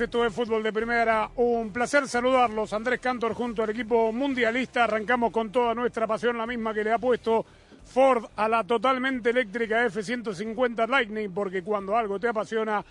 [0.00, 1.30] Esto es Fútbol de Primera.
[1.36, 2.72] Un placer saludarlos.
[2.72, 4.84] Andrés Cantor junto al equipo mundialista.
[4.84, 7.44] Arrancamos con toda nuestra pasión, la misma que le ha puesto
[7.84, 12.82] Ford a la totalmente eléctrica F-150 Lightning, porque cuando algo te apasiona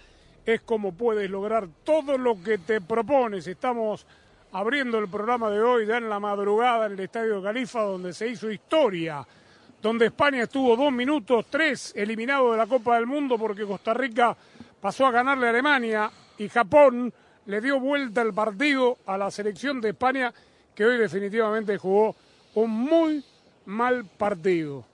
[0.46, 3.48] es como puedes lograr todo lo que te propones.
[3.48, 4.06] Estamos
[4.52, 8.28] abriendo el programa de hoy ya en la madrugada en el Estadio Califa, donde se
[8.28, 9.26] hizo historia
[9.82, 14.36] donde España estuvo dos minutos, tres eliminado de la Copa del Mundo porque Costa Rica
[14.80, 17.14] pasó a ganarle a Alemania y Japón
[17.46, 20.34] le dio vuelta el partido a la selección de España
[20.74, 22.16] que hoy definitivamente jugó
[22.56, 23.24] un muy
[23.66, 24.86] mal partido.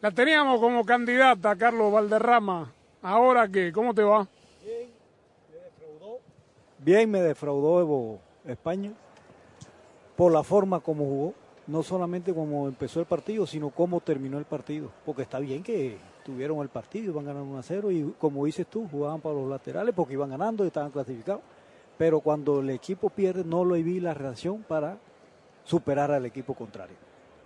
[0.00, 2.72] La teníamos como candidata Carlos Valderrama.
[3.02, 3.72] ¿Ahora qué?
[3.72, 4.26] ¿Cómo te va?
[6.78, 8.92] Bien me defraudó Evo España
[10.14, 11.34] por la forma como jugó,
[11.66, 14.92] no solamente como empezó el partido, sino cómo terminó el partido.
[15.04, 18.66] Porque está bien que tuvieron el partido, iban ganando 1 a 0 y como dices
[18.66, 21.40] tú, jugaban para los laterales porque iban ganando y estaban clasificados.
[21.96, 24.98] Pero cuando el equipo pierde, no lo vi la reacción para
[25.64, 26.96] superar al equipo contrario.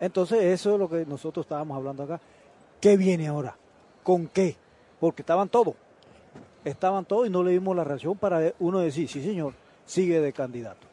[0.00, 2.20] Entonces, eso es lo que nosotros estábamos hablando acá.
[2.80, 3.54] ¿Qué viene ahora?
[4.02, 4.56] ¿Con qué?
[4.98, 5.74] Porque estaban todos.
[6.64, 9.52] Estaban todos y no le dimos la reacción para uno decir, sí señor,
[9.84, 10.86] sigue de candidato.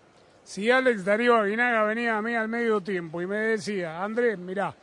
[0.43, 4.75] Si Alex Darío Aguinaga venía a mí al medio tiempo y me decía, Andrés, mirá,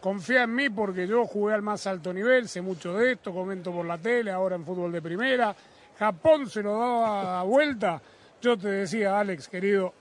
[0.00, 3.72] confía en mí porque yo jugué al más alto nivel, sé mucho de esto, comento
[3.72, 5.54] por la tele, ahora en fútbol de primera,
[5.98, 8.00] Japón se lo daba a vuelta,
[8.40, 9.92] yo te decía, Alex, querido,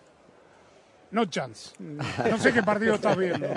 [1.09, 1.71] no chance.
[1.79, 3.47] No sé qué partido estás viendo.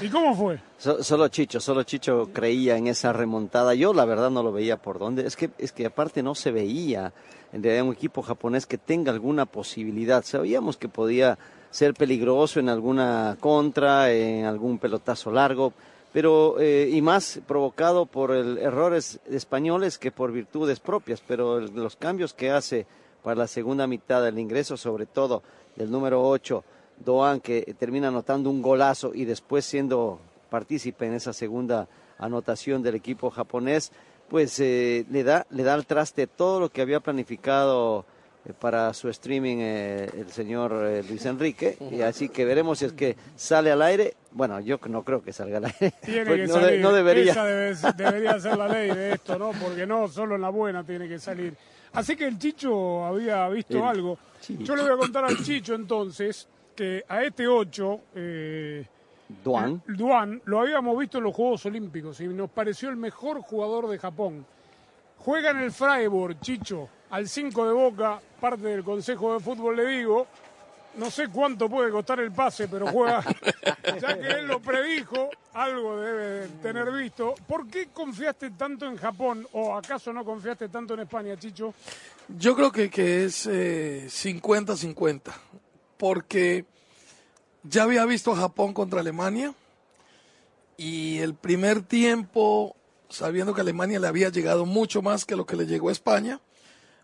[0.00, 0.60] ¿Y cómo fue?
[0.78, 3.74] So- solo Chicho, solo Chicho creía en esa remontada.
[3.74, 5.26] Yo la verdad no lo veía por dónde.
[5.26, 7.12] Es que, es que aparte no se veía
[7.52, 10.22] en un equipo japonés que tenga alguna posibilidad.
[10.24, 11.38] Sabíamos que podía
[11.72, 15.72] ser peligroso en alguna contra, en algún pelotazo largo,
[16.12, 21.20] pero eh, y más provocado por el- errores españoles que por virtudes propias.
[21.26, 22.86] Pero el- los cambios que hace
[23.24, 25.42] para la segunda mitad del ingreso, sobre todo
[25.74, 26.62] del número 8,
[27.04, 31.88] Doan, que termina anotando un golazo y después siendo partícipe en esa segunda
[32.18, 33.90] anotación del equipo japonés,
[34.28, 38.04] pues eh, le da le da al traste todo lo que había planificado
[38.58, 42.92] para su streaming eh, el señor eh, Luis Enrique y así que veremos si es
[42.92, 44.14] que sale al aire.
[44.32, 45.92] Bueno, yo no creo que salga al aire.
[46.04, 46.80] Tiene Pues que no, de- salir.
[46.80, 47.32] no debería.
[47.32, 49.52] Esa debe- debería ser la ley de esto, ¿no?
[49.52, 51.54] Porque no, solo en la buena tiene que salir.
[51.92, 54.18] Así que el Chicho había visto El algo.
[54.48, 58.86] Yo le voy a contar al Chicho entonces que a este 8, eh,
[59.44, 59.82] Duan.
[59.86, 63.98] Duan, lo habíamos visto en los Juegos Olímpicos y nos pareció el mejor jugador de
[63.98, 64.44] Japón.
[65.24, 69.86] Juega en el Freiburg, Chicho, al 5 de Boca, parte del Consejo de Fútbol le
[69.86, 70.26] digo.
[70.94, 73.24] No sé cuánto puede costar el pase, pero juega,
[74.00, 77.34] ya que él lo predijo, algo debe de tener visto.
[77.46, 81.72] ¿Por qué confiaste tanto en Japón o acaso no confiaste tanto en España, Chicho?
[82.28, 85.32] Yo creo que, que es eh, 50-50,
[85.96, 86.66] porque
[87.62, 89.54] ya había visto a Japón contra Alemania
[90.76, 92.76] y el primer tiempo,
[93.12, 96.40] sabiendo que Alemania le había llegado mucho más que lo que le llegó a España,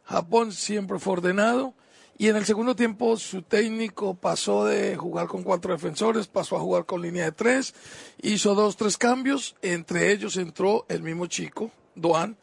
[0.05, 1.75] Japón siempre fue ordenado
[2.16, 6.60] y en el segundo tiempo su técnico pasó de jugar con cuatro defensores, pasó a
[6.60, 7.75] jugar con línea de tres,
[8.20, 12.37] hizo dos, tres cambios, entre ellos entró el mismo chico, Doan,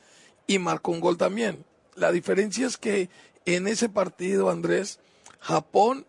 [0.48, 1.66] y marcó un gol también.
[1.96, 3.10] La diferencia es que
[3.46, 5.00] en ese partido, Andrés,
[5.40, 6.06] Japón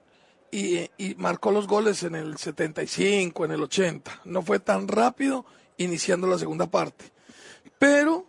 [0.53, 4.21] y, y marcó los goles en el 75, en el 80.
[4.27, 5.45] No fue tan rápido
[5.77, 7.16] iniciando la segunda parte.
[7.79, 8.27] Pero,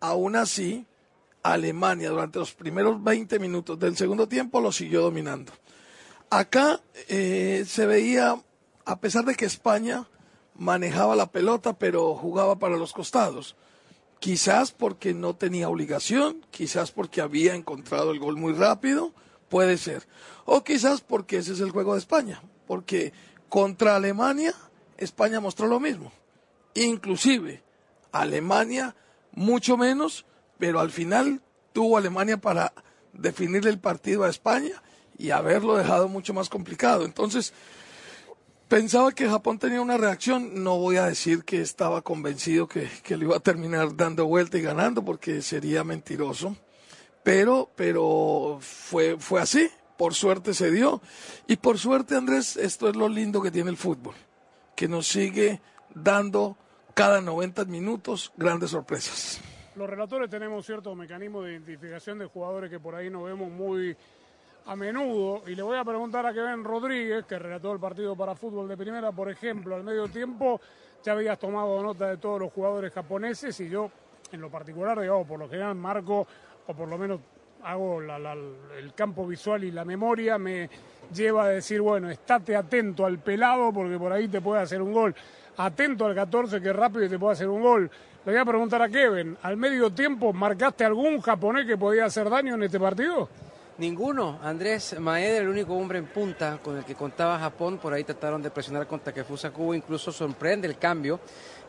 [0.00, 0.86] aún así,
[1.42, 5.52] Alemania durante los primeros 20 minutos del segundo tiempo lo siguió dominando.
[6.30, 8.40] Acá eh, se veía,
[8.84, 10.08] a pesar de que España
[10.54, 13.56] manejaba la pelota, pero jugaba para los costados.
[14.18, 19.12] Quizás porque no tenía obligación, quizás porque había encontrado el gol muy rápido,
[19.48, 20.08] puede ser.
[20.46, 23.12] O quizás porque ese es el juego de España, porque
[23.48, 24.54] contra Alemania,
[24.96, 26.10] España mostró lo mismo.
[26.74, 27.62] Inclusive,
[28.20, 28.94] Alemania
[29.32, 30.26] mucho menos,
[30.58, 31.42] pero al final
[31.72, 32.72] tuvo Alemania para
[33.12, 34.82] definirle el partido a España
[35.18, 37.04] y haberlo dejado mucho más complicado.
[37.04, 37.52] Entonces,
[38.68, 40.62] pensaba que Japón tenía una reacción.
[40.62, 44.58] No voy a decir que estaba convencido que, que le iba a terminar dando vuelta
[44.58, 46.56] y ganando, porque sería mentiroso.
[47.22, 49.68] Pero, pero fue, fue así.
[49.96, 51.00] Por suerte se dio.
[51.46, 54.14] Y por suerte, Andrés, esto es lo lindo que tiene el fútbol.
[54.74, 55.60] Que nos sigue
[55.94, 56.56] dando
[56.96, 59.38] cada 90 minutos grandes sorpresas.
[59.74, 63.94] Los relatores tenemos cierto mecanismo de identificación de jugadores que por ahí nos vemos muy
[64.64, 65.42] a menudo.
[65.46, 68.78] Y le voy a preguntar a Kevin Rodríguez, que relató el partido para fútbol de
[68.78, 70.58] primera, por ejemplo, al medio tiempo,
[71.04, 73.90] ya habías tomado nota de todos los jugadores japoneses y yo,
[74.32, 76.26] en lo particular, digamos, por lo general marco,
[76.66, 77.20] o por lo menos
[77.62, 80.70] hago el campo visual y la memoria, me
[81.12, 84.94] lleva a decir, bueno, estate atento al pelado porque por ahí te puede hacer un
[84.94, 85.14] gol.
[85.58, 87.90] Atento al 14 que rápido te puede hacer un gol.
[88.24, 92.28] Le voy a preguntar a Kevin, ¿al medio tiempo marcaste algún japonés que podía hacer
[92.28, 93.28] daño en este partido?
[93.78, 94.38] Ninguno.
[94.42, 97.78] Andrés Maeda, el único hombre en punta con el que contaba Japón.
[97.78, 99.74] Por ahí trataron de presionar contra Kefusa Kubo.
[99.74, 101.20] Incluso sorprende el cambio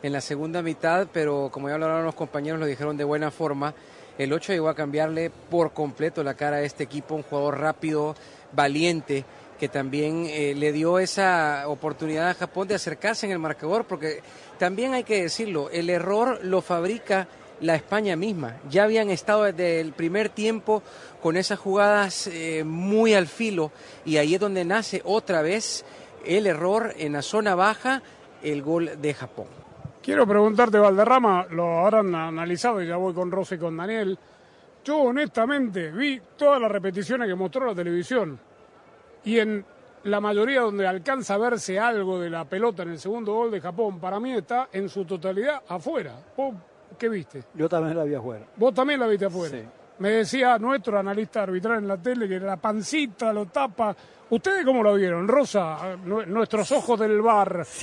[0.02, 3.74] en la segunda mitad, pero como ya hablaron los compañeros, lo dijeron de buena forma.
[4.16, 7.14] El 8 llegó a cambiarle por completo la cara a este equipo.
[7.14, 8.16] Un jugador rápido,
[8.52, 9.24] valiente,
[9.58, 14.22] que también eh, le dio esa oportunidad a Japón de acercarse en el marcador, porque
[14.58, 17.28] también hay que decirlo, el error lo fabrica
[17.60, 18.56] la España misma.
[18.70, 20.82] Ya habían estado desde el primer tiempo
[21.20, 23.72] con esas jugadas eh, muy al filo
[24.04, 25.84] y ahí es donde nace otra vez
[26.24, 28.02] el error en la zona baja,
[28.42, 29.46] el gol de Japón.
[30.02, 34.18] Quiero preguntarte, Valderrama, lo habrán analizado y ya voy con Rosy y con Daniel.
[34.84, 38.38] Yo honestamente vi todas las repeticiones que mostró la televisión
[39.24, 39.64] y en
[40.04, 43.60] la mayoría donde alcanza a verse algo de la pelota en el segundo gol de
[43.60, 46.14] Japón, para mí está en su totalidad afuera.
[46.98, 47.44] ¿Qué viste?
[47.54, 48.46] Yo también la vi afuera.
[48.56, 49.58] ¿Vos también la viste afuera?
[49.58, 49.64] Sí.
[49.98, 53.94] Me decía nuestro analista arbitral en la tele que la pancita lo tapa.
[54.30, 55.26] ¿Ustedes cómo lo vieron?
[55.26, 57.66] Rosa, nuestros ojos del bar.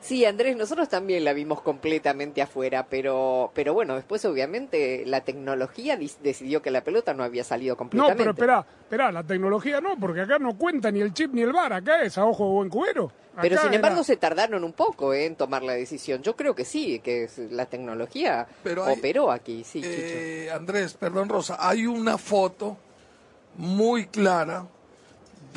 [0.00, 0.24] Sí.
[0.24, 6.62] Andrés, nosotros también la vimos completamente afuera, pero, pero bueno, después obviamente la tecnología decidió
[6.62, 8.14] que la pelota no había salido completamente.
[8.14, 11.42] No, pero espera, espera, la tecnología no, porque acá no cuenta ni el chip ni
[11.42, 13.12] el bar, acá es a ojo de buen cubero.
[13.40, 15.26] Pero sin embargo se tardaron un poco ¿eh?
[15.26, 16.22] en tomar la decisión.
[16.22, 18.46] Yo creo que sí, que la tecnología
[18.88, 19.82] operó aquí, sí.
[19.84, 22.76] Eh, Andrés, perdón Rosa, hay una foto
[23.56, 24.66] muy clara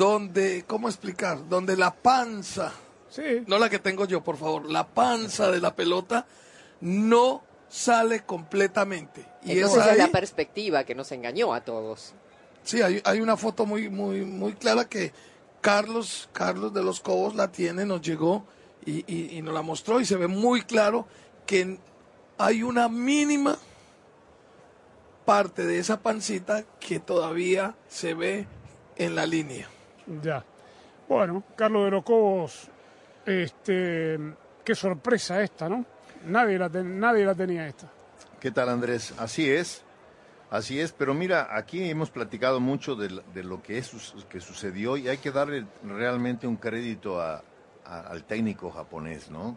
[0.00, 1.46] donde, ¿cómo explicar?
[1.46, 2.72] Donde la panza,
[3.10, 3.44] sí.
[3.46, 6.24] no la que tengo yo, por favor, la panza de la pelota
[6.80, 9.26] no sale completamente.
[9.44, 12.14] Y esa es la perspectiva que nos engañó a todos.
[12.62, 15.12] Sí, hay, hay una foto muy, muy, muy clara que
[15.60, 18.46] Carlos, Carlos de los Cobos la tiene, nos llegó
[18.86, 21.06] y, nos la mostró y se ve muy claro
[21.44, 21.76] que
[22.38, 23.58] hay una mínima
[25.26, 28.46] parte de esa pancita que todavía se ve
[28.96, 29.68] en la línea.
[30.22, 30.44] Ya.
[31.08, 32.68] Bueno, Carlos de los Cobos,
[33.24, 34.18] este,
[34.64, 35.84] qué sorpresa esta, ¿no?
[36.26, 37.88] Nadie la, nadie la tenía esta.
[38.40, 39.14] ¿Qué tal Andrés?
[39.18, 39.84] Así es.
[40.50, 43.08] Así es, pero mira, aquí hemos platicado mucho de,
[43.44, 43.92] lo que, es,
[44.28, 49.56] que sucedió y hay que darle realmente un crédito al técnico japonés, ¿no?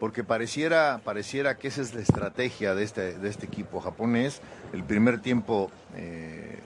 [0.00, 4.42] Porque pareciera, pareciera que esa es la estrategia de este, de este equipo japonés.
[4.72, 6.58] El primer tiempo, eh,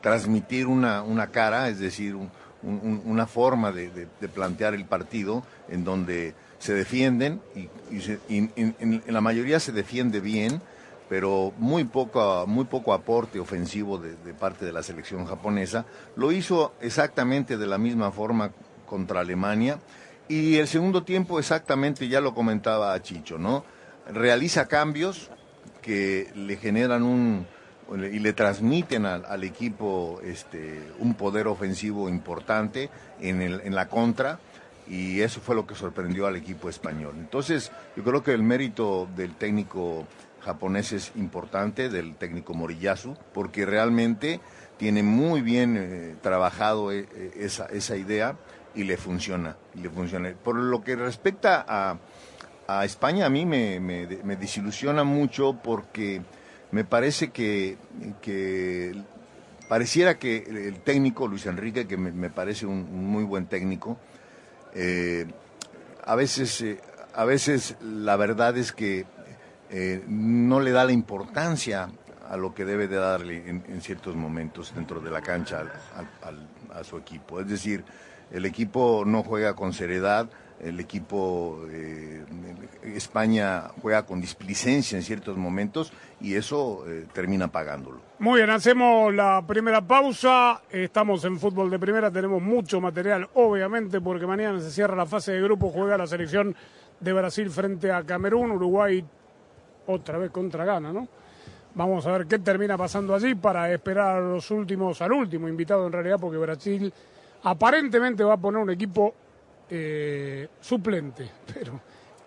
[0.00, 2.16] transmitir una, una, cara, es decir,
[2.62, 7.68] una forma de, plantear el partido en donde se defienden y,
[8.28, 10.60] en la mayoría se defiende bien
[11.12, 15.84] pero muy poco, muy poco aporte ofensivo de, parte de la selección japonesa.
[16.16, 18.50] Lo hizo exactamente de la misma forma
[18.86, 19.78] contra Alemania
[20.26, 23.62] y el segundo tiempo exactamente, ya lo comentaba Chicho, ¿no?
[24.10, 25.30] Realiza cambios
[25.82, 27.46] que le generan un
[27.90, 34.38] y le transmiten al, equipo este, un poder ofensivo importante en, el, en la contra
[34.88, 37.14] y eso fue lo que sorprendió al equipo español.
[37.18, 40.06] Entonces, yo creo que el mérito del técnico
[40.40, 44.40] japonés es importante, del técnico Moriyasu, porque realmente
[44.76, 48.36] tiene muy bien eh, trabajado eh, eh, esa, esa, idea
[48.74, 50.32] y le funciona, le funciona.
[50.42, 51.98] Por lo que respecta a,
[52.66, 56.22] a España, a mí me, me, desilusiona mucho porque
[56.72, 57.76] me parece que,
[58.20, 58.94] que
[59.68, 63.98] pareciera que el técnico Luis Enrique, que me, parece un, muy buen técnico,
[66.04, 66.64] a veces,
[67.14, 69.06] a veces la verdad es que
[69.74, 71.88] eh, no le da la importancia
[72.28, 75.64] a lo que debe de darle en, ciertos momentos dentro de la cancha
[76.74, 77.40] a su equipo.
[77.40, 77.82] Es decir,
[78.30, 80.28] el equipo no juega con seriedad,
[80.60, 82.22] el equipo eh,
[82.82, 88.00] España juega con displicencia en ciertos momentos y eso eh, termina pagándolo.
[88.20, 90.62] Muy bien, hacemos la primera pausa.
[90.70, 95.32] Estamos en fútbol de primera, tenemos mucho material, obviamente, porque mañana se cierra la fase
[95.32, 96.54] de grupo, juega la selección
[97.00, 99.04] de Brasil frente a Camerún, Uruguay
[99.86, 101.08] otra vez contra Ghana, ¿no?
[101.74, 105.86] Vamos a ver qué termina pasando allí para esperar a los últimos, al último invitado
[105.86, 106.92] en realidad, porque Brasil
[107.42, 109.14] aparentemente va a poner un equipo
[109.68, 111.80] eh, suplente, pero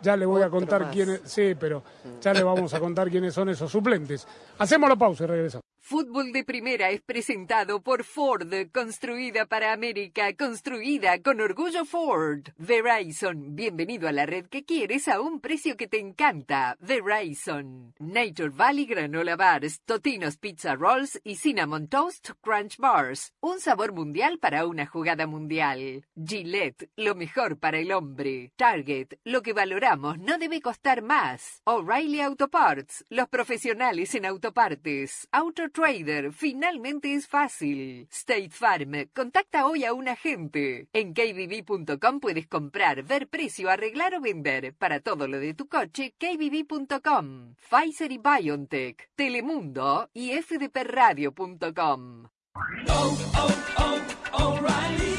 [0.05, 0.93] ya le voy a contar más.
[0.93, 1.83] quiénes, sí, pero
[2.21, 4.27] ya le vamos a contar quiénes son esos suplentes.
[4.59, 5.63] Hacemos la pausa y regresamos.
[5.87, 12.47] Fútbol de Primera es presentado por Ford, construida para América, construida con orgullo Ford.
[12.57, 16.75] Verizon, bienvenido a la red que quieres a un precio que te encanta.
[16.79, 17.93] Verizon.
[17.99, 23.35] Nature Valley Granola Bars, Totinos Pizza Rolls y Cinnamon Toast Crunch Bars.
[23.39, 26.03] Un sabor mundial para una jugada mundial.
[26.15, 28.51] Gillette, lo mejor para el hombre.
[28.55, 31.61] Target, lo que valoramos no debe costar más.
[31.65, 35.27] O'Reilly Auto Parts, los profesionales en autopartes.
[35.31, 38.07] Auto Trader, finalmente es fácil.
[38.09, 40.87] State Farm, contacta hoy a un agente.
[40.93, 44.73] En kbb.com puedes comprar, ver precio, arreglar o vender.
[44.73, 47.55] Para todo lo de tu coche, kbb.com.
[47.69, 52.29] Pfizer y BioNTech, Telemundo y fdpradio.com.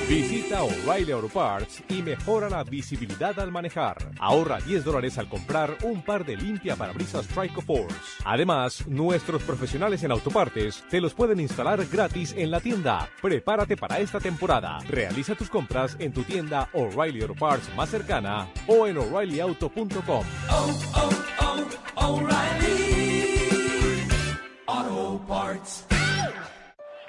[0.08, 3.96] Visita O'Reilly Auto Parts y mejora la visibilidad al manejar.
[4.20, 7.96] Ahorra 10 dólares al comprar un par de limpia parabrisas Trico Force.
[8.25, 13.08] Además, nuestros profesionales en autopartes te los pueden instalar gratis en la tienda.
[13.20, 14.78] Prepárate para esta temporada.
[14.88, 20.25] Realiza tus compras en tu tienda O'Reilly Auto Parts más cercana o en o'ReillyAuto.com.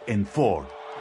[0.08, 0.66] En Ford,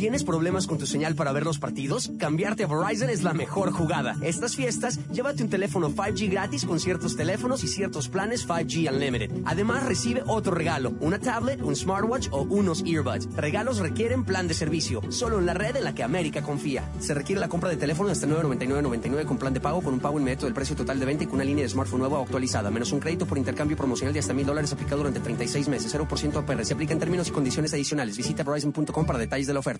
[0.00, 2.10] ¿Tienes problemas con tu señal para ver los partidos?
[2.16, 4.16] Cambiarte a Verizon es la mejor jugada.
[4.22, 9.30] Estas fiestas, llévate un teléfono 5G gratis con ciertos teléfonos y ciertos planes 5G Unlimited.
[9.44, 13.28] Además, recibe otro regalo, una tablet, un smartwatch o unos earbuds.
[13.34, 16.88] Regalos requieren plan de servicio, solo en la red en la que América confía.
[17.00, 20.18] Se requiere la compra de teléfono hasta 999.99 con plan de pago con un pago
[20.18, 22.70] inmediato del precio total de venta y con una línea de smartphone nueva o actualizada,
[22.70, 26.36] menos un crédito por intercambio promocional de hasta mil dólares aplicado durante 36 meses, 0%
[26.36, 26.64] APR.
[26.64, 28.16] Se aplica en términos y condiciones adicionales.
[28.16, 29.79] Visita Verizon.com para detalles de la oferta.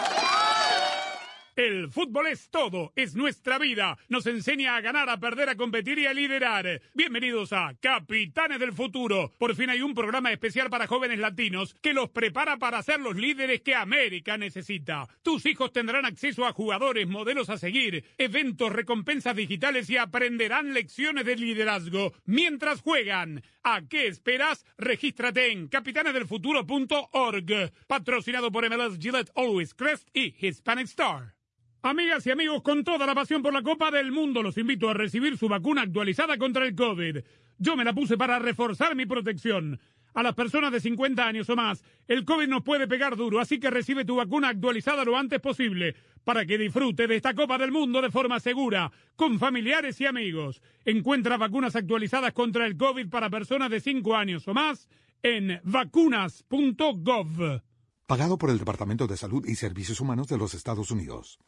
[1.55, 3.97] El fútbol es todo, es nuestra vida.
[4.07, 6.81] Nos enseña a ganar, a perder, a competir y a liderar.
[6.93, 9.33] Bienvenidos a Capitanes del Futuro.
[9.37, 13.17] Por fin hay un programa especial para jóvenes latinos que los prepara para ser los
[13.17, 15.09] líderes que América necesita.
[15.23, 21.25] Tus hijos tendrán acceso a jugadores, modelos a seguir, eventos, recompensas digitales y aprenderán lecciones
[21.25, 23.43] de liderazgo mientras juegan.
[23.63, 24.65] ¿A qué esperas?
[24.77, 27.73] Regístrate en capitanesdelfuturo.org.
[27.87, 31.41] Patrocinado por MLS Gillette Always Crest y Hispanic Star.
[31.83, 34.93] Amigas y amigos, con toda la pasión por la Copa del Mundo, los invito a
[34.93, 37.17] recibir su vacuna actualizada contra el COVID.
[37.57, 39.79] Yo me la puse para reforzar mi protección.
[40.13, 43.59] A las personas de 50 años o más, el COVID nos puede pegar duro, así
[43.59, 47.71] que recibe tu vacuna actualizada lo antes posible para que disfrute de esta Copa del
[47.71, 50.61] Mundo de forma segura, con familiares y amigos.
[50.85, 54.87] Encuentra vacunas actualizadas contra el COVID para personas de 5 años o más
[55.23, 57.61] en vacunas.gov.
[58.05, 61.39] Pagado por el Departamento de Salud y Servicios Humanos de los Estados Unidos.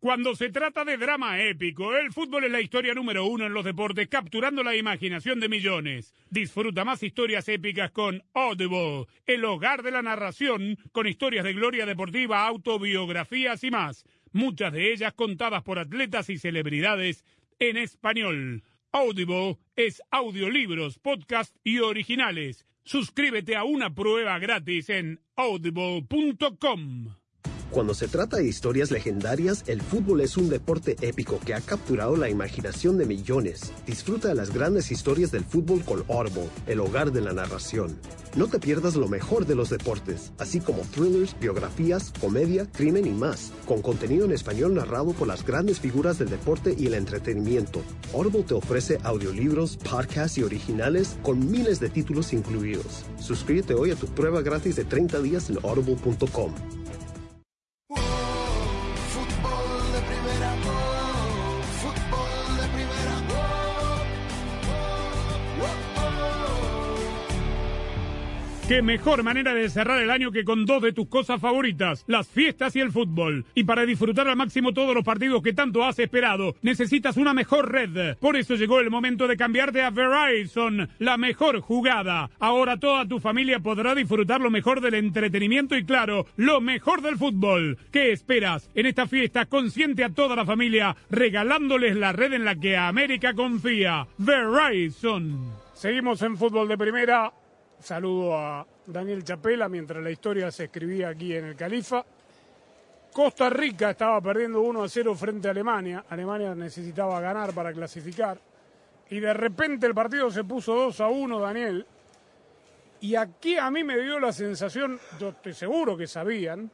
[0.00, 3.66] Cuando se trata de drama épico, el fútbol es la historia número uno en los
[3.66, 6.14] deportes, capturando la imaginación de millones.
[6.30, 11.84] Disfruta más historias épicas con Audible, el hogar de la narración, con historias de gloria
[11.84, 14.06] deportiva, autobiografías y más.
[14.32, 17.22] Muchas de ellas contadas por atletas y celebridades
[17.58, 18.62] en español.
[18.92, 22.66] Audible es audiolibros, podcast y originales.
[22.84, 27.19] Suscríbete a una prueba gratis en audible.com.
[27.70, 32.16] Cuando se trata de historias legendarias, el fútbol es un deporte épico que ha capturado
[32.16, 33.72] la imaginación de millones.
[33.86, 37.96] Disfruta de las grandes historias del fútbol con Audible, el hogar de la narración.
[38.34, 43.10] No te pierdas lo mejor de los deportes, así como thrillers, biografías, comedia, crimen y
[43.10, 47.82] más, con contenido en español narrado por las grandes figuras del deporte y el entretenimiento.
[48.12, 53.04] Audible te ofrece audiolibros, podcasts y originales con miles de títulos incluidos.
[53.20, 56.79] Suscríbete hoy a tu prueba gratis de 30 días en audible.com.
[68.70, 72.28] Qué mejor manera de cerrar el año que con dos de tus cosas favoritas, las
[72.28, 73.44] fiestas y el fútbol.
[73.52, 77.72] Y para disfrutar al máximo todos los partidos que tanto has esperado, necesitas una mejor
[77.72, 78.16] red.
[78.18, 82.30] Por eso llegó el momento de cambiarte a Verizon, la mejor jugada.
[82.38, 87.16] Ahora toda tu familia podrá disfrutar lo mejor del entretenimiento y claro, lo mejor del
[87.16, 87.76] fútbol.
[87.90, 88.70] ¿Qué esperas?
[88.76, 93.34] En esta fiesta consiente a toda la familia regalándoles la red en la que América
[93.34, 94.06] confía.
[94.16, 95.40] Verizon.
[95.74, 97.32] Seguimos en fútbol de primera.
[97.80, 102.04] Saludo a Daniel Chapela mientras la historia se escribía aquí en el Califa.
[103.12, 106.04] Costa Rica estaba perdiendo 1 a 0 frente a Alemania.
[106.10, 108.38] Alemania necesitaba ganar para clasificar.
[109.08, 111.86] Y de repente el partido se puso 2 a 1, Daniel.
[113.00, 116.70] Y aquí a mí me dio la sensación, yo estoy seguro que sabían,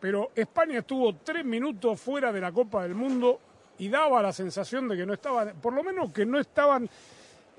[0.00, 3.38] pero España estuvo tres minutos fuera de la Copa del Mundo
[3.78, 6.90] y daba la sensación de que no estaban, por lo menos que no estaban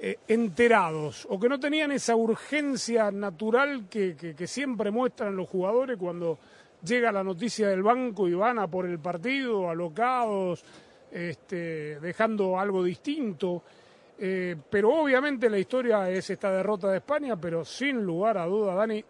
[0.05, 6.39] eh, enterados o que no tenían esa urgencia natural que, siempre muestran los jugadores cuando
[6.83, 10.65] llega la noticia del banco y van a por el partido, alocados,
[11.09, 13.63] este, dejando algo distinto.
[14.19, 18.75] Eh, pero obviamente la historia es esta derrota de España, pero sin lugar a duda,
[18.75, 19.01] Dani,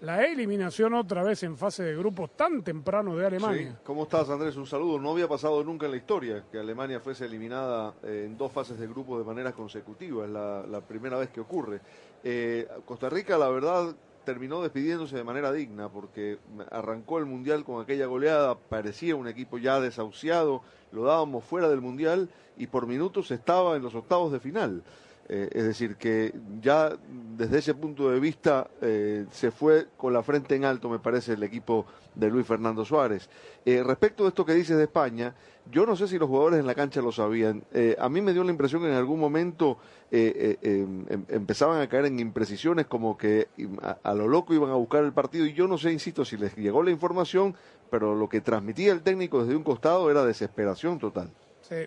[0.00, 3.72] la eliminación otra vez en fase de grupos tan temprano de Alemania.
[3.72, 3.78] Sí.
[3.84, 4.56] ¿Cómo estás, Andrés?
[4.56, 4.98] Un saludo.
[4.98, 8.78] No había pasado nunca en la historia que Alemania fuese eliminada eh, en dos fases
[8.78, 10.24] de grupo de manera consecutiva.
[10.24, 11.80] Es la, la primera vez que ocurre.
[12.24, 16.38] Eh, Costa Rica, la verdad, terminó despidiéndose de manera digna porque
[16.70, 18.56] arrancó el Mundial con aquella goleada.
[18.56, 20.62] Parecía un equipo ya desahuciado.
[20.92, 24.82] Lo dábamos fuera del Mundial y por minutos estaba en los octavos de final.
[25.28, 26.96] Eh, es decir, que ya
[27.36, 31.34] desde ese punto de vista eh, se fue con la frente en alto, me parece,
[31.34, 33.30] el equipo de Luis Fernando Suárez.
[33.64, 35.32] Eh, respecto de esto que dices de España,
[35.70, 37.62] yo no sé si los jugadores en la cancha lo sabían.
[37.98, 39.78] A mí me dio la impresión que en algún momento
[40.10, 43.46] eh, em- empezaban a caer en imprecisiones, como que
[43.82, 45.46] a, a lo loco iban a buscar el partido.
[45.46, 47.54] Y yo no sé, insisto, si les llegó la información,
[47.88, 51.30] pero lo que transmitía el técnico desde un costado era desesperación total.
[51.60, 51.86] Sí.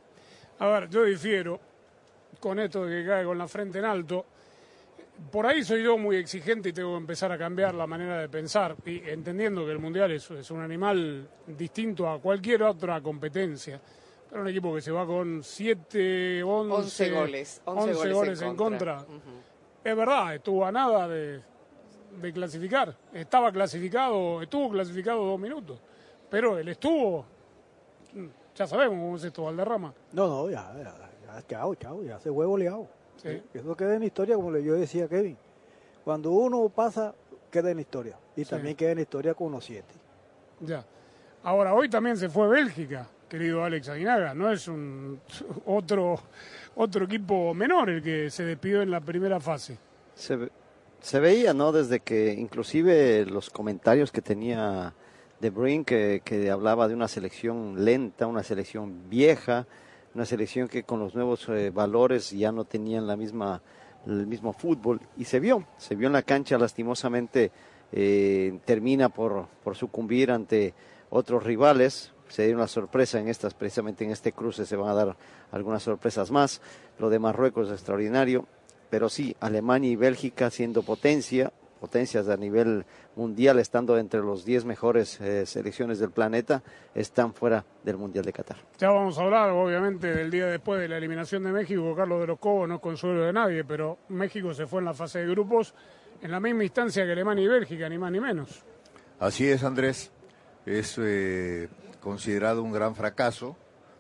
[0.60, 1.60] A ver, yo difiero
[2.40, 4.26] con esto de que cae con la frente en alto.
[5.32, 8.30] Por ahí soy yo muy exigente y tengo que empezar a cambiar la manera de
[8.30, 13.80] pensar, y entendiendo que el Mundial es, es un animal distinto a cualquier otra competencia.
[14.30, 18.56] Pero un equipo que se va con 7, 11, 11 goles, 11 goles en en
[18.56, 18.98] contra.
[18.98, 19.34] contra.
[19.84, 21.40] Es verdad, estuvo a nada de,
[22.22, 22.96] de clasificar.
[23.14, 25.80] Estaba clasificado, estuvo clasificado dos minutos.
[26.30, 27.26] Pero él estuvo,
[28.56, 29.94] ya sabemos cómo es esto, Valderrama.
[30.14, 31.03] No, no, ya, ya,
[31.42, 32.88] ya, chao, chao, ya se fue goleado.
[33.18, 33.42] Sí.
[33.54, 35.38] Eso queda en la historia, como yo decía a Kevin.
[36.04, 37.14] Cuando uno pasa,
[37.52, 38.18] queda en la historia.
[38.36, 38.50] Y Sí.
[38.50, 39.94] también queda en la historia con los siete.
[40.60, 40.84] Ya.
[41.44, 44.34] Ahora, hoy también se fue Bélgica, querido Alex Aguinaga.
[44.34, 45.20] No es un
[45.66, 46.20] otro,
[46.76, 49.78] otro equipo menor el que se despidió en la primera fase.
[50.16, 50.52] Se, ve-
[51.02, 51.72] se veía, ¿no?
[51.72, 54.94] Desde que inclusive los comentarios que tenía
[55.40, 59.68] De Bruyne, que, que hablaba de una selección lenta, una selección vieja,
[60.16, 63.62] una selección que con los nuevos eh, valores ya no tenían la misma,
[64.06, 65.02] el mismo fútbol.
[65.18, 67.52] Y se vio, se vio en la cancha, lastimosamente
[67.92, 70.74] eh, termina por, por sucumbir ante
[71.10, 72.14] otros rivales.
[72.30, 75.18] Se dio una sorpresa en estas, precisamente en este cruce se van a dar
[75.52, 76.62] algunas sorpresas más.
[77.00, 78.48] Lo de Marruecos es extraordinario
[78.94, 81.52] pero sí, Alemania y Bélgica siendo potencia,
[81.84, 82.86] potencias a nivel
[83.18, 86.64] mundial, estando entre los 10 mejores eh, selecciones del planeta,
[86.96, 88.56] están fuera del Mundial de Qatar.
[88.78, 91.94] Ya vamos a hablar, obviamente, del día después de la eliminación de México.
[91.94, 94.94] Carlos de los Cobos no es consuelo de nadie, pero México se fue en la
[94.94, 95.76] fase de grupos
[96.22, 98.64] en la misma instancia que Alemania y Bélgica, ni más ni menos.
[99.20, 100.10] Así es, Andrés.
[100.66, 101.68] Es eh,
[102.00, 103.58] considerado un gran fracaso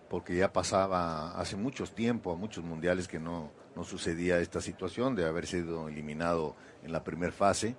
[0.09, 5.25] porque ya pasaba hace muchos tiempos, muchos mundiales que no, no sucedía esta situación de
[5.25, 7.75] haber sido eliminado en la primera fase.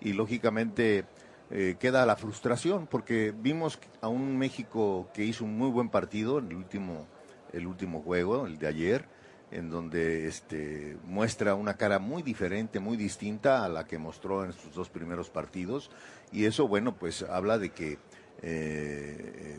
[0.00, 1.04] Y lógicamente
[1.50, 6.38] eh, queda la frustración porque vimos a un México que hizo un muy buen partido
[6.38, 7.06] en el último,
[7.52, 9.04] el último juego, el de ayer.
[9.52, 14.52] en donde este, muestra una cara muy diferente, muy distinta a la que mostró en
[14.52, 15.90] sus dos primeros partidos.
[16.30, 17.98] Y eso, bueno, pues habla de que
[18.42, 19.58] eh,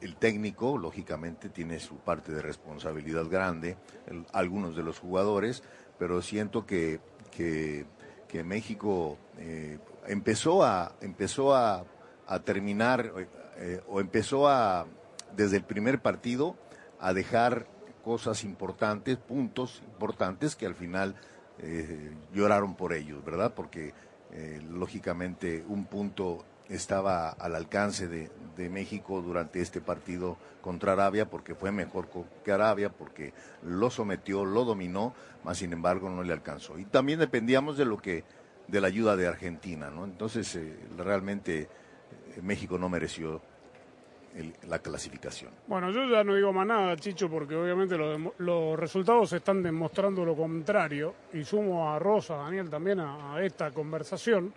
[0.00, 3.76] el, técnico, lógicamente, tiene su parte de responsabilidad grande,
[4.32, 5.62] algunos de los jugadores,
[5.98, 7.00] pero siento que,
[7.32, 7.86] que,
[8.28, 11.84] que México eh, empezó a, empezó a,
[12.28, 13.12] a terminar
[13.56, 14.86] eh, o empezó a,
[15.34, 16.56] desde el primer partido,
[17.00, 17.66] a dejar
[18.04, 21.16] cosas importantes, puntos importantes que al final
[21.58, 23.52] eh, lloraron por ellos, ¿verdad?
[23.54, 23.92] Porque
[24.70, 26.42] lógicamente un punto
[26.74, 28.30] estaba al alcance de,
[28.70, 32.06] México durante este partido contra Arabia porque fue mejor
[32.44, 33.32] que Arabia, porque
[33.64, 36.78] lo sometió, lo dominó, mas sin embargo no le alcanzó.
[36.78, 38.22] Y también dependíamos de lo que,
[38.68, 40.04] de la ayuda de Argentina, ¿no?
[40.04, 41.68] Entonces eh, realmente eh,
[42.40, 43.40] México no mereció
[44.68, 45.50] la clasificación.
[45.66, 50.24] Bueno, yo ya no digo más nada, Chicho, porque obviamente demo- los resultados están demostrando
[50.24, 51.14] lo contrario.
[51.34, 54.54] Y sumo a Rosa, Daniel también a, a esta conversación.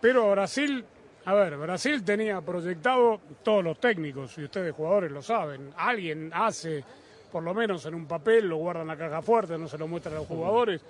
[0.00, 0.84] Pero Brasil,
[1.30, 5.72] a ver, Brasil tenía proyectado todos los técnicos, y ustedes jugadores lo saben.
[5.76, 6.82] Alguien hace,
[7.30, 9.86] por lo menos en un papel, lo guarda en la caja fuerte, no se lo
[9.86, 10.80] muestra a los jugadores.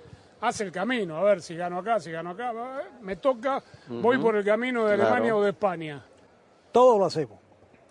[0.41, 2.51] Hace el camino, a ver si gano acá, si gano acá.
[2.51, 5.11] eh, Me toca, voy por el camino de Claro.
[5.11, 6.03] Alemania o de España.
[6.71, 7.37] Todo lo hacemos.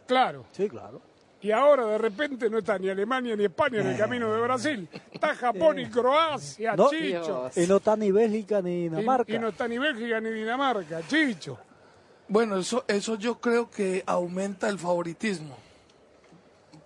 [0.08, 0.44] Claro.
[0.50, 1.00] Sí, claro.
[1.42, 4.88] Y ahora de repente no está ni Alemania ni España en el camino de Brasil.
[5.12, 7.48] Está Japón y Croacia, No, Chicho.
[7.56, 9.32] y no está ni Bélgica ni Y, Dinamarca.
[9.32, 11.56] y no está ni Bélgica ni Dinamarca, Chicho.
[12.30, 15.56] Bueno, eso, eso yo creo que aumenta el favoritismo.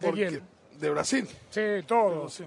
[0.01, 0.43] ¿De quién?
[0.79, 1.29] De Brasil.
[1.51, 2.29] Sí, todo.
[2.29, 2.45] Sí.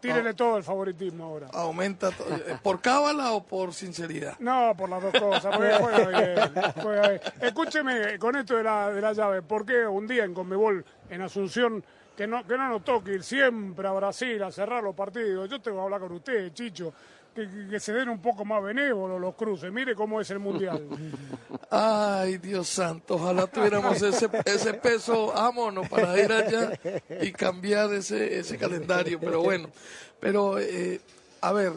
[0.00, 1.48] Tírele todo el favoritismo ahora.
[1.52, 4.34] Aumenta to- eh, por cábala o por sinceridad.
[4.40, 5.54] No, por las dos cosas.
[5.56, 7.20] porque juega bien, juega bien.
[7.40, 9.42] Escúcheme con esto de la, de la llave.
[9.42, 11.84] ¿Por qué un día en Conmebol, en Asunción,
[12.16, 15.48] que no, que no nos toque ir siempre a Brasil a cerrar los partidos?
[15.48, 16.92] Yo tengo que hablar con usted, Chicho.
[17.34, 19.72] Que, se den un poco más benévolos los cruces.
[19.72, 20.86] Mire cómo es el mundial.
[21.70, 26.72] Ay, Dios santo, ojalá tuviéramos ese, ese peso a mono para ir allá
[27.20, 29.20] y cambiar ese, ese calendario.
[29.20, 29.70] Pero bueno,
[30.18, 31.00] pero eh,
[31.40, 31.72] a ver,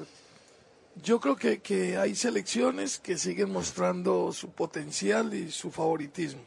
[1.02, 6.42] yo creo que, que hay selecciones que siguen mostrando su potencial y su favoritismo.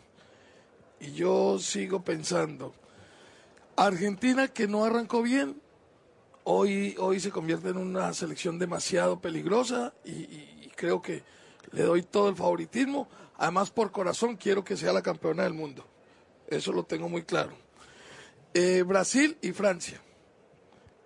[1.01, 2.75] Y yo sigo pensando,
[3.77, 5.61] Argentina que no arrancó bien,
[6.49, 11.23] hoy, hoy se convierte en una selección demasiado peligrosa y, creo que
[11.73, 13.09] le doy todo el favoritismo.
[13.39, 15.85] Además, por corazón quiero que sea la campeona del mundo.
[16.49, 17.53] Eso lo tengo muy claro.
[18.55, 20.01] Eh, Brasil y Francia.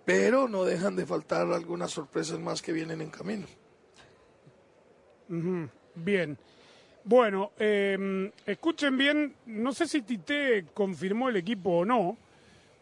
[0.05, 3.47] Pero no dejan de faltar algunas sorpresas más que vienen en camino.
[5.95, 6.37] Bien.
[7.03, 12.17] Bueno, eh, escuchen bien, no sé si Tite confirmó el equipo o no,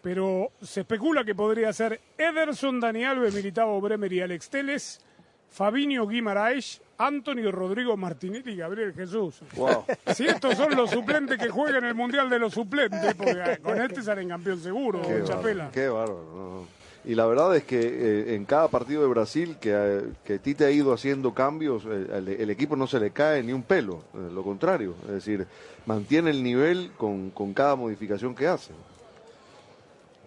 [0.02, 5.02] pero se especula que podría ser Ederson, Dani Alves, Militao, Bremer y Alex Teles,
[5.50, 9.40] Fabinho, Guimaraes, Antonio, Rodrigo Martinelli y Gabriel Jesús.
[9.56, 9.86] Wow.
[10.14, 13.82] Si estos son los suplentes que juegan el Mundial de los Suplentes, porque eh, con
[13.82, 15.66] este salen campeón seguro, Qué Chapela.
[15.66, 16.80] bárbaro, qué bárbaro.
[17.06, 20.66] Y la verdad es que eh, en cada partido de Brasil que, eh, que Tite
[20.66, 24.04] ha ido haciendo cambios, eh, el, el equipo no se le cae ni un pelo,
[24.14, 25.48] eh, lo contrario, es decir,
[25.86, 28.74] mantiene el nivel con, con cada modificación que hace.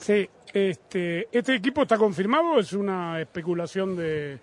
[0.02, 4.36] Sí, este, ¿este equipo está confirmado o es una especulación de,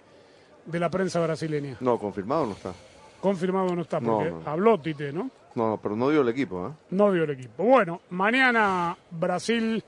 [0.65, 1.75] de la prensa brasileña?
[1.81, 2.71] No, confirmado no está.
[3.19, 4.41] Confirmado no está, porque no.
[4.45, 5.29] habló Tite, ¿no?
[5.55, 6.71] No, no, pero no dio el equipo, ¿eh?
[6.91, 7.63] No dio el equipo.
[7.63, 9.83] Bueno, mañana Brasil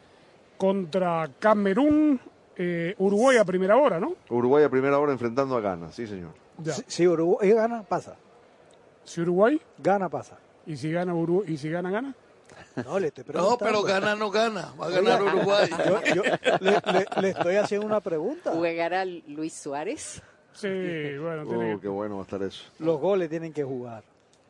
[0.57, 2.19] contra Camerún,
[2.57, 4.15] eh, Uruguay a primera hora, ¿no?
[4.29, 6.31] Uruguay a primera hora enfrentando a Ghana, sí señor.
[6.57, 6.73] Ya.
[6.73, 8.17] Si, si Uruguay gana, pasa.
[9.05, 10.38] Si Uruguay Gana, pasa.
[10.67, 12.13] y si gana Uruguay y si gana gana.
[12.86, 13.57] No, le estoy No, preguntando.
[13.65, 15.69] pero gana no gana, va a ganar Uruguay.
[16.15, 16.23] Yo, yo
[16.62, 18.51] le, le- le estoy haciendo una pregunta.
[18.51, 20.21] ¿Jugará Luis Suárez?
[20.53, 20.67] Sí,
[21.17, 22.63] bueno, tiene Oh, qué bueno va a estar eso.
[22.79, 24.03] Los goles tienen que jugar.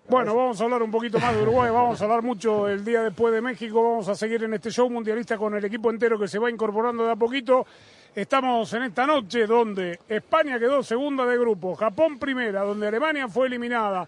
[0.10, 3.04] Bueno, vamos a hablar un poquito más de Uruguay, vamos a hablar mucho el día
[3.04, 6.28] después de México, vamos a seguir en este show mundialista con el equipo entero que
[6.28, 7.66] se va incorporando de a poquito.
[8.14, 13.48] Estamos en esta noche donde España quedó segunda de grupo, Japón primera, donde Alemania fue
[13.48, 14.06] eliminada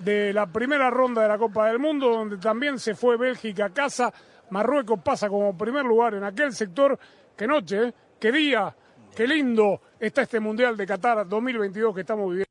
[0.00, 3.70] de la primera ronda de la Copa del Mundo, donde también se fue Bélgica a
[3.70, 4.12] casa,
[4.50, 6.98] Marruecos pasa como primer lugar en aquel sector.
[7.36, 7.94] Qué noche, ¿eh?
[8.18, 8.74] qué día,
[9.14, 12.50] qué lindo está este Mundial de Qatar 2022 que estamos viviendo.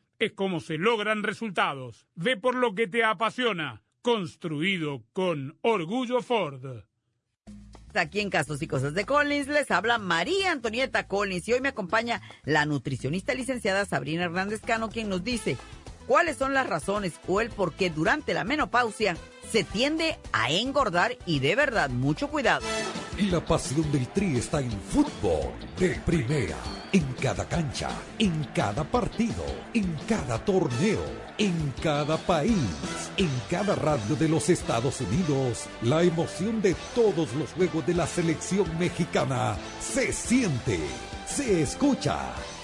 [0.25, 2.07] es como se logran resultados.
[2.15, 3.83] Ve por lo que te apasiona.
[4.01, 6.83] Construido con orgullo Ford.
[7.93, 11.69] Aquí en Casos y Cosas de Collins les habla María Antonieta Collins y hoy me
[11.69, 15.57] acompaña la nutricionista licenciada Sabrina Hernández Cano quien nos dice
[16.07, 19.17] cuáles son las razones o el por qué durante la menopausia
[19.51, 22.65] se tiende a engordar y de verdad mucho cuidado.
[23.29, 26.55] La pasión del Tri está en fútbol de primera,
[26.93, 31.03] en cada cancha, en cada partido, en cada torneo,
[31.37, 32.55] en cada país,
[33.17, 35.65] en cada radio de los Estados Unidos.
[35.81, 40.79] La emoción de todos los juegos de la selección mexicana se siente,
[41.27, 42.17] se escucha,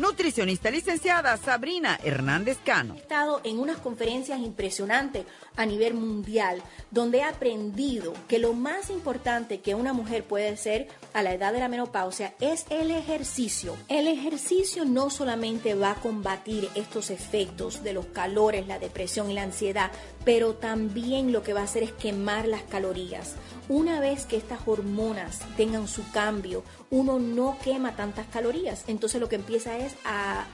[0.00, 2.94] Nutricionista licenciada Sabrina Hernández Cano.
[2.94, 8.88] He estado en unas conferencias impresionantes a nivel mundial donde he aprendido que lo más
[8.88, 13.76] importante que una mujer puede hacer a la edad de la menopausia es el ejercicio.
[13.88, 19.34] El ejercicio no solamente va a combatir estos efectos de los calores, la depresión y
[19.34, 19.90] la ansiedad,
[20.24, 23.34] pero también lo que va a hacer es quemar las calorías.
[23.70, 28.82] Una vez que estas hormonas tengan su cambio, uno no quema tantas calorías.
[28.88, 30.44] Entonces lo que empieza es a,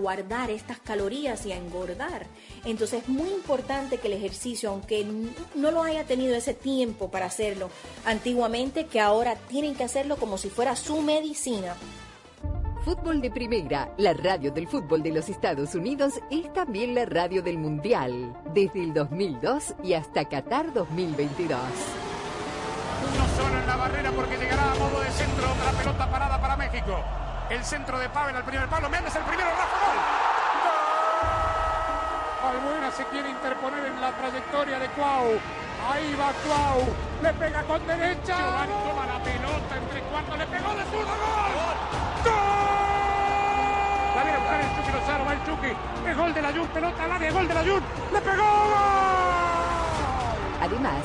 [0.00, 2.26] guardar estas calorías y a engordar.
[2.64, 5.04] Entonces es muy importante que el ejercicio, aunque
[5.56, 7.70] no lo haya tenido ese tiempo para hacerlo
[8.04, 11.74] antiguamente, que ahora tienen que hacerlo como si fuera su medicina.
[12.84, 17.42] Fútbol de Primera, la radio del fútbol de los Estados Unidos, es también la radio
[17.42, 21.58] del Mundial, desde el 2002 y hasta Qatar 2022.
[23.00, 26.56] Uno solo en la barrera porque llegará a modo de centro, otra pelota parada para
[26.56, 27.02] México.
[27.48, 29.98] El centro de Pavel al primer palo, Méndez el primero, Rafa gol.
[32.50, 35.38] Albuena se quiere interponer en la trayectoria de Cuau.
[35.90, 38.36] Ahí va Cuau, le pega con derecha.
[38.36, 41.76] Giovanni toma la pelota entre cuartos, le pegó de zurda, gol.
[42.24, 42.34] ¡Gol!
[44.14, 45.72] La viene a buscar el Chucky Lozano, va el Chucky.
[46.08, 47.82] Es gol de la Jun, pelota al área, gol de la Jun.
[48.12, 48.44] ¡Le pegó!
[48.44, 49.10] ¡Gol!
[50.62, 51.04] Además,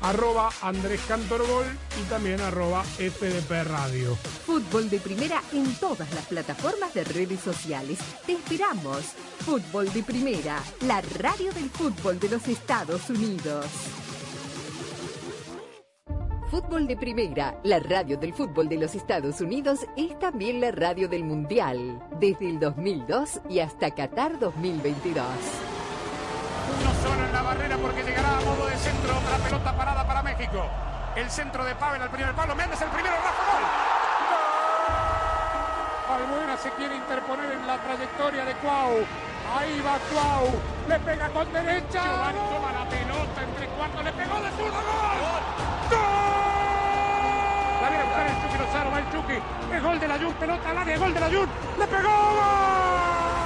[0.00, 1.66] Arroba Andrés Cantorbol
[2.00, 4.16] y también arroba FDP Radio.
[4.44, 7.98] Fútbol de primera en todas las plataformas de redes sociales.
[8.26, 9.04] Te esperamos.
[9.44, 13.66] Fútbol de primera, la radio del fútbol de los Estados Unidos.
[16.50, 21.08] Fútbol de Primera, la radio del fútbol de los Estados Unidos, es también la radio
[21.08, 25.26] del Mundial, desde el 2002 y hasta Qatar 2022.
[27.26, 30.70] En la barrera porque llegará a modo de centro, otra pelota parada para México.
[31.16, 33.62] El centro de Pavel al primer palo, Méndez el primero, Rafa gol.
[36.16, 39.04] Albuena se quiere interponer en la trayectoria de Cuau.
[39.58, 40.54] Ahí va Cuau.
[40.88, 42.02] Le pega con derecha.
[42.04, 44.04] Giovanni toma la pelota entre cuartos.
[44.04, 44.80] Le pegó de zurda.
[44.80, 45.42] ¡Gol!
[45.90, 46.00] ¡Gol!
[47.82, 48.90] La viene a buscar el Chucky Lozano.
[48.92, 49.42] Va el Chucky.
[49.74, 50.34] Es gol de la Jun.
[50.34, 50.98] Pelota al área.
[50.98, 51.48] Gol de la Jun.
[51.78, 52.08] Le pegó.
[52.08, 53.45] ¡Gol!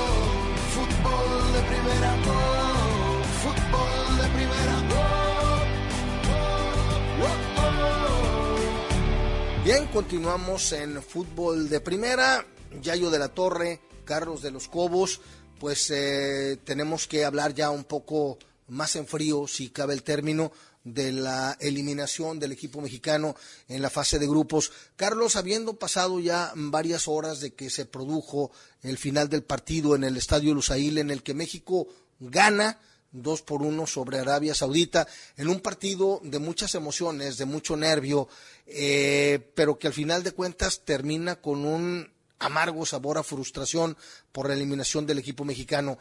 [9.63, 12.43] Bien, continuamos en fútbol de primera.
[12.81, 15.21] Yayo de la Torre, Carlos de los Cobos,
[15.59, 20.51] pues eh, tenemos que hablar ya un poco más en frío, si cabe el término,
[20.83, 23.35] de la eliminación del equipo mexicano
[23.67, 24.71] en la fase de grupos.
[24.95, 30.03] Carlos, habiendo pasado ya varias horas de que se produjo el final del partido en
[30.03, 31.87] el Estadio Lusail, en el que México
[32.19, 32.79] gana
[33.11, 38.27] dos por uno sobre Arabia Saudita, en un partido de muchas emociones, de mucho nervio,
[38.65, 43.97] eh, pero que al final de cuentas termina con un amargo sabor a frustración
[44.31, 45.97] por la eliminación del equipo mexicano.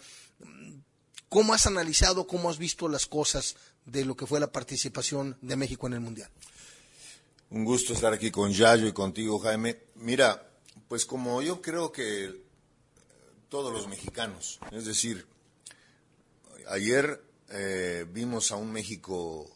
[1.28, 5.56] ¿Cómo has analizado, cómo has visto las cosas de lo que fue la participación de
[5.56, 6.30] México en el Mundial?
[7.50, 9.78] Un gusto estar aquí con Yayo y contigo, Jaime.
[9.96, 10.50] Mira,
[10.88, 12.42] pues como yo creo que
[13.48, 15.26] todos los mexicanos, es decir,
[16.70, 19.50] ayer eh, vimos a un México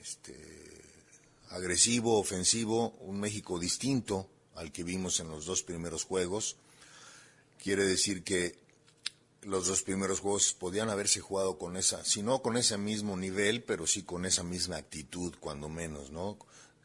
[0.00, 0.36] este,
[1.50, 6.56] agresivo, ofensivo, un México distinto al que vimos en los dos primeros juegos.
[7.62, 8.56] Quiere decir que
[9.42, 13.62] los dos primeros juegos podían haberse jugado con esa, si no con ese mismo nivel,
[13.62, 16.38] pero sí con esa misma actitud, cuando menos, ¿no?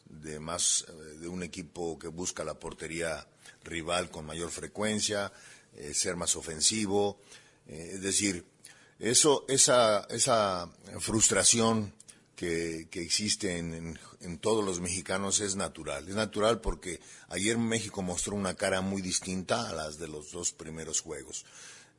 [0.05, 3.27] De más, eh, de un equipo que busca la portería
[3.63, 5.31] rival con mayor frecuencia,
[5.75, 7.19] eh, ser más ofensivo,
[7.67, 8.43] es decir,
[8.99, 11.93] eso, esa, esa frustración
[12.35, 16.07] que, que existe en, en, en, todos los mexicanos es natural.
[16.07, 20.51] Es natural porque ayer México mostró una cara muy distinta a las de los dos
[20.51, 21.45] primeros juegos.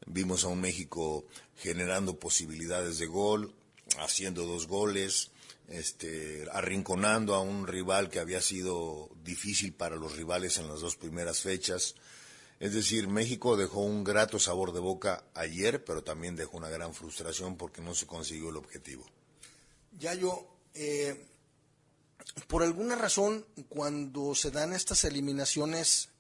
[0.07, 3.53] Vimos a un México generando posibilidades de gol,
[3.99, 5.31] haciendo dos goles,
[5.69, 10.97] este, arrinconando a un rival que había sido difícil para los rivales en las dos
[10.97, 11.95] primeras fechas.
[12.61, 16.93] Es decir, México dejó un grato sabor de boca ayer, pero también dejó una gran
[16.93, 19.07] frustración porque no se consiguió el objetivo.
[19.99, 21.27] Ya yo, eh,
[22.49, 26.11] por alguna razón, cuando se dan estas eliminaciones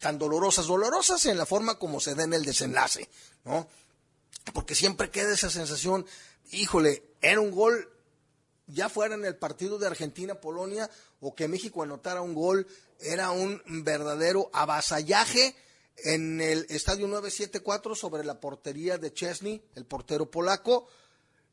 [0.00, 3.06] tan dolorosas, dolorosas en la forma como se da en el desenlace,
[3.44, 3.68] ¿no?
[4.54, 6.06] Porque siempre queda esa sensación,
[6.50, 7.92] híjole, era un gol,
[8.68, 10.88] ya fuera en el partido de Argentina-Polonia
[11.20, 12.66] o que México anotara un gol,
[13.00, 15.56] era un verdadero avasallaje
[16.04, 20.88] en el estadio 974 sobre la portería de Chesney, el portero polaco,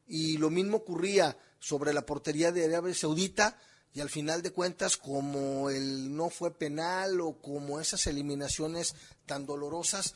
[0.08, 3.60] y lo mismo ocurría sobre la portería de Arabia Saudita,
[3.94, 8.94] y al final de cuentas, como el no fue penal o como esas eliminaciones
[9.26, 10.14] tan dolorosas,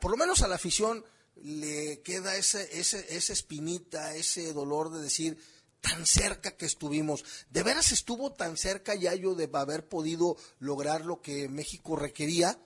[0.00, 1.02] por lo menos a la afición
[1.42, 5.38] le queda ese, ese, esa espinita, ese dolor de decir,
[5.80, 7.24] tan cerca que estuvimos.
[7.50, 12.58] ¿De veras estuvo tan cerca Yayo de haber podido lograr lo que México requería?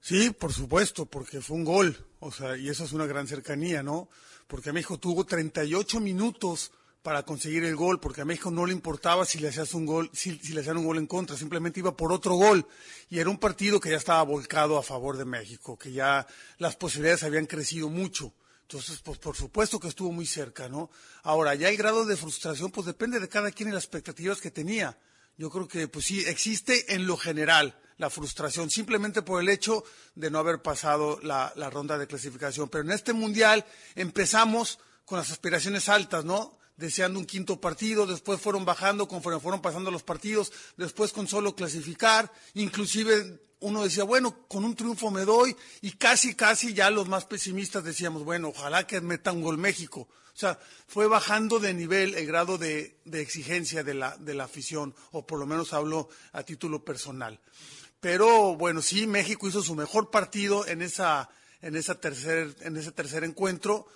[0.00, 3.82] Sí, por supuesto, porque fue un gol, o sea, y eso es una gran cercanía,
[3.82, 4.08] ¿no?
[4.46, 6.70] Porque México tuvo 38 minutos
[7.02, 10.10] para conseguir el gol, porque a México no le importaba si le hacías un gol,
[10.12, 12.66] si, si, le hacían un gol en contra, simplemente iba por otro gol.
[13.08, 16.26] Y era un partido que ya estaba volcado a favor de México, que ya
[16.58, 18.32] las posibilidades habían crecido mucho,
[18.70, 20.90] Entonces, pues por supuesto que estuvo muy cerca, ¿no?
[21.22, 24.50] Ahora, ya el grado de frustración, pues depende de cada quien y las expectativas que
[24.50, 24.98] tenía.
[25.38, 29.84] Yo creo que, pues sí, existe en lo general la frustración, simplemente por el hecho
[30.14, 32.68] de no haber pasado la, la ronda de clasificación.
[32.68, 33.64] Pero en este mundial
[33.94, 36.58] empezamos con las aspiraciones altas, ¿no?
[36.76, 41.56] deseando un quinto partido, después fueron bajando conforme fueron pasando los partidos, después con solo
[41.56, 47.08] clasificar, inclusive uno decía, bueno, con un triunfo me doy, y casi, casi ya los
[47.08, 50.08] más pesimistas decíamos, bueno, ojalá que meta un gol México.
[50.34, 54.44] O sea, fue bajando de nivel el grado de, de exigencia de la, de la
[54.44, 57.40] afición, o por lo menos hablo a título personal.
[58.00, 61.28] Pero bueno, sí, México hizo su mejor partido en, esa,
[61.60, 63.88] en, esa tercer, en ese tercer encuentro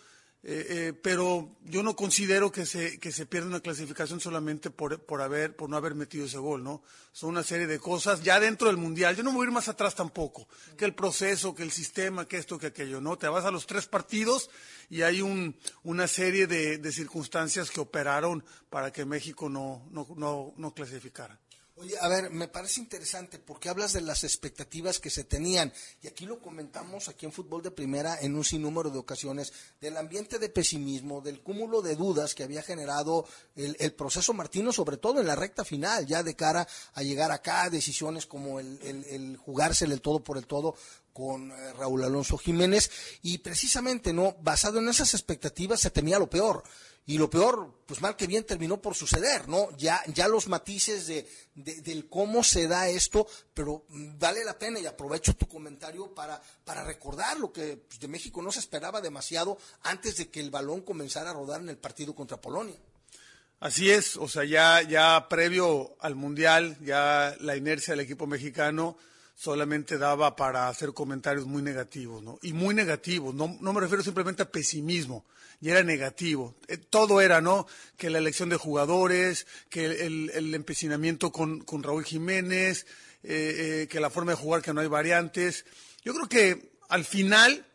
[0.45, 5.01] eh, eh, pero yo no considero que se, que se pierda una clasificación solamente por,
[5.05, 6.82] por, haber, por no haber metido ese gol, ¿no?
[7.12, 9.14] Son una serie de cosas ya dentro del Mundial.
[9.14, 12.38] Yo no voy a ir más atrás tampoco, que el proceso, que el sistema, que
[12.38, 13.16] esto, que aquello, ¿no?
[13.16, 14.51] Te vas a los tres partidos
[14.90, 20.09] y hay un, una serie de, de circunstancias que operaron para que México no, no,
[20.16, 21.38] no, no clasificara.
[21.83, 26.07] Oye, a ver, me parece interesante porque hablas de las expectativas que se tenían y
[26.07, 30.39] aquí lo comentamos aquí en Fútbol de Primera en un sinnúmero de ocasiones del ambiente
[30.39, 33.26] de pesimismo, del cúmulo de dudas que había generado
[33.57, 37.68] el, proceso Martino, sobre todo en la recta final, ya de cara a llegar acá,
[37.68, 39.41] decisiones como el, el, el
[39.80, 40.76] el todo por el todo
[41.12, 42.93] con eh, Raúl Alonso Jiménez.
[43.22, 46.62] Y precisamente no basado en esas expectativas se temía lo peor
[47.05, 49.76] y lo peor, pues mal que bien terminó por suceder, ¿no?
[49.76, 54.78] Ya, ya los matices de, del cómo se da esto, pero mm, vale la pena
[54.78, 59.00] y aprovecho tu comentario para, para recordar lo que pues, de México no se esperaba
[59.00, 62.76] demasiado antes de que el balón comenzara a rodar en el partido contra Polonia.
[63.59, 68.96] Así es, o sea, ya, ya previo al Mundial, ya la inercia del equipo mexicano
[69.43, 72.38] solamente daba para hacer comentarios muy negativos, ¿no?
[72.43, 75.24] Y muy negativos, no, no me refiero simplemente a pesimismo,
[75.61, 76.55] y era negativo.
[76.68, 77.66] Eh, todo era, ¿no?
[77.97, 82.86] Que la elección de jugadores, que el, empecinamiento con, con, Raúl Jiménez,
[83.24, 85.64] eh, eh, que la forma de jugar, que no hay variantes.
[86.05, 87.66] Yo creo que al final,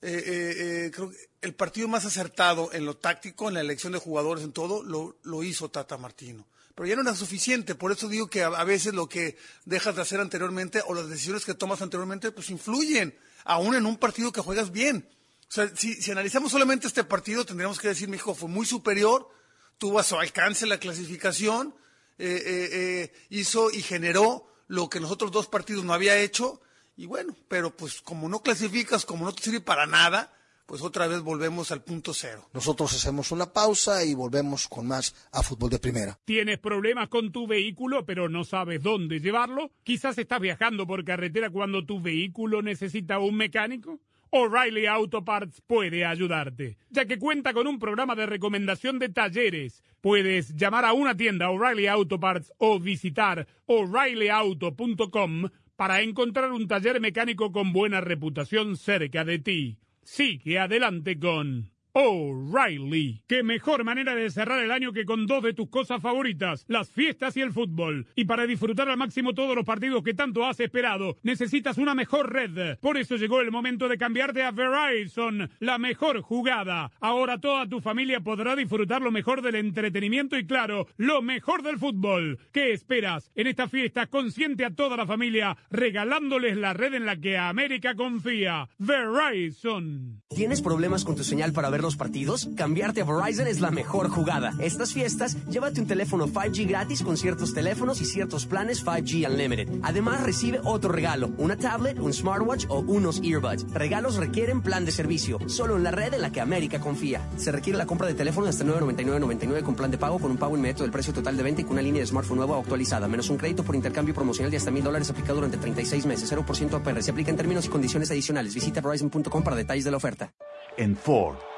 [0.00, 4.52] creo que el partido más acertado en lo táctico, en la elección de jugadores, en
[4.52, 6.46] todo, lo, lo hizo Tata Martino
[6.78, 7.74] pero ya no era suficiente.
[7.74, 11.44] Por eso digo que a, veces lo que dejas de hacer anteriormente o las decisiones
[11.44, 15.08] que tomas anteriormente, pues influyen, aún en un partido que juegas bien.
[15.48, 19.28] O sea, si, analizamos solamente este partido, tendríamos que decir, México fue muy superior,
[19.76, 21.74] tuvo a su alcance la clasificación,
[22.16, 26.60] eh, eh, eh, hizo y generó lo que nosotros dos partidos no había hecho,
[26.96, 30.32] y bueno, pero pues como no clasificas, como no te sirve para nada,
[30.68, 32.46] pues otra vez volvemos al punto cero.
[32.52, 36.18] Nosotros hacemos una pausa y volvemos con más a fútbol de primera.
[36.26, 39.70] ¿Tienes problemas con tu vehículo pero no sabes dónde llevarlo?
[39.82, 43.98] Quizás estás viajando por carretera cuando tu vehículo necesita un mecánico.
[44.28, 49.82] O'Reilly Auto Parts puede ayudarte, ya que cuenta con un programa de recomendación de talleres.
[50.02, 57.00] Puedes llamar a una tienda O'Reilly Auto Parts o visitar o'ReillyAuto.com para encontrar un taller
[57.00, 59.78] mecánico con buena reputación cerca de ti.
[60.10, 61.70] Sigue adelante con
[62.00, 63.24] O'Reilly.
[63.26, 66.92] Qué mejor manera de cerrar el año que con dos de tus cosas favoritas, las
[66.92, 68.06] fiestas y el fútbol.
[68.14, 72.32] Y para disfrutar al máximo todos los partidos que tanto has esperado, necesitas una mejor
[72.32, 72.78] red.
[72.78, 76.92] Por eso llegó el momento de cambiarte a Verizon, la mejor jugada.
[77.00, 81.80] Ahora toda tu familia podrá disfrutar lo mejor del entretenimiento y claro, lo mejor del
[81.80, 82.38] fútbol.
[82.52, 83.32] ¿Qué esperas?
[83.34, 87.96] En esta fiesta consiente a toda la familia regalándoles la red en la que América
[87.96, 88.68] confía.
[88.78, 90.22] Verizon.
[90.28, 91.87] ¿Tienes problemas con tu señal para verlo?
[91.96, 94.52] Partidos, cambiarte a Verizon es la mejor jugada.
[94.58, 99.68] Estas fiestas, llévate un teléfono 5G gratis con ciertos teléfonos y ciertos planes 5G Unlimited.
[99.82, 103.66] Además, recibe otro regalo, una tablet, un smartwatch o unos earbuds.
[103.72, 107.20] Regalos requieren plan de servicio, solo en la red en la que América confía.
[107.36, 110.56] Se requiere la compra de teléfono hasta 999.99 con plan de pago con un pago
[110.56, 113.08] inmediato del precio total de venta y con una línea de smartphone nueva o actualizada,
[113.08, 116.74] menos un crédito por intercambio promocional de hasta mil dólares aplicado durante 36 meses, 0%
[116.74, 117.02] APR.
[117.02, 118.54] Se aplica en términos y condiciones adicionales.
[118.54, 120.32] Visita Verizon.com para detalles de la oferta.
[120.76, 121.36] En Ford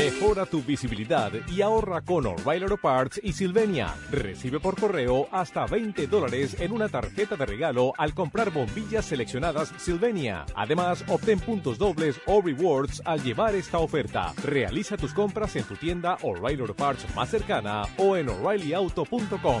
[0.00, 3.94] Mejora tu visibilidad y ahorra con O'Reilly Auto Parts y Silvenia.
[4.10, 9.72] Recibe por correo hasta 20 dólares en una tarjeta de regalo al comprar bombillas seleccionadas
[9.76, 10.46] Silvenia.
[10.54, 14.32] Además, obtén puntos dobles o rewards al llevar esta oferta.
[14.42, 19.60] Realiza tus compras en tu tienda O'Reilly Auto Parts más cercana o en o'ReillyAuto.com.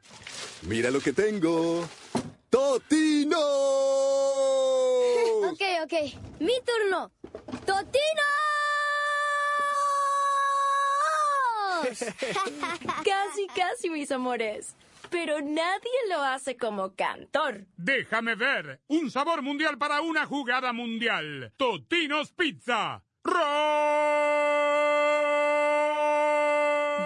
[0.63, 1.87] Mira lo que tengo.
[2.49, 3.37] ¡Totino!
[5.51, 5.93] ok, ok.
[6.39, 7.11] Mi turno.
[7.65, 8.21] ¡Totino!
[13.03, 14.75] casi, casi, mis amores.
[15.09, 17.65] Pero nadie lo hace como cantor.
[17.75, 18.79] Déjame ver.
[18.87, 21.53] Un sabor mundial para una jugada mundial.
[21.57, 23.03] Totinos Pizza.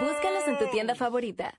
[0.00, 1.58] Búscalos en tu tienda favorita.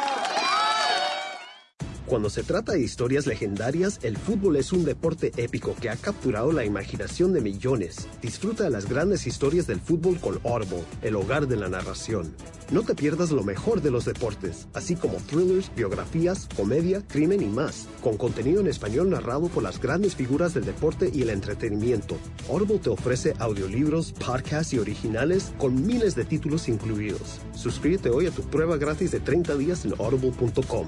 [2.11, 6.51] Cuando se trata de historias legendarias, el fútbol es un deporte épico que ha capturado
[6.51, 8.05] la imaginación de millones.
[8.21, 12.35] Disfruta de las grandes historias del fútbol con Audible, el hogar de la narración.
[12.69, 17.47] No te pierdas lo mejor de los deportes, así como thrillers, biografías, comedia, crimen y
[17.47, 22.17] más, con contenido en español narrado por las grandes figuras del deporte y el entretenimiento.
[22.49, 27.39] Audible te ofrece audiolibros, podcasts y originales con miles de títulos incluidos.
[27.55, 30.87] Suscríbete hoy a tu prueba gratis de 30 días en audible.com.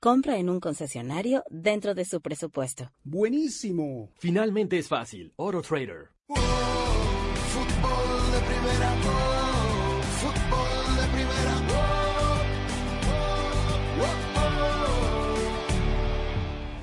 [0.00, 2.90] compra en un concesionario dentro de su presupuesto.
[3.04, 4.10] Buenísimo.
[4.18, 5.32] Finalmente es fácil.
[5.36, 6.10] AutoTrader.
[6.26, 6.69] Fútbol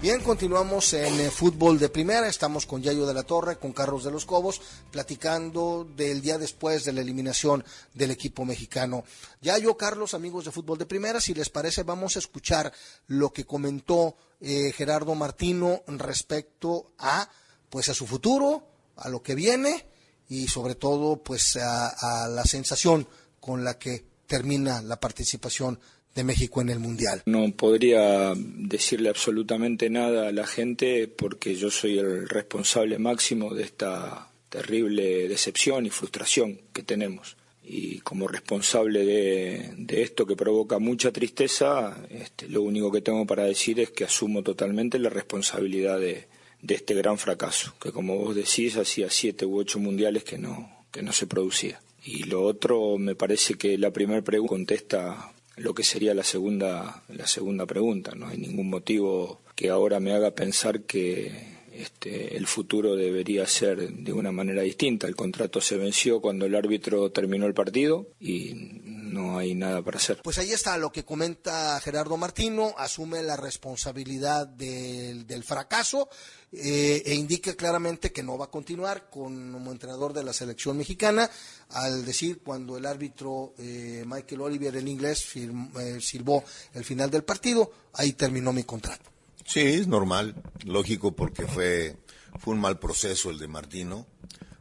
[0.07, 2.29] Bien, continuamos en eh, fútbol de primera.
[2.29, 6.85] Estamos con Yayo de la Torre, con Carlos de los Cobos, platicando del día después
[6.85, 7.61] de la eliminación
[7.93, 9.03] del equipo mexicano.
[9.41, 12.71] Yayo, Carlos, amigos de fútbol de primera, si les parece, vamos a escuchar
[13.07, 17.29] lo que comentó eh, Gerardo Martino respecto a,
[17.69, 18.63] pues, a su futuro,
[18.95, 19.87] a lo que viene
[20.29, 23.05] y sobre todo, pues, a, a la sensación
[23.41, 25.81] con la que termina la participación
[26.17, 27.21] de México en el Mundial.
[27.25, 33.63] No podría decirle absolutamente nada a la gente porque yo soy el responsable máximo de
[33.63, 37.37] esta terrible decepción y frustración que tenemos.
[37.63, 43.43] Y como responsable de, esto que provoca mucha tristeza, este, lo único que tengo para
[43.43, 46.27] decir es que asumo totalmente la responsabilidad de,
[46.61, 50.85] de este gran fracaso, que como vos decís, hacía siete u ocho mundiales que no,
[50.91, 51.81] que no se producía.
[52.03, 57.03] Y lo otro, me parece que la primera pregunta contesta lo que sería la segunda,
[57.09, 58.13] la segunda pregunta.
[58.15, 63.91] No hay ningún motivo que ahora me haga pensar que este, el futuro debería ser
[63.91, 65.07] de una manera distinta.
[65.07, 69.97] El contrato se venció cuando el árbitro terminó el partido y no hay nada para
[69.97, 70.21] hacer.
[70.23, 76.09] Pues ahí está lo que comenta Gerardo Martino, asume la responsabilidad del, fracaso
[76.51, 81.29] eh, e indica claramente que no va a continuar como entrenador de la selección mexicana,
[81.69, 87.11] al decir cuando el árbitro eh, Michael Oliver, el inglés, firm, eh, silbó el final
[87.11, 89.16] del partido, ahí terminó mi contrato.
[89.47, 90.35] Sí, es normal,
[90.65, 91.95] lógico, porque fue,
[92.37, 94.05] fue un mal proceso el de Martino,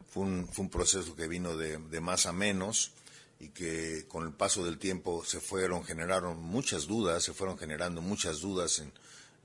[0.09, 2.93] fue un, fue un proceso que vino de, de más a menos
[3.37, 8.01] y que con el paso del tiempo se fueron, generaron muchas dudas, se fueron generando
[8.01, 8.93] muchas dudas en,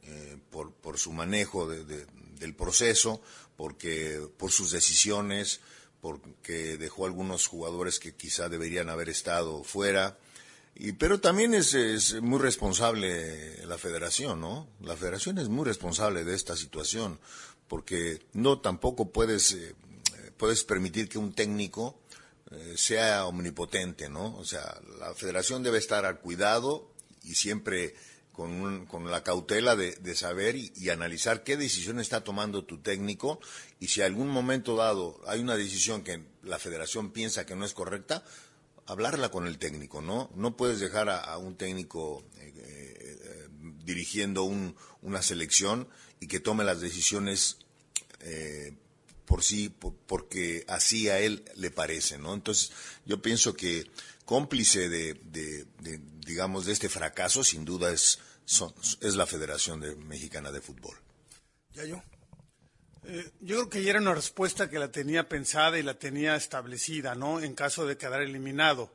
[0.04, 2.06] eh, por, por, su manejo de, de,
[2.38, 3.20] del proceso,
[3.56, 5.58] porque por sus decisiones,
[6.00, 10.16] porque dejó algunos jugadores que quizá deberían haber estado fuera.
[10.74, 14.68] Y, pero también es, es, muy responsable la federación, ¿no?
[14.80, 17.20] La federación es muy responsable de esta situación,
[17.68, 19.74] porque no tampoco puedes, eh,
[20.36, 22.00] puedes permitir que un técnico
[22.50, 24.36] eh, sea omnipotente, ¿no?
[24.36, 26.90] O sea, la federación debe estar al cuidado
[27.22, 27.94] y siempre
[28.32, 32.78] con, con la cautela de, de saber y, y, analizar qué decisión está tomando tu
[32.78, 33.40] técnico
[33.78, 37.74] y si algún momento dado hay una decisión que la federación piensa que no es
[37.74, 38.24] correcta,
[38.86, 40.30] hablarla con el técnico, ¿no?
[40.34, 43.48] No puedes dejar a, un técnico eh, eh,
[43.84, 45.88] dirigiendo un, una selección
[46.20, 47.58] y que tome las decisiones
[48.20, 48.74] eh,
[49.24, 52.34] por sí, por, porque así a él le parece, ¿no?
[52.34, 52.72] Entonces,
[53.06, 53.90] yo pienso que
[54.24, 55.66] cómplice de,
[56.24, 58.18] digamos, de este fracaso, sin duda, es,
[59.00, 60.96] es la Federación de Mexicana de Fútbol.
[61.74, 62.02] ¿Ya yo?
[63.04, 66.36] Eh, yo creo que ya era una respuesta que la tenía pensada y la tenía
[66.36, 67.40] establecida, ¿no?
[67.40, 68.92] En caso de quedar eliminado.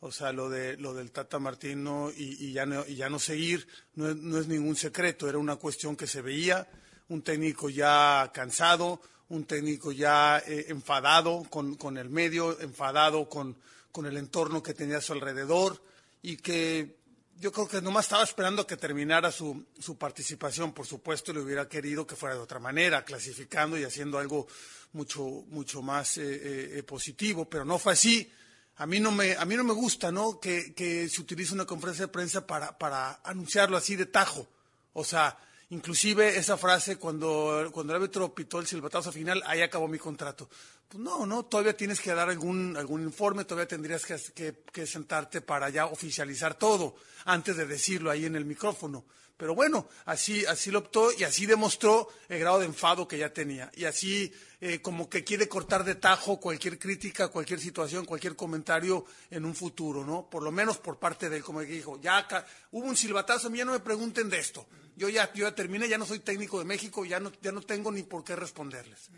[0.00, 4.38] O sea, lo, de, lo del Tata Martino y, ya, no, seguir no es, no
[4.38, 6.68] es ningún secreto, era una cuestión que se veía,
[7.08, 13.56] un técnico ya cansado, un técnico ya eh, enfadado con, con, el medio, enfadado con,
[13.90, 15.82] con, el entorno que tenía a su alrededor
[16.22, 16.97] y que
[17.40, 20.72] yo creo que nomás estaba esperando que terminara su, su participación.
[20.72, 24.46] Por supuesto, le hubiera querido que fuera de otra manera, clasificando y haciendo algo
[24.92, 28.30] mucho, mucho más eh, eh, positivo, pero no fue así.
[28.76, 30.38] A mí no me, a mí no me gusta ¿no?
[30.38, 34.48] Que, que se utilice una conferencia de prensa para, para anunciarlo así de tajo.
[34.92, 35.38] O sea,
[35.70, 40.48] Inclusive esa frase cuando, cuando el árbitro pitó el silbatazo final, ahí acabó mi contrato.
[40.88, 44.86] Pues no, no, todavía tienes que dar algún, algún informe, todavía tendrías que, que, que
[44.86, 46.96] sentarte para ya oficializar todo
[47.26, 49.04] antes de decirlo ahí en el micrófono.
[49.38, 53.32] Pero bueno, así, así lo optó y así demostró el grado de enfado que ya
[53.32, 53.70] tenía.
[53.76, 59.04] Y así eh, como que quiere cortar de tajo cualquier crítica, cualquier situación, cualquier comentario
[59.30, 60.28] en un futuro, ¿no?
[60.28, 62.26] Por lo menos por parte de él, como dijo, ya
[62.72, 64.66] hubo un silbatazo, ya no me pregunten de esto.
[64.96, 67.62] Yo ya, yo ya terminé, ya no soy técnico de México, ya no, ya no
[67.62, 69.08] tengo ni por qué responderles.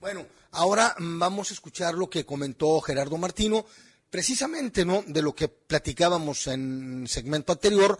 [0.00, 3.64] Bueno, ahora vamos a escuchar lo que comentó Gerardo Martino,
[4.10, 5.02] precisamente, ¿no?
[5.06, 7.98] De lo que platicábamos en segmento anterior,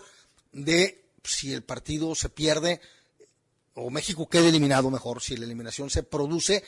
[0.52, 2.80] de si el partido se pierde
[3.74, 6.64] o México quede eliminado mejor, si la eliminación se produce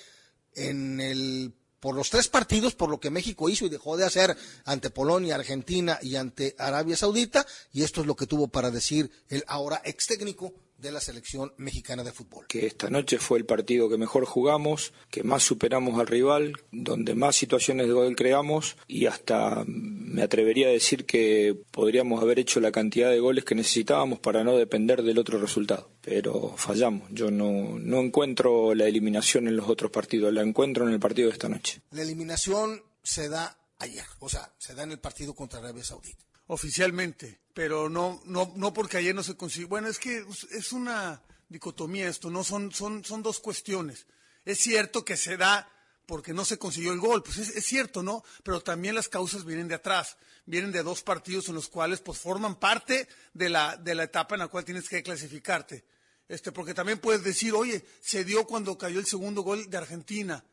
[0.54, 4.36] en el por los tres partidos, por lo que México hizo y dejó de hacer
[4.64, 9.11] ante Polonia, Argentina y ante Arabia Saudita, y esto es lo que tuvo para decir
[9.28, 12.47] el ahora ex técnico de la selección mexicana de fútbol.
[12.47, 17.14] Que esta noche fue el partido que mejor jugamos, que más superamos al rival, donde
[17.14, 22.61] más situaciones de gol creamos y hasta me atrevería a decir que podríamos haber hecho
[22.61, 25.91] la cantidad de goles que necesitábamos para no depender del otro resultado.
[26.01, 27.09] Pero fallamos.
[27.11, 31.29] Yo no, no encuentro la eliminación en los otros partidos, la encuentro en el partido
[31.29, 31.83] de esta noche.
[31.91, 36.29] La eliminación se da ayer, o sea, se da en el partido contra Arabia Saudita
[36.49, 39.66] oficialmente, pero no, no, no porque ayer no se consiguió.
[39.66, 44.06] Bueno, es que es una dicotomía esto, no son, son, son dos cuestiones.
[44.44, 45.68] Es cierto que se da
[46.06, 48.22] porque no se consiguió el gol, pues es, es, cierto, ¿no?
[48.44, 52.18] Pero también las causas vienen de atrás, vienen de dos partidos en los cuales pues
[52.18, 55.84] forman parte de la, de la etapa en la cual tienes que clasificarte.
[56.28, 60.44] Este, porque también puedes decir, oye, se dio cuando cayó el segundo gol de Argentina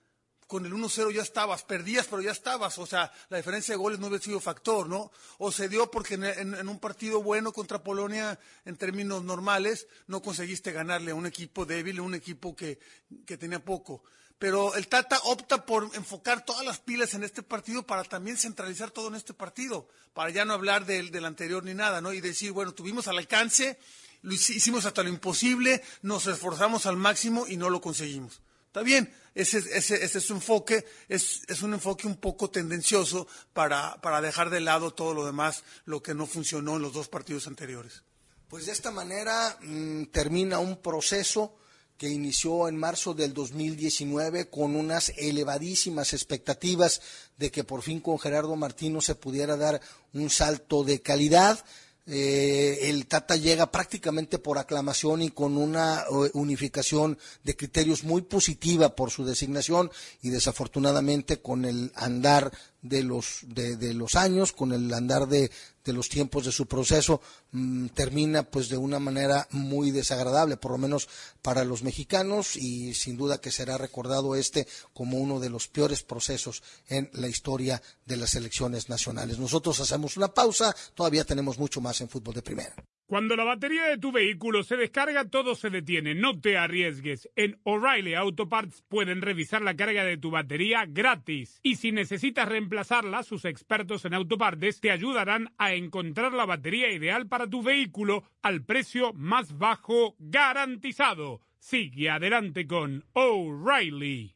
[0.48, 4.00] con el 1-0 ya estabas, perdías, pero ya estabas, o sea, la diferencia de goles
[4.00, 5.12] no hubiera sido factor, ¿no?
[5.40, 9.88] O se dio porque en, en, en, un partido bueno contra Polonia, en términos normales,
[10.08, 12.80] no conseguiste ganarle a un equipo débil, a un equipo que,
[13.26, 14.04] que tenía poco.
[14.38, 18.92] Pero el Tata opta por enfocar todas las pilas en este partido para también centralizar
[18.92, 22.12] todo en este partido, para ya no hablar del, del anterior ni nada, ¿no?
[22.14, 23.80] Y decir, bueno, tuvimos al alcance,
[24.22, 28.42] lo hicimos hasta lo imposible, nos esforzamos al máximo y no lo conseguimos.
[28.76, 33.26] Está bien, ese, ese, ese es su enfoque, es, es, un enfoque un poco tendencioso
[33.54, 37.08] para, para dejar de lado todo lo demás, lo que no funcionó en los dos
[37.08, 38.04] partidos anteriores.
[38.50, 41.56] Pues de esta manera mmm, termina un proceso
[41.98, 47.02] que inició en marzo del 2019 con unas elevadísimas expectativas
[47.38, 49.80] de que por fin con Gerardo Martino se pudiera dar
[50.12, 51.64] un salto de calidad.
[52.08, 56.04] Eh, el Tata llega prácticamente por aclamación y con una
[56.34, 59.90] unificación de criterios muy positiva por su designación
[60.22, 62.52] y desafortunadamente con el andar
[62.84, 65.50] de los, de, de los años, con el andar de,
[65.86, 67.22] de los tiempos de su proceso,
[67.52, 71.08] mmm, termina pues de una manera muy desagradable, por lo menos
[71.42, 76.04] para los mexicanos, y sin duda que será recordado este como uno de los peores
[76.04, 79.40] procesos en la historia de las elecciones nacionales.
[79.40, 82.76] Nosotros hacemos una pausa, todavía tenemos mucho más en fútbol de primera.
[83.08, 86.16] Cuando la batería de tu vehículo se descarga, todo se detiene.
[86.16, 87.30] No te arriesgues.
[87.36, 91.60] En O'Reilly Auto Parts pueden revisar la carga de tu batería gratis.
[91.62, 97.28] Y si necesitas reemplazarla, sus expertos en autopartes te ayudarán a encontrar la batería ideal
[97.28, 101.42] para tu vehículo al precio más bajo garantizado.
[101.60, 104.36] Sigue adelante con O'Reilly.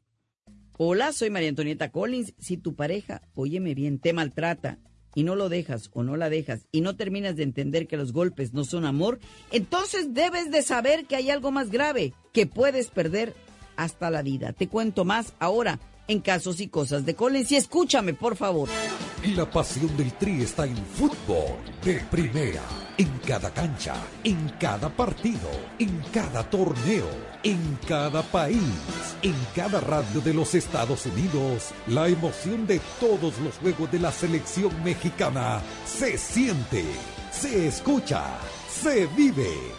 [0.77, 2.35] Hola, soy María Antonieta Collins.
[2.37, 4.77] Si tu pareja, óyeme bien, te maltrata
[5.19, 8.13] y no lo dejas o no la dejas y no terminas de entender que los
[8.13, 9.19] golpes no son amor,
[9.51, 13.33] entonces debes de saber que hay algo más grave, que puedes perder
[13.75, 14.53] hasta la vida.
[14.53, 15.77] Te cuento más ahora
[16.09, 18.67] en Casos y Cosas de Collins y escúchame, por favor.
[19.35, 22.63] La pasión del Tri está en fútbol de primera,
[22.97, 23.93] en cada cancha,
[24.23, 27.07] en cada partido, en cada torneo,
[27.43, 28.57] en cada país,
[29.21, 31.69] en cada radio de los Estados Unidos.
[31.87, 36.83] La emoción de todos los juegos de la selección mexicana se siente,
[37.31, 38.23] se escucha,
[38.67, 39.78] se vive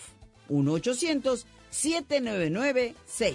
[0.48, 3.34] 1-800-799-SAFE.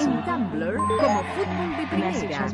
[0.00, 2.46] En Tumblr, como Fútbol de Primera.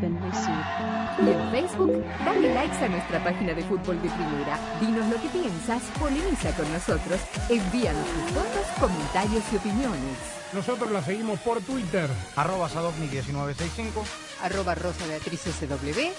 [1.18, 4.58] Y en Facebook, dale likes a nuestra página de Fútbol de Primera.
[4.80, 10.42] Dinos lo que piensas, polemiza con nosotros, envíanos tus fotos, comentarios y opiniones.
[10.52, 12.10] Nosotros la seguimos por Twitter.
[12.36, 14.04] Arroba Sadovni1965.
[14.42, 16.10] Arroba Rosa Beatriz SW.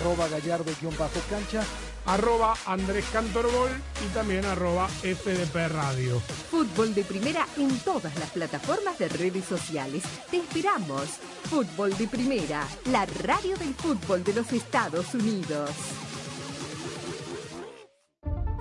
[0.00, 1.62] Arroba Gallardo-cancha.
[2.06, 3.70] Arroba Andrés Cantorbol
[4.04, 6.20] y también arroba FDP Radio.
[6.50, 10.04] Fútbol de Primera en todas las plataformas de redes sociales.
[10.30, 11.18] Te esperamos.
[11.50, 15.70] Fútbol de Primera, la radio del fútbol de los Estados Unidos.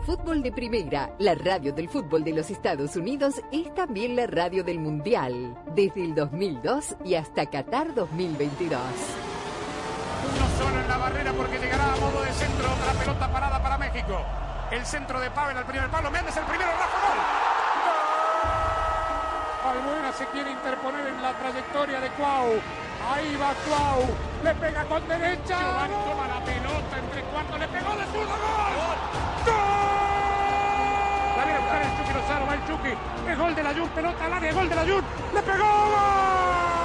[0.06, 4.64] Fútbol de Primera, la radio del fútbol de los Estados Unidos, es también la radio
[4.64, 8.80] del Mundial, desde el 2002 y hasta Qatar 2022.
[10.58, 14.24] Solo en la barrera porque llegará a modo de centro, otra pelota parada para México.
[14.72, 17.18] El centro de Pavel al primer palo, Méndez el primero, Rafa gol.
[19.72, 22.62] Albuena se quiere interponer en la trayectoria de Cuau.
[23.14, 24.06] Ahí va Cuau,
[24.43, 25.60] le pega con derecha.
[25.60, 28.97] Giovanni toma la pelota entre cuartos, le pegó de zurda, gol.
[29.45, 29.56] ¡Gol!
[31.38, 32.93] La viene a buscar el Chucky Lozano, va el Chucky.
[33.30, 35.03] Es gol de la Jun, pelota al área, gol de la Jun.
[35.34, 36.84] ¡Le pegó!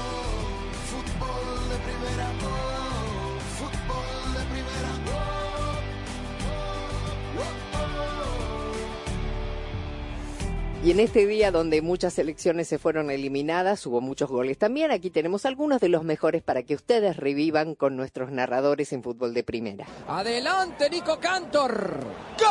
[10.83, 14.89] Y en este día donde muchas selecciones se fueron eliminadas, hubo muchos goles también.
[14.89, 19.35] Aquí tenemos algunos de los mejores para que ustedes revivan con nuestros narradores en fútbol
[19.35, 19.85] de primera.
[20.07, 21.99] Adelante, Nico Cantor.
[22.39, 22.49] ¡Gol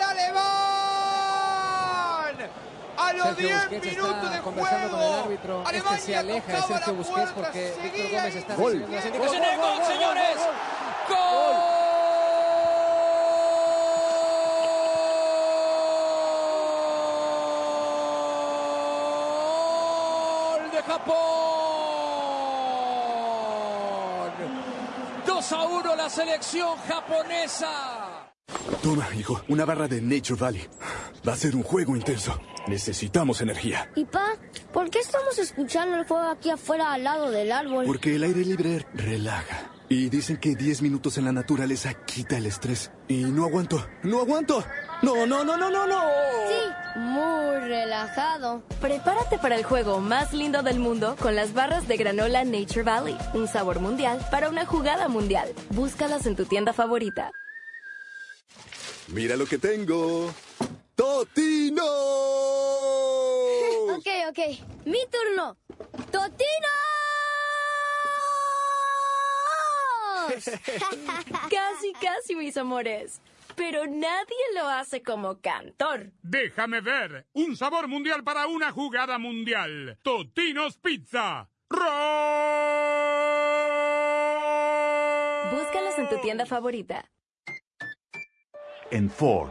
[0.00, 0.42] alemán!
[2.96, 4.96] A los Sergio 10 Busquets minutos está de conversando juego.
[5.06, 5.62] con el árbitro.
[5.62, 8.72] Este Alemania se aleja de Sergio Busquets porque Víctor Gómez está Gol.
[8.72, 9.56] recibiendo las indicaciones.
[9.58, 10.36] gol, gol, señores.
[19.32, 21.16] ¡Gol de Japón!
[25.26, 27.70] 2 a 1 la selección japonesa.
[28.82, 30.68] Toma, hijo, una barra de Nature Valley.
[31.26, 32.38] Va a ser un juego intenso.
[32.66, 33.90] Necesitamos energía.
[33.96, 34.36] Y pa,
[34.72, 37.86] ¿por qué estamos escuchando el fuego aquí afuera al lado del árbol?
[37.86, 39.70] Porque el aire libre relaja.
[39.88, 42.90] Y dicen que 10 minutos en la naturaleza quita el estrés.
[43.08, 44.64] Y no aguanto, no aguanto.
[45.02, 46.00] No, no, no, no, no, no.
[46.48, 48.62] Sí, muy relajado.
[48.80, 53.18] Prepárate para el juego más lindo del mundo con las barras de granola Nature Valley.
[53.34, 55.52] Un sabor mundial para una jugada mundial.
[55.70, 57.30] Búscalas en tu tienda favorita.
[59.08, 60.32] Mira lo que tengo.
[60.94, 61.82] ¡Totino!
[63.96, 64.38] Ok, ok.
[64.84, 65.56] Mi turno.
[66.10, 66.68] ¡Totino!
[71.50, 73.20] Casi, casi, mis amores.
[73.54, 76.12] Pero nadie lo hace como Cantor.
[76.22, 77.26] Déjame ver.
[77.32, 79.98] Un sabor mundial para una jugada mundial.
[80.02, 81.48] Totinos Pizza.
[85.50, 87.10] Búscalos en tu tienda favorita.
[88.90, 89.50] En Ford,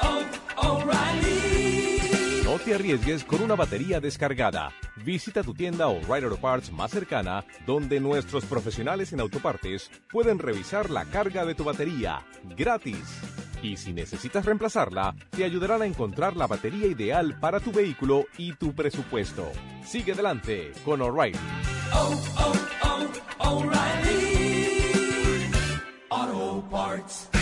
[2.43, 4.73] No te arriesgues con una batería descargada.
[5.05, 10.89] Visita tu tienda O'Reilly Auto Parts más cercana, donde nuestros profesionales en autopartes pueden revisar
[10.89, 12.25] la carga de tu batería
[12.57, 13.21] gratis.
[13.63, 18.53] Y si necesitas reemplazarla, te ayudarán a encontrar la batería ideal para tu vehículo y
[18.53, 19.49] tu presupuesto.
[19.85, 21.39] Sigue adelante con O'Reilly.
[26.09, 27.40] Auto Parts.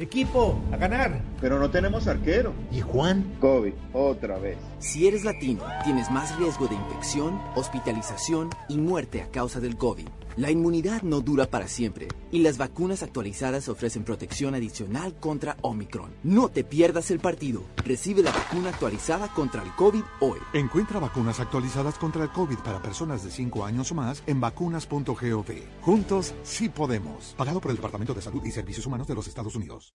[0.00, 1.20] Equipo, a ganar.
[1.42, 2.54] Pero no tenemos arquero.
[2.72, 3.36] ¿Y Juan?
[3.38, 4.56] COVID, otra vez.
[4.78, 10.08] Si eres latino, tienes más riesgo de infección, hospitalización y muerte a causa del COVID.
[10.40, 16.14] La inmunidad no dura para siempre y las vacunas actualizadas ofrecen protección adicional contra Omicron.
[16.22, 17.64] No te pierdas el partido.
[17.84, 20.38] Recibe la vacuna actualizada contra el COVID hoy.
[20.54, 25.44] Encuentra vacunas actualizadas contra el COVID para personas de 5 años o más en vacunas.gov.
[25.82, 27.34] Juntos sí podemos.
[27.36, 29.94] Pagado por el Departamento de Salud y Servicios Humanos de los Estados Unidos.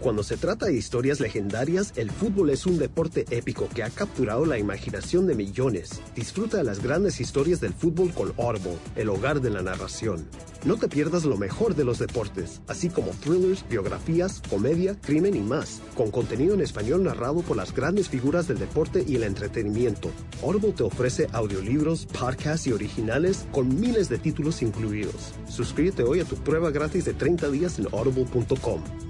[0.00, 4.46] Cuando se trata de historias legendarias, el fútbol es un deporte épico que ha capturado
[4.46, 6.00] la imaginación de millones.
[6.14, 10.26] Disfruta de las grandes historias del fútbol con Audible, el hogar de la narración.
[10.64, 15.40] No te pierdas lo mejor de los deportes, así como thrillers, biografías, comedia, crimen y
[15.40, 20.10] más, con contenido en español narrado por las grandes figuras del deporte y el entretenimiento.
[20.42, 25.34] Audible te ofrece audiolibros, podcasts y originales con miles de títulos incluidos.
[25.46, 29.09] Suscríbete hoy a tu prueba gratis de 30 días en audible.com.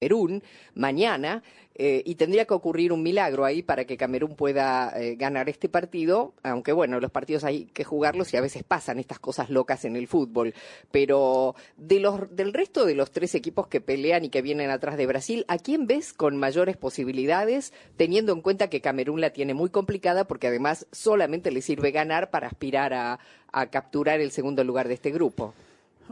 [0.00, 0.42] Camerún
[0.74, 1.42] mañana
[1.74, 5.68] eh, y tendría que ocurrir un milagro ahí para que Camerún pueda eh, ganar este
[5.68, 9.84] partido, aunque bueno, los partidos hay que jugarlos y a veces pasan estas cosas locas
[9.84, 10.54] en el fútbol,
[10.90, 14.96] pero de los, del resto de los tres equipos que pelean y que vienen atrás
[14.96, 19.52] de Brasil, ¿a quién ves con mayores posibilidades, teniendo en cuenta que Camerún la tiene
[19.52, 23.20] muy complicada porque además solamente le sirve ganar para aspirar a,
[23.52, 25.52] a capturar el segundo lugar de este grupo?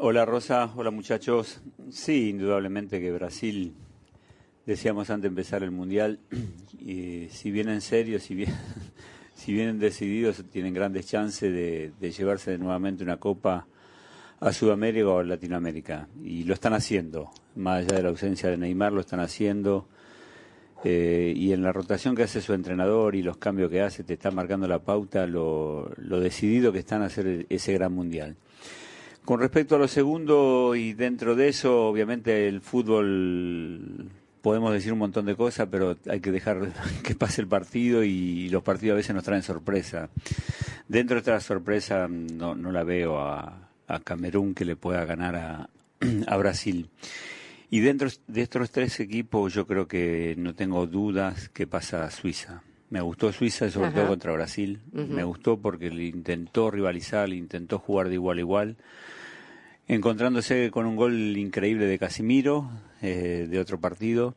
[0.01, 1.61] Hola Rosa, hola muchachos.
[1.91, 3.75] Sí, indudablemente que Brasil,
[4.65, 6.21] decíamos antes de empezar el Mundial,
[6.79, 8.55] si vienen serios, si, bien,
[9.49, 13.67] vienen decididos, tienen grandes chances de, de llevarse nuevamente una copa
[14.39, 16.07] a Sudamérica o a Latinoamérica.
[16.23, 19.89] Y lo están haciendo, más allá de la ausencia de Neymar, lo están haciendo.
[20.85, 24.15] Eh, y en la rotación que hace su entrenador y los cambios que hace, te
[24.15, 28.37] está marcando la pauta lo, lo decidido que están a hacer ese gran mundial.
[29.29, 34.09] Con respecto a lo segundo y dentro de eso, obviamente el fútbol
[34.41, 36.73] podemos decir un montón de cosas, pero hay que dejar
[37.05, 40.09] que pase el partido y los partidos a veces nos traen sorpresa.
[40.89, 45.37] Dentro de esta sorpresa no, no la veo a, a, Camerún que le pueda ganar
[45.37, 45.69] a,
[46.27, 46.89] a Brasil.
[47.69, 52.11] Y dentro de estos tres equipos yo creo que no tengo dudas que pasa a
[52.11, 52.63] Suiza.
[52.89, 53.97] Me gustó Suiza, sobre Ajá.
[53.97, 54.81] todo contra Brasil.
[54.95, 55.09] Uh -huh.
[55.09, 58.77] Me gustó porque le intentó rivalizar, le intentó jugar de igual a igual
[59.89, 62.71] encontrándose con un gol increíble de Casimiro,
[63.03, 64.37] eh, de otro partido,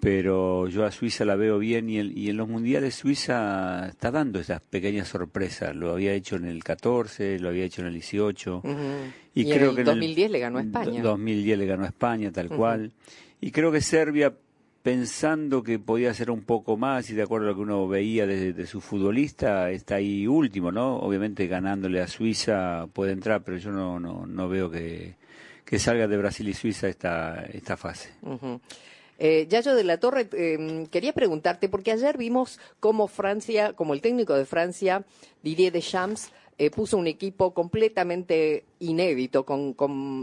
[0.00, 4.10] pero yo a Suiza la veo bien y, el, y, en los mundiales Suiza está
[4.10, 5.76] dando esas pequeñas sorpresas.
[5.76, 8.62] Lo había hecho en el 14, lo había hecho en el 18.
[8.64, 8.76] Uh -huh.
[9.32, 11.02] Y, y, creo en el que 2010 en el, le ganó a España.
[11.02, 12.56] 2010 le ganó a España, tal uh -huh.
[12.56, 12.92] cual.
[13.40, 14.34] Y creo que Serbia
[14.82, 18.26] pensando que podía hacer un poco más y de acuerdo a lo que uno veía
[18.26, 20.96] de, de, su futbolista, está ahí último, ¿no?
[20.96, 25.14] Obviamente ganándole a Suiza puede entrar, pero yo no, no, no veo que,
[25.64, 28.10] que salga de Brasil y Suiza esta, esta fase.
[28.22, 28.60] Uh -huh.
[29.18, 34.00] Eh, Yayo de la Torre, eh, quería preguntarte, porque ayer vimos cómo Francia, como el
[34.00, 35.04] técnico de Francia,
[35.42, 39.74] Didier Deschamps, eh, puso un equipo completamente inédito, con,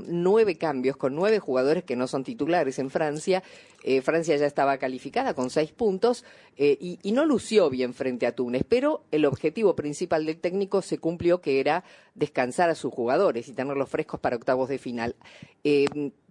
[0.07, 3.43] nueve cambios, con nueve jugadores que no son titulares en Francia.
[3.83, 6.23] Eh, Francia ya estaba calificada con seis puntos
[6.55, 10.99] eh, y, no lució bien frente a Túnez, pero el objetivo principal del técnico se
[10.99, 15.15] cumplió, que era descansar a sus jugadores y tenerlos frescos para octavos de final.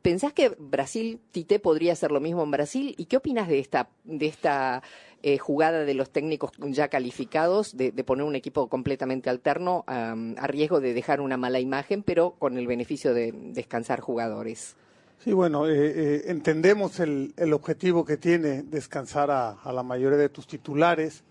[0.01, 2.95] ¿Pensás que Brasil, Tite, podría hacer lo mismo en Brasil?
[2.97, 4.82] ¿Y qué opinas de esta, de esta
[5.22, 10.46] eh, jugada de los técnicos ya calificados de, de poner un equipo completamente alterno a
[10.46, 14.76] riesgo de dejar una mala imagen, pero con el beneficio de descansar jugadores?
[15.18, 20.16] Sí, bueno, eh, eh, entendemos el, el, objetivo que tiene descansar a, a, la mayoría
[20.16, 21.24] de tus titulares.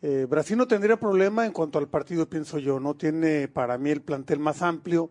[0.00, 2.80] Eh, Brasil no tendría problema en cuanto al partido, pienso yo.
[2.80, 5.10] No tiene para mí el plantel más amplio,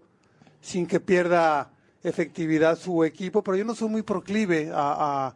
[0.61, 5.36] sin que pierda efectividad su equipo, pero yo no soy muy proclive a, a,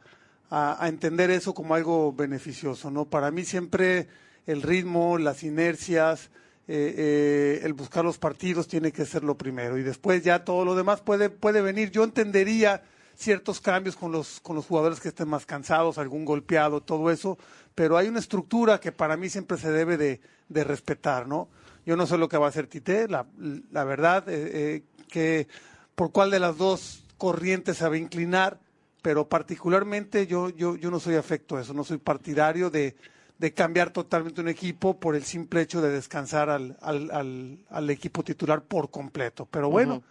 [0.51, 2.91] a entender eso como algo beneficioso.
[2.91, 3.05] ¿no?
[3.05, 4.07] Para mí siempre
[4.45, 6.29] el ritmo, las inercias,
[6.67, 10.65] eh, eh, el buscar los partidos tiene que ser lo primero y después ya todo
[10.65, 11.91] lo demás puede, puede venir.
[11.91, 12.83] Yo entendería
[13.15, 17.37] ciertos cambios con los, con los jugadores que estén más cansados, algún golpeado, todo eso,
[17.75, 21.49] pero hay una estructura que para mí siempre se debe de, de respetar, ¿no?
[21.85, 23.25] Yo no sé lo que va a hacer Tite, la,
[23.71, 25.47] la verdad, eh, eh, que
[25.95, 28.59] por cuál de las dos corrientes se va a inclinar,
[29.01, 32.95] pero particularmente yo, yo, yo no soy afecto a eso, no soy partidario de,
[33.37, 37.89] de cambiar totalmente un equipo por el simple hecho de descansar al, al, al, al
[37.89, 39.47] equipo titular por completo.
[39.49, 40.03] Pero bueno,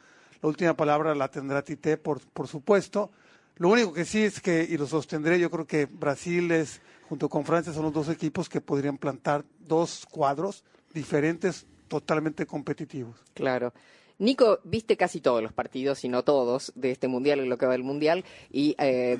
[0.42, 3.10] la última palabra la tendrá Tite, por, por supuesto.
[3.56, 7.28] Lo único que sí es que, y lo sostendré, yo creo que Brasil es, junto
[7.28, 13.16] con Francia, son los dos equipos que podrían plantar dos cuadros diferentes, totalmente competitivos.
[13.34, 13.72] Claro.
[14.20, 17.64] Nico, viste casi todos los partidos, si no todos, de este mundial en lo que
[17.64, 19.18] va del mundial, y eh,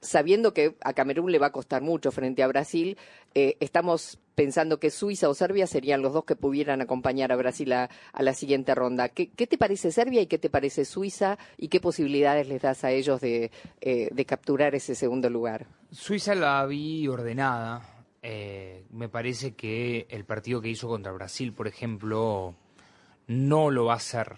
[0.00, 2.98] sabiendo que a Camerún le va a costar mucho frente a Brasil,
[3.34, 7.72] eh, estamos pensando que Suiza o Serbia serían los dos que pudieran acompañar a Brasil
[7.72, 7.88] a,
[8.18, 9.10] la siguiente ronda.
[9.10, 12.82] ¿Qué, qué te parece Serbia y qué te parece Suiza y qué posibilidades les das
[12.82, 15.66] a ellos de, eh, de capturar ese segundo lugar?
[15.92, 18.04] Suiza la vi ordenada.
[18.22, 22.56] Eh, me parece que el partido que hizo contra Brasil, por ejemplo,
[23.32, 24.36] no lo va a hacer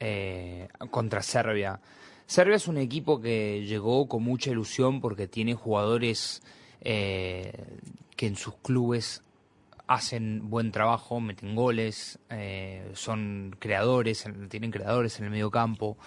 [0.00, 1.80] eh, contra Serbia.
[2.26, 6.42] Serbia es un equipo que llegó con mucha ilusión porque tiene jugadores
[6.80, 7.52] eh,
[8.16, 9.22] que en sus clubes
[9.86, 15.98] hacen buen trabajo, meten goles, eh, son creadores, tienen creadores en el medio campo,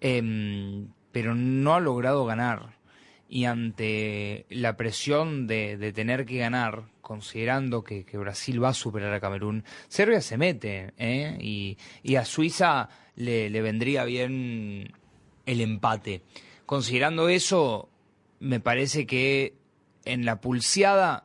[0.00, 2.76] em, pero no ha logrado ganar.
[3.28, 8.74] Y ante la presión de, de tener que ganar, considerando que, que Brasil va a
[8.74, 11.38] superar a Camerún, Serbia se mete, ¿eh?
[11.40, 14.92] y, y a Suiza le, le vendría bien
[15.46, 16.20] el empate.
[16.66, 17.88] Considerando eso,
[18.40, 19.54] me parece que
[20.04, 21.24] en la pulseada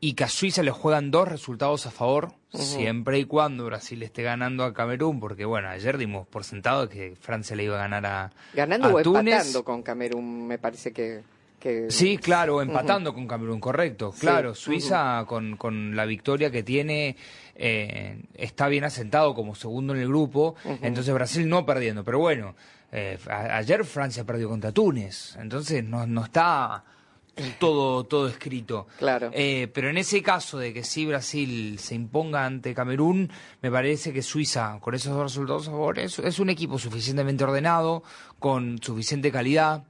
[0.00, 4.22] y que a Suiza le juegan dos resultados a favor, siempre y cuando Brasil esté
[4.22, 8.06] ganando a Camerún, porque bueno, ayer dimos por sentado que Francia le iba a ganar
[8.06, 9.34] a, Ganando a o Túnez.
[9.34, 11.20] empatando con Camerún, me parece que...
[11.58, 11.90] que...
[11.90, 14.12] Sí, claro, empatando con Camerún, correcto.
[14.14, 14.54] Sí, Claro.
[14.54, 17.16] Suiza con, con la victoria que tiene
[17.56, 22.04] eh, está bien asentado como segundo en el grupo, entonces Brasil no perdiendo.
[22.04, 22.54] Pero bueno,
[22.92, 26.84] eh, a- ayer Francia perdió contra Túnez, entonces no, no está
[27.58, 28.86] todo, todo escrito.
[28.98, 29.30] Claro.
[29.32, 33.30] Eh, pero en ese caso de que sí Brasil se imponga ante Camerún,
[33.62, 37.44] me parece que Suiza, con esos dos resultados a favor, es, es un equipo suficientemente
[37.44, 38.02] ordenado,
[38.38, 39.84] con suficiente calidad.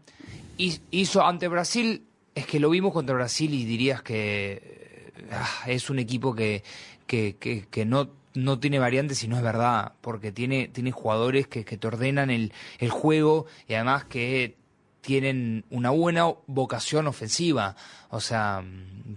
[0.58, 2.04] Hizo ante Brasil,
[2.34, 6.62] es que lo vimos contra Brasil y dirías que eh, ah, es un equipo que,
[7.06, 11.46] que, que, que no, no tiene variantes y no es verdad, porque tiene, tiene jugadores
[11.46, 14.56] que, que te ordenan el, el juego y además que
[15.00, 17.76] tienen una buena vocación ofensiva.
[18.10, 18.64] O sea,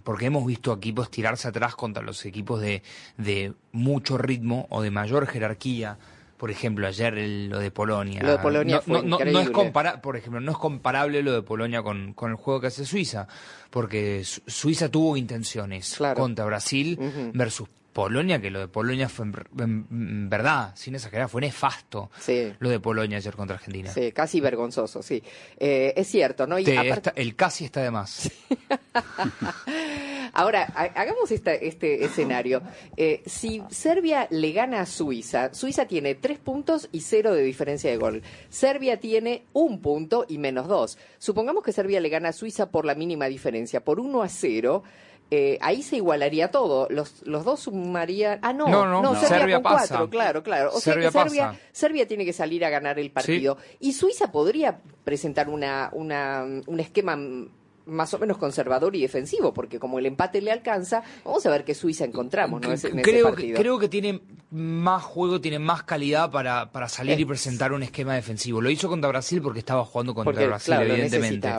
[0.03, 2.81] porque hemos visto equipos tirarse atrás contra los equipos de,
[3.17, 5.97] de mucho ritmo o de mayor jerarquía.
[6.41, 8.23] Por ejemplo, ayer el- lo de Polonia.
[8.23, 11.21] Lo de Polonia no, fue no- no- no es compara- por ejemplo, no es comparable
[11.21, 13.27] lo de Polonia con, con el juego que hace Suiza,
[13.69, 16.97] porque Su- Suiza tuvo intenciones contra Brasil
[17.35, 22.09] versus Polonia, que lo de Polonia fue en, en- en verdad, sin exagerar, fue nefasto
[22.19, 22.51] Sí.
[22.57, 23.91] lo de Polonia ayer contra Argentina.
[23.91, 25.21] Sí, casi vergonzoso, sí.
[25.59, 26.57] Eh, es cierto, ¿no?
[26.57, 28.31] Y Te- está- el casi está de más.
[30.33, 32.61] Ahora, ha- hagamos esta- este escenario.
[32.97, 37.89] Eh, si Serbia le gana a Suiza, Suiza tiene tres puntos y cero de diferencia
[37.91, 38.21] de gol.
[38.49, 40.97] Serbia tiene un punto y menos dos.
[41.17, 44.83] Supongamos que Serbia le gana a Suiza por la mínima diferencia, por uno a cero.
[45.33, 46.87] eh, ahí se igualaría todo.
[46.89, 48.39] Los, los dos sumarían.
[48.41, 49.87] Ah, no, No, no, Serbia, Serbia con pasa.
[49.95, 50.71] cuatro, claro, claro.
[50.73, 51.59] O Serbia sea que Serbia, pasa.
[51.71, 53.55] Serbia tiene que salir a ganar el partido.
[53.79, 57.17] Y Suiza podría presentar una, una, un esquema
[57.85, 61.63] más o menos conservador y defensivo, porque como el empate le alcanza, vamos a ver
[61.63, 62.71] qué Suiza encontramos ¿no?
[62.71, 64.21] Ese- en ese creo, que, creo que tiene
[64.51, 68.61] más juego, tiene más calidad para, para salir y presentar un esquema defensivo.
[68.61, 71.49] Lo hizo contra Brasil porque estaba jugando contra Porque, Brasil, claro, evidentemente.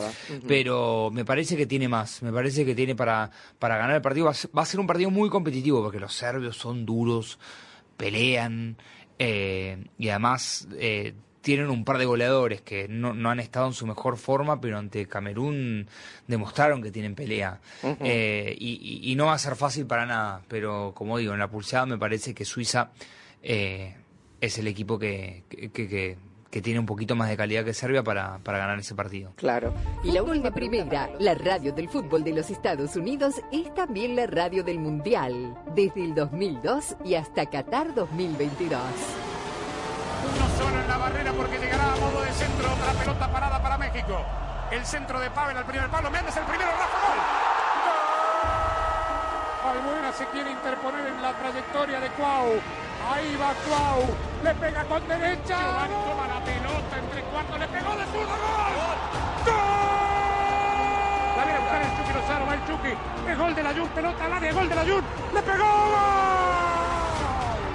[0.47, 2.23] Pero me parece que tiene más.
[2.23, 4.27] Me parece que tiene para, para ganar el partido.
[4.27, 7.39] Va a, ser, va a ser un partido muy competitivo porque los serbios son duros,
[7.97, 8.77] pelean
[9.19, 13.73] eh, y además eh, tienen un par de goleadores que no, no han estado en
[13.75, 15.89] su mejor forma, pero ante Camerún
[16.27, 17.61] demostraron que tienen pelea.
[18.01, 21.41] Eh, y, y- y no va a ser fácil para nada, pero como digo, en
[21.41, 22.91] la pulsada me parece que Suiza
[23.43, 23.95] eh,
[24.41, 26.17] es el equipo que, que, que- que-
[26.53, 29.33] que tiene un poquito más de calidad que Serbia para, para ganar ese partido.
[29.37, 29.73] Claro.
[30.05, 34.27] Y la última primera, la radio del fútbol de los Estados Unidos es también la
[34.27, 38.79] radio del Mundial, desde el 2002 y hasta Qatar 2022.
[40.23, 42.73] Uno solo en la barrera porque llegará a modo de centro.
[42.73, 44.25] Otra pelota parada para México.
[44.71, 46.11] El centro de Pavel al primer palo.
[46.11, 46.71] Méndez el primero.
[46.71, 47.19] Rafa gol.
[49.73, 52.61] Albuena se quiere interponer en la trayectoria de Cuau.
[53.13, 54.15] Ahí va Cuau.
[54.45, 55.59] Le pega con derecha.
[55.59, 57.59] Giovanni toma la pelota entre cuartos.
[57.59, 58.37] Le pegó de zurda.
[58.37, 58.97] ¡Gol!
[59.47, 59.57] ¡Gol!
[61.37, 62.47] La viene a buscar el Chucky Lozano.
[62.47, 62.95] Va el Chucky.
[63.29, 63.89] Es gol de la Jun.
[63.89, 64.53] Pelota al área.
[64.53, 65.05] Gol de la Jun.
[65.35, 65.65] Le pegó.
[65.65, 66.82] ¡Gol!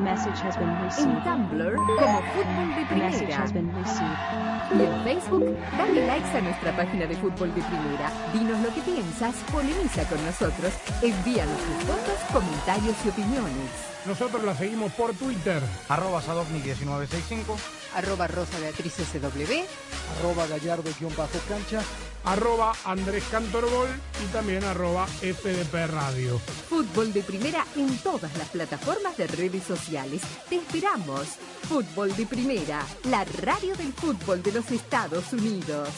[0.00, 3.46] En Tumblr, como Fútbol de Primera.
[4.72, 8.10] Y en Facebook, dale likes a nuestra página de Fútbol de Primera.
[8.32, 10.72] Dinos lo que piensas, polemiza con nosotros,
[11.02, 13.90] envíanos tus fotos, comentarios y opiniones.
[14.06, 15.62] Nosotros la seguimos por Twitter.
[15.88, 17.56] Arroba Sadovnik1965.
[17.94, 19.64] Arroba Rosa Beatriz SW.
[20.18, 21.82] Arroba Gallardo-cancha.
[22.24, 23.88] Arroba Andrés Cantorbol
[24.22, 26.38] y también arroba FDP Radio.
[26.68, 30.22] Fútbol de Primera en todas las plataformas de redes sociales.
[30.48, 31.26] Te esperamos.
[31.68, 35.88] Fútbol de Primera, la radio del fútbol de los Estados Unidos.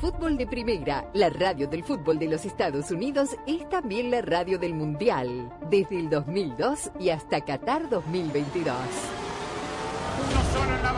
[0.00, 4.58] Fútbol de Primera, la radio del fútbol de los Estados Unidos, es también la radio
[4.58, 9.21] del Mundial, desde el 2002 y hasta Qatar 2022.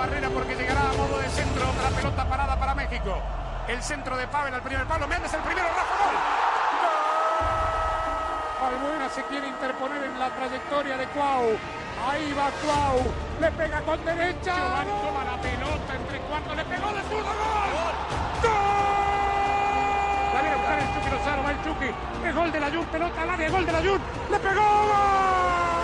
[0.04, 1.64] Barrera porque llegará a modo de centro.
[1.70, 3.18] Otra pelota parada para México.
[3.66, 5.08] El centro de Pavel al primer palo.
[5.08, 5.66] Méndez el primero.
[5.68, 6.16] Rafa gol.
[8.68, 11.56] Albuena se quiere interponer en la trayectoria de Cuau.
[12.06, 13.00] Ahí va Cuau.
[13.40, 14.54] Le pega con derecha.
[14.54, 16.56] Giovanni toma la pelota entre cuartos.
[16.56, 17.32] Le pegó de zurda.
[17.32, 17.94] ¡Gol!
[18.42, 18.52] ¡Gol!
[20.34, 21.42] La viene a buscar el Chucky Lozano.
[21.42, 21.90] Va el Chucky.
[22.28, 22.86] Es gol de la Jun.
[22.86, 23.50] Pelota al área.
[23.50, 24.00] Gol de la Jun.
[24.30, 24.62] Le pegó.
[24.62, 25.83] ¡Gol!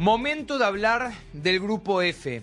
[0.00, 2.42] Momento de hablar del grupo F,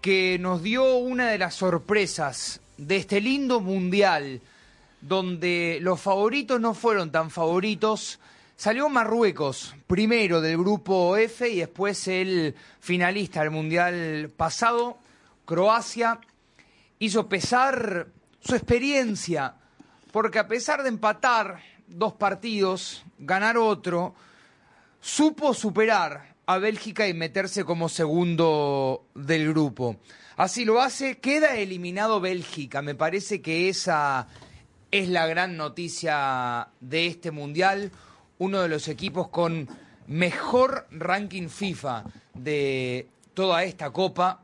[0.00, 4.40] que nos dio una de las sorpresas de este lindo mundial,
[5.00, 8.18] donde los favoritos no fueron tan favoritos.
[8.56, 14.98] Salió Marruecos, primero del grupo F y después el finalista del mundial pasado,
[15.44, 16.18] Croacia,
[16.98, 18.08] hizo pesar
[18.40, 19.54] su experiencia,
[20.10, 24.12] porque a pesar de empatar dos partidos, ganar otro,
[25.00, 29.98] supo superar a Bélgica y meterse como segundo del grupo.
[30.36, 32.82] Así lo hace, queda eliminado Bélgica.
[32.82, 34.26] Me parece que esa
[34.90, 37.92] es la gran noticia de este mundial.
[38.38, 39.68] uno de los equipos con
[40.08, 44.42] mejor ranking FIFA de toda esta copa.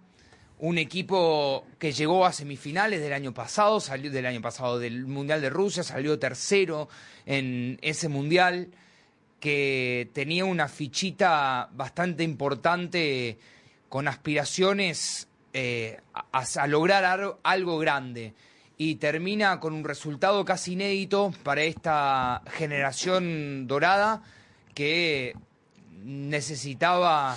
[0.60, 5.40] Un equipo que llegó a semifinales del año pasado, salió del año pasado del Mundial
[5.40, 6.88] de Rusia, salió tercero
[7.26, 8.68] en ese Mundial,
[9.46, 13.38] que tenía una fichita bastante importante
[13.88, 16.00] con aspiraciones eh,
[16.32, 18.34] a, lograr ar- algo grande.
[18.76, 24.24] Y termina con un resultado casi inédito para esta generación dorada
[24.74, 25.36] que
[26.02, 27.36] necesitaba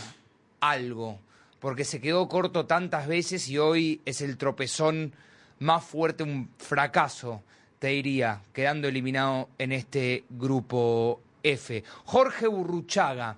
[0.61, 1.19] algo,
[1.59, 5.13] porque se quedó corto tantas veces y hoy es el tropezón
[5.59, 7.43] más fuerte, un fracaso,
[7.77, 11.83] te diría, quedando eliminado en este grupo F.
[12.05, 13.37] Jorge Burruchaga,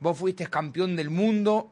[0.00, 1.70] vos fuiste campeón del mundo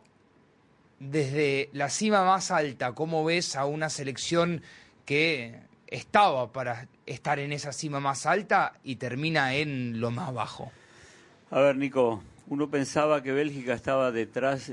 [0.98, 4.62] desde la cima más alta, ¿cómo ves a una selección
[5.05, 10.72] que estaba para estar en esa cima más alta y termina en lo más bajo?
[11.51, 14.72] A ver, Nico, uno pensaba que Bélgica estaba detrás,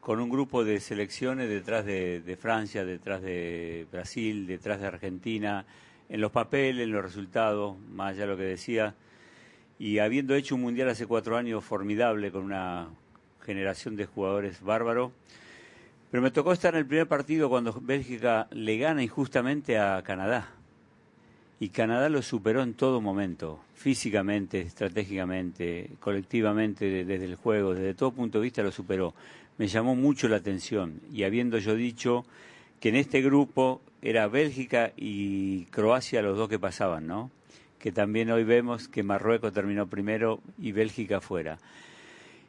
[0.00, 5.64] con un grupo de selecciones detrás de, de Francia, detrás de Brasil, detrás de Argentina,
[6.08, 8.94] en los papeles, en los resultados, más allá de lo que decía,
[9.78, 12.88] y habiendo hecho un mundial hace cuatro años formidable con una
[13.44, 15.12] generación de jugadores bárbaros,
[16.10, 20.48] pero me tocó estar en el primer partido cuando Bélgica le gana injustamente a Canadá.
[21.60, 27.94] Y Canadá lo superó en todo momento, físicamente, estratégicamente, colectivamente, de- desde el juego, desde
[27.94, 29.14] todo punto de vista lo superó.
[29.58, 32.24] Me llamó mucho la atención y habiendo yo dicho
[32.80, 37.30] que en este grupo era Bélgica y Croacia los dos que pasaban, ¿no?
[37.84, 41.58] Que también hoy vemos que Marruecos terminó primero y Bélgica fuera.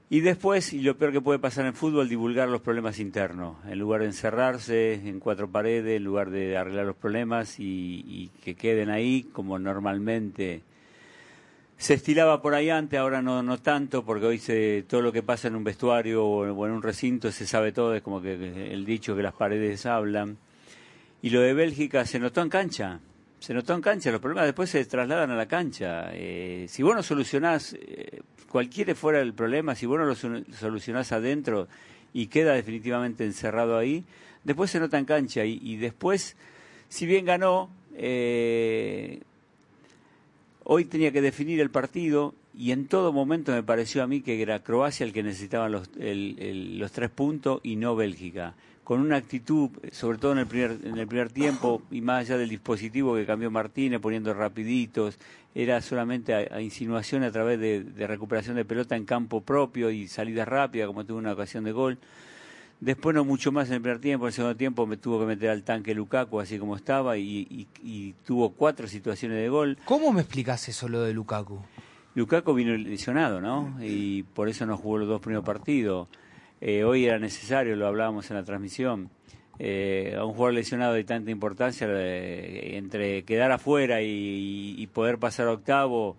[0.09, 3.57] Y después, y lo peor que puede pasar en fútbol, divulgar los problemas internos.
[3.65, 8.31] En lugar de encerrarse en cuatro paredes, en lugar de arreglar los problemas y, y
[8.45, 10.61] que queden ahí como normalmente
[11.75, 15.21] se estilaba por ahí antes, ahora no, no tanto, porque hoy se, todo lo que
[15.21, 18.85] pasa en un vestuario o, en un recinto se sabe todo, es como que el
[18.85, 20.37] dicho que las paredes hablan.
[21.21, 23.01] Y lo de Bélgica se notó en cancha,
[23.45, 26.09] se notó en cancha, los problemas después se trasladan a la cancha.
[26.13, 30.51] Eh, si vos no solucionás, eh, cualquiera fuera el problema, si vos no lo solu-
[30.51, 31.67] solucionás adentro
[32.11, 34.03] y queda definitivamente encerrado ahí,
[34.43, 35.45] después se nota en cancha.
[35.45, 36.35] Y, después,
[36.89, 39.21] si bien ganó, eh,
[40.63, 44.41] hoy tenía que definir el partido y en todo momento me pareció a mí que
[44.41, 48.55] era Croacia el que necesitaba los, el- los tres puntos y no Bélgica.
[48.85, 52.37] Con una actitud, sobre todo en el primer, en el primer tiempo, y más allá
[52.37, 55.17] del dispositivo que cambió Martínez, poniendo rapiditos,
[55.55, 59.89] era solamente a, a insinuación a través de, de recuperación de pelota en campo propio
[59.89, 61.97] y salida rápida, como tuvo una ocasión de gol.
[62.79, 65.25] Después no mucho más en el primer tiempo, en el segundo tiempo me tuvo que
[65.25, 69.77] meter al tanque Lukaku así como estaba y, y- y tuvo cuatro situaciones de gol.
[69.85, 71.57] ¿Cómo me explicas eso lo de Lukaku?
[72.13, 73.77] Lukaku vino lesionado, ¿no?
[73.81, 76.07] Y por eso no jugó los dos primeros partidos.
[76.61, 79.09] Eh, hoy era necesario, lo hablábamos en la transmisión.
[79.57, 85.47] Eh, a un jugador lesionado de tanta importancia, eh, entre quedar afuera y, poder pasar
[85.47, 86.17] a octavo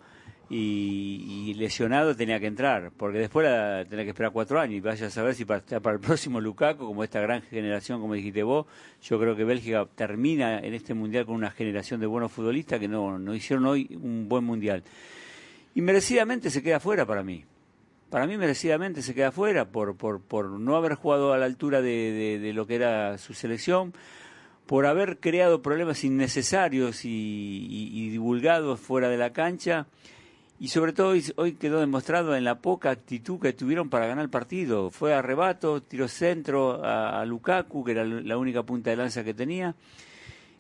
[0.49, 3.47] y, lesionado tenía que entrar, porque después
[3.89, 7.05] tenía que esperar cuatro años y vaya a saber si para, el próximo Lukaku, como
[7.05, 8.67] esta gran generación, como dijiste vos,
[9.03, 12.89] yo creo que Bélgica termina en este mundial con una generación de buenos futbolistas que
[12.89, 14.83] no, no hicieron hoy un buen mundial.
[15.75, 17.45] Y merecidamente se queda fuera para mí.
[18.17, 22.51] Para mí merecidamente se queda fuera por, por, no haber jugado a la altura de,
[22.55, 23.93] lo que era su selección,
[24.65, 29.87] por haber creado problemas innecesarios y, divulgados fuera de la cancha.
[30.59, 34.31] Y sobre todo hoy, quedó demostrado en la poca actitud que tuvieron para ganar el
[34.31, 34.91] partido.
[34.91, 39.35] Fue arrebato, tiró centro a, a Lukaku, que era la única punta de lanza que
[39.35, 39.75] tenía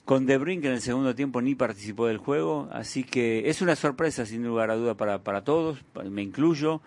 [0.04, 3.60] con De Bruyne que en el segundo tiempo ni participó del juego, así que es
[3.60, 6.80] una sorpresa sin lugar a duda para, todos, me incluyo,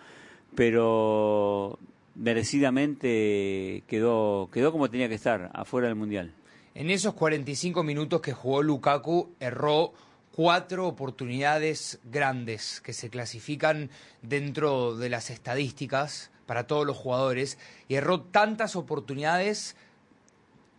[0.54, 1.78] pero
[2.14, 6.34] merecidamente quedó, quedó como tenía que estar, afuera del Mundial.
[6.74, 9.92] En esos 45 minutos que jugó Lukaku, erró
[10.34, 13.90] cuatro oportunidades grandes que se clasifican
[14.22, 17.58] dentro de las estadísticas para todos los jugadores
[17.88, 19.76] y erró tantas oportunidades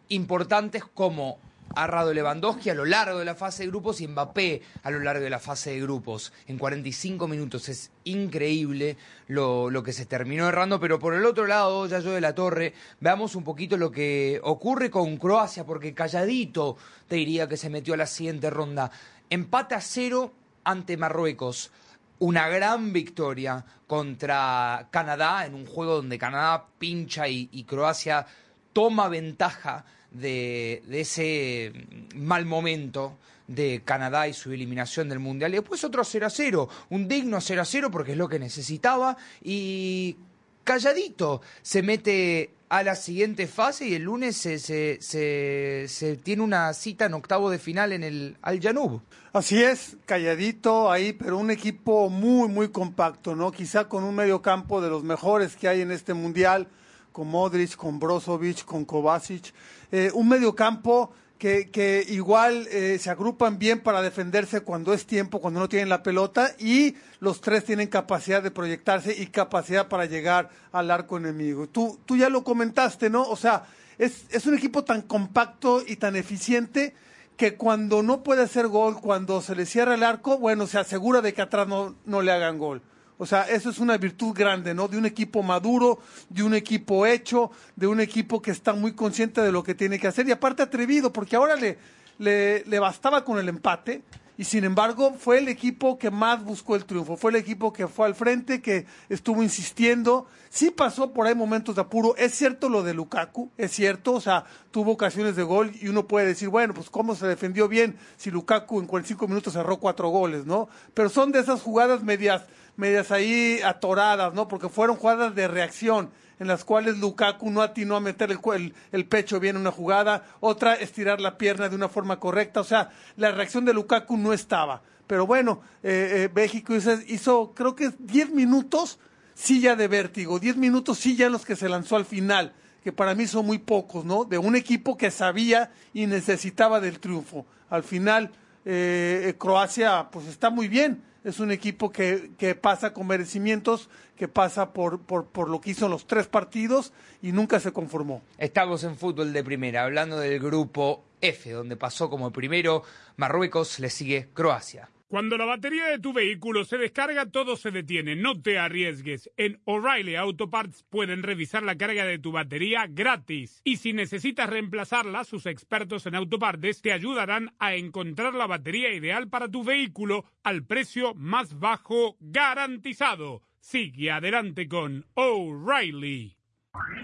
[0.10, 1.40] importantes como
[1.76, 5.00] ha errado Lewandowski a lo largo de la fase de grupos y Mbappé a lo
[5.00, 6.34] largo de la fase de grupos.
[6.48, 11.46] En 45 minutos es increíble lo, lo que se terminó errando, pero por el otro
[11.46, 15.94] lado, ya yo de la Torre, veamos un poquito lo que ocurre con Croacia, porque
[15.94, 16.78] calladito
[17.08, 18.92] te diría que se metió a la siguiente ronda.
[19.30, 20.34] Empate a cero
[20.64, 21.72] ante Marruecos.
[22.20, 28.28] Una gran victoria contra Canadá en un juego donde Canadá pincha y Croacia
[28.74, 31.74] toma ventaja de, ese
[32.16, 33.18] mal momento
[33.48, 35.52] de Canadá y su eliminación del Mundial.
[35.52, 38.40] Y después otro 0 a 0, un digno 0 a 0 porque es lo que
[38.40, 40.16] necesitaba y
[40.64, 46.42] calladito se mete a la siguiente fase y el lunes se, se, se, se tiene
[46.42, 49.02] una cita en octavo de final en el Al Janub.
[49.34, 53.52] Así es, calladito ahí, pero un equipo muy, muy compacto, ¿no?
[53.52, 56.68] Quizá con un medio campo de los mejores que hay en este mundial,
[57.12, 59.54] con Modric, con Brozovic, con Kovacic.
[59.92, 65.06] Eh, un medio campo que, que igual eh, se agrupan bien para defenderse cuando es
[65.06, 69.88] tiempo, cuando no tienen la pelota, y los tres tienen capacidad de proyectarse y capacidad
[69.88, 71.68] para llegar al arco enemigo.
[71.68, 73.24] Tú, tú ya lo comentaste, ¿no?
[73.24, 73.64] O sea,
[73.98, 76.94] es, es un equipo tan compacto y tan eficiente
[77.38, 81.22] que cuando no puede hacer gol, cuando se le cierra el arco, bueno, se asegura
[81.22, 82.84] de que atrás no, no le hagan gol.
[83.22, 84.88] O sea, eso es una virtud grande, ¿no?
[84.88, 86.00] De un equipo maduro,
[86.30, 90.00] de un equipo hecho, de un equipo que está muy consciente de lo que tiene
[90.00, 91.78] que hacer y aparte atrevido, porque ahora le,
[92.18, 94.02] le, le bastaba con el empate
[94.40, 97.88] y sin embargo fue el equipo que más buscó el triunfo, fue el equipo que
[97.88, 102.70] fue al frente, que estuvo insistiendo, sí pasó por ahí momentos de apuro, es cierto
[102.70, 106.50] lo de Lukaku, es cierto, o sea, tuvo ocasiones de gol y uno puede decir,
[106.50, 110.70] bueno, pues cómo se defendió bien si Lukaku en 45 minutos cerró cuatro goles, ¿no?
[110.96, 112.46] Pero son de esas jugadas medias
[112.82, 114.48] medias ahí atoradas, ¿no?
[114.48, 116.10] Porque fueron jugadas de reacción
[116.40, 119.72] en las cuales Lukaku no atinó a meter el, el, el, pecho bien en una
[119.72, 124.18] jugada, otra estirar la pierna de una forma correcta, o sea, la reacción de Lukaku
[124.18, 124.82] no estaba.
[125.06, 128.98] Pero bueno, eh, eh, México hizo, creo que 10 minutos
[129.36, 132.54] silla de vértigo, 10 minutos silla en los que se lanzó al final,
[132.84, 134.26] que para mí son muy pocos, ¿no?
[134.26, 137.46] De un equipo que sabía y necesitaba del triunfo.
[137.70, 138.32] Al final,
[138.66, 144.28] eh, Croacia, pues está muy bien, es un equipo que, que pasa con merecimientos, que
[144.28, 148.22] pasa por, por, por, lo que hizo en los tres partidos y nunca se conformó.
[148.38, 152.84] Estamos en fútbol de primera, hablando del grupo F, donde pasó como primero
[153.18, 154.90] Marruecos, le sigue Croacia.
[155.12, 158.16] Cuando la batería de tu vehículo se descarga, todo se detiene.
[158.16, 159.30] No te arriesgues.
[159.36, 163.60] En O'Reilly Auto Parts pueden revisar la carga de tu batería gratis.
[163.66, 169.28] Y si necesitas reemplazarla, sus expertos en autopartes te ayudarán a encontrar la batería ideal
[169.28, 173.42] para tu vehículo al precio más bajo garantizado.
[173.60, 176.38] Sigue adelante con O'Reilly.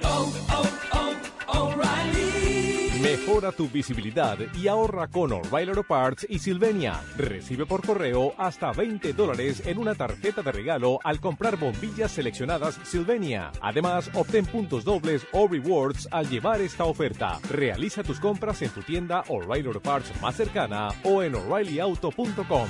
[0.04, 1.16] Oh, oh,
[1.48, 2.27] oh,
[3.08, 7.00] Mejora tu visibilidad y ahorra con O'Reilly Auto Parts y Silvenia.
[7.16, 12.78] Recibe por correo hasta 20 dólares en una tarjeta de regalo al comprar bombillas seleccionadas
[12.84, 13.54] Silvenia.
[13.62, 17.40] Además, obtén puntos dobles o rewards al llevar esta oferta.
[17.50, 22.68] Realiza tus compras en tu tienda O'Reilly Auto Parts más cercana o en o'ReillyAuto.com.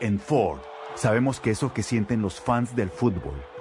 [0.00, 0.58] En Ford,
[0.96, 3.51] sabemos que eso que sienten los fans del fútbol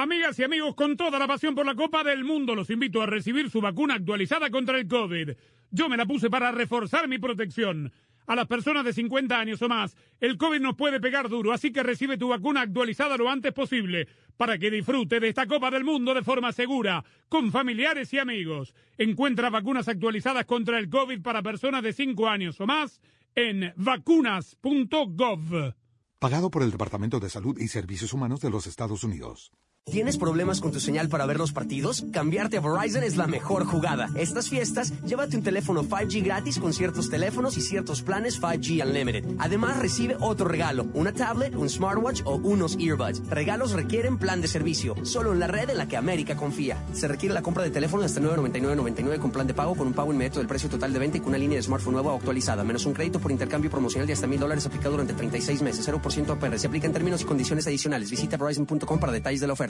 [0.00, 3.06] Amigas y amigos, con toda la pasión por la Copa del Mundo, los invito a
[3.06, 5.32] recibir su vacuna actualizada contra el COVID.
[5.72, 7.92] Yo me la puse para reforzar mi protección.
[8.26, 11.70] A las personas de 50 años o más, el COVID nos puede pegar duro, así
[11.70, 14.08] que recibe tu vacuna actualizada lo antes posible
[14.38, 18.74] para que disfrute de esta Copa del Mundo de forma segura, con familiares y amigos.
[18.96, 23.02] Encuentra vacunas actualizadas contra el COVID para personas de 5 años o más
[23.34, 25.74] en vacunas.gov.
[26.18, 29.52] Pagado por el Departamento de Salud y Servicios Humanos de los Estados Unidos.
[29.86, 32.04] ¿Tienes problemas con tu señal para ver los partidos?
[32.12, 34.08] Cambiarte a Verizon es la mejor jugada.
[34.14, 39.24] Estas fiestas, llévate un teléfono 5G gratis con ciertos teléfonos y ciertos planes 5G Unlimited.
[39.40, 43.28] Además, recibe otro regalo, una tablet, un smartwatch o unos earbuds.
[43.28, 46.76] Regalos requieren plan de servicio, solo en la red en la que América confía.
[46.92, 50.12] Se requiere la compra de teléfono hasta 999.99 con plan de pago con un pago
[50.12, 52.62] inmediato del precio total de venta y con una línea de smartphone nueva o actualizada,
[52.62, 56.30] menos un crédito por intercambio promocional de hasta mil dólares aplicado durante 36 meses, 0%
[56.30, 56.58] APR.
[56.60, 58.08] Se aplica en términos y condiciones adicionales.
[58.08, 59.69] Visita Verizon.com para detalles de la oferta.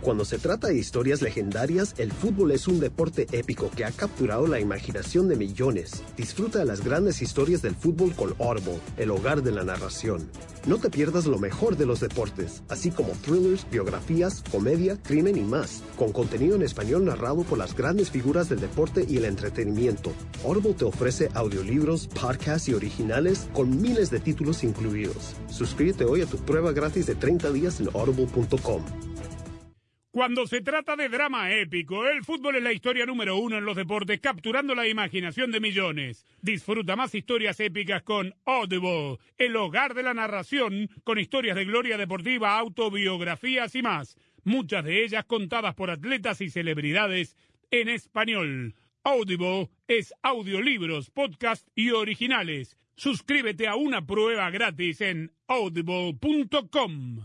[0.00, 4.46] Cuando se trata de historias legendarias, el fútbol es un deporte épico que ha capturado
[4.46, 6.02] la imaginación de millones.
[6.16, 10.30] Disfruta de las grandes historias del fútbol con Audible, el hogar de la narración.
[10.66, 15.42] No te pierdas lo mejor de los deportes, así como thrillers, biografías, comedia, crimen y
[15.42, 20.12] más, con contenido en español narrado por las grandes figuras del deporte y el entretenimiento.
[20.44, 25.34] Audible te ofrece audiolibros, podcasts y originales con miles de títulos incluidos.
[25.50, 28.82] Suscríbete hoy a tu prueba gratis de 30 días en audible.com.
[30.18, 33.76] Cuando se trata de drama épico, el fútbol es la historia número uno en los
[33.76, 36.26] deportes, capturando la imaginación de millones.
[36.42, 41.96] Disfruta más historias épicas con Audible, el hogar de la narración, con historias de gloria
[41.96, 44.16] deportiva, autobiografías y más.
[44.42, 47.36] Muchas de ellas contadas por atletas y celebridades
[47.70, 48.74] en español.
[49.04, 52.76] Audible es audiolibros, podcast y originales.
[52.96, 57.20] Suscríbete a una prueba gratis en audible.com.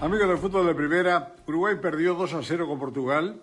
[0.00, 3.38] Amigos del fútbol de primera, Uruguay perdió 2 a 0 con Portugal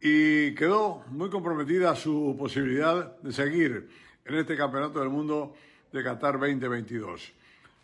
[0.00, 3.88] y quedó muy comprometida su posibilidad de seguir
[4.24, 5.54] en este Campeonato del Mundo
[5.92, 7.32] de Qatar 2022.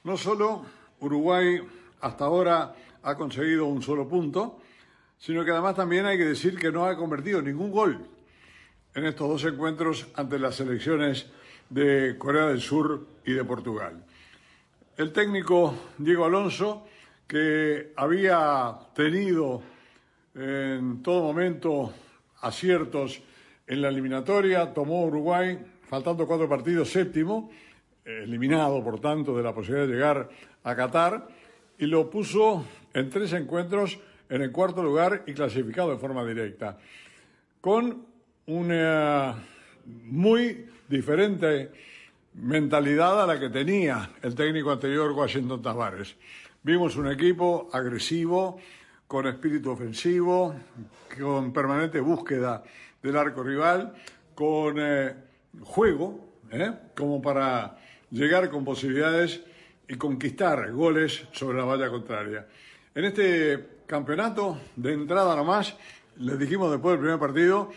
[0.03, 0.67] No solo
[0.99, 1.61] Uruguay
[2.01, 4.59] hasta ahora ha conseguido un solo punto,
[5.17, 8.05] sino que además también hay que decir que no ha convertido ningún gol
[8.93, 11.27] en estos dos encuentros ante las selecciones
[11.71, 14.05] de Corea del Sur y de Portugal.
[14.97, 16.89] El técnico Diego Alonso,
[17.27, 19.63] que había tenido
[20.35, 21.93] en todo momento
[22.41, 23.23] aciertos
[23.67, 27.51] en la eliminatoria, tomó Uruguay, faltando cuatro partidos, séptimo,
[28.05, 30.29] eliminado por tanto de la posibilidad de llegar
[30.63, 31.29] a Qatar,
[31.79, 33.99] y lo puso en tres encuentros
[34.29, 36.79] en el cuarto lugar y clasificado de forma directa,
[37.61, 38.05] con
[38.47, 39.37] una
[39.85, 41.71] muy diferente
[42.35, 46.17] mentalidad a la que tenía el técnico anterior Washington Tavares.
[46.65, 48.57] Vimos un equipo agresivo,
[49.07, 50.55] con espíritu ofensivo,
[51.21, 52.65] con permanente búsqueda
[53.03, 53.93] del arco rival,
[54.35, 55.15] con eh,
[55.61, 56.73] juego, ¿eh?
[56.97, 57.77] como para
[58.11, 59.43] llegar con posibilidades
[59.87, 62.49] y conquistar goles sobre la valla contraria.
[62.95, 65.77] En este campeonato, de entrada nomás,
[66.17, 67.73] les dijimos después del primer partido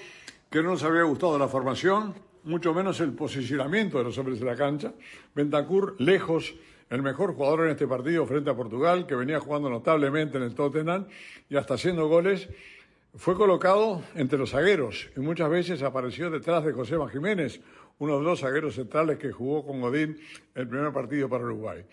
[0.50, 2.16] que no nos había gustado la formación,
[2.46, 4.94] mucho menos el posicionamiento de los hombres de la cancha.
[5.36, 6.56] Bentancur, lejos,
[6.90, 10.56] el mejor jugador en este partido frente a Portugal, que venía jugando notablemente en el
[10.56, 11.08] Tottenham
[11.50, 12.48] y hasta haciendo goles,
[13.16, 17.60] fue colocado entre los zagueros y muchas veces apareció detrás de José Jiménez,
[18.00, 20.18] uno de los zagueros centrales que jugó con Godín
[20.54, 21.84] el primer partido para Uruguay.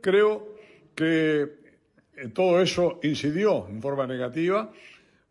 [0.00, 0.56] Creo
[0.94, 1.42] que
[2.16, 4.72] eh, todo eso incidió en forma negativa,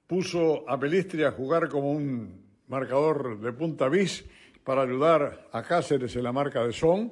[0.06, 4.24] puso a Pelistri a jugar como un marcador de punta bis
[4.64, 7.12] para ayudar a Cáceres en la marca de Son.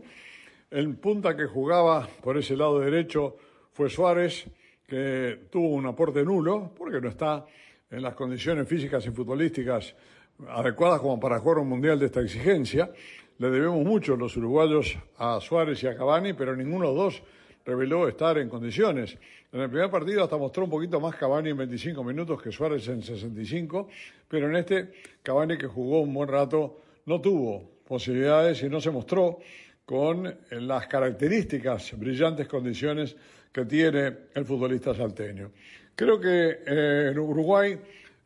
[0.70, 3.38] El punta que jugaba por ese lado derecho
[3.72, 4.48] fue Suárez,
[4.86, 7.46] que tuvo un aporte nulo, porque no está
[7.90, 9.96] en las condiciones físicas y futbolísticas
[10.50, 12.92] adecuadas como para jugar un mundial de esta exigencia.
[13.38, 17.24] Le debemos mucho los uruguayos a Suárez y a Cavani, pero ninguno de los dos
[17.66, 19.18] reveló estar en condiciones.
[19.54, 22.86] En el primer partido hasta mostró un poquito más Cavani en 25 minutos que Suárez
[22.90, 23.88] en 65,
[24.28, 24.92] pero en este
[25.24, 29.40] Cavani que jugó un buen rato no tuvo posibilidades y no se mostró
[29.88, 33.16] con las características, brillantes condiciones
[33.54, 35.50] que tiene el futbolista salteño.
[35.96, 37.72] Creo que eh, en Uruguay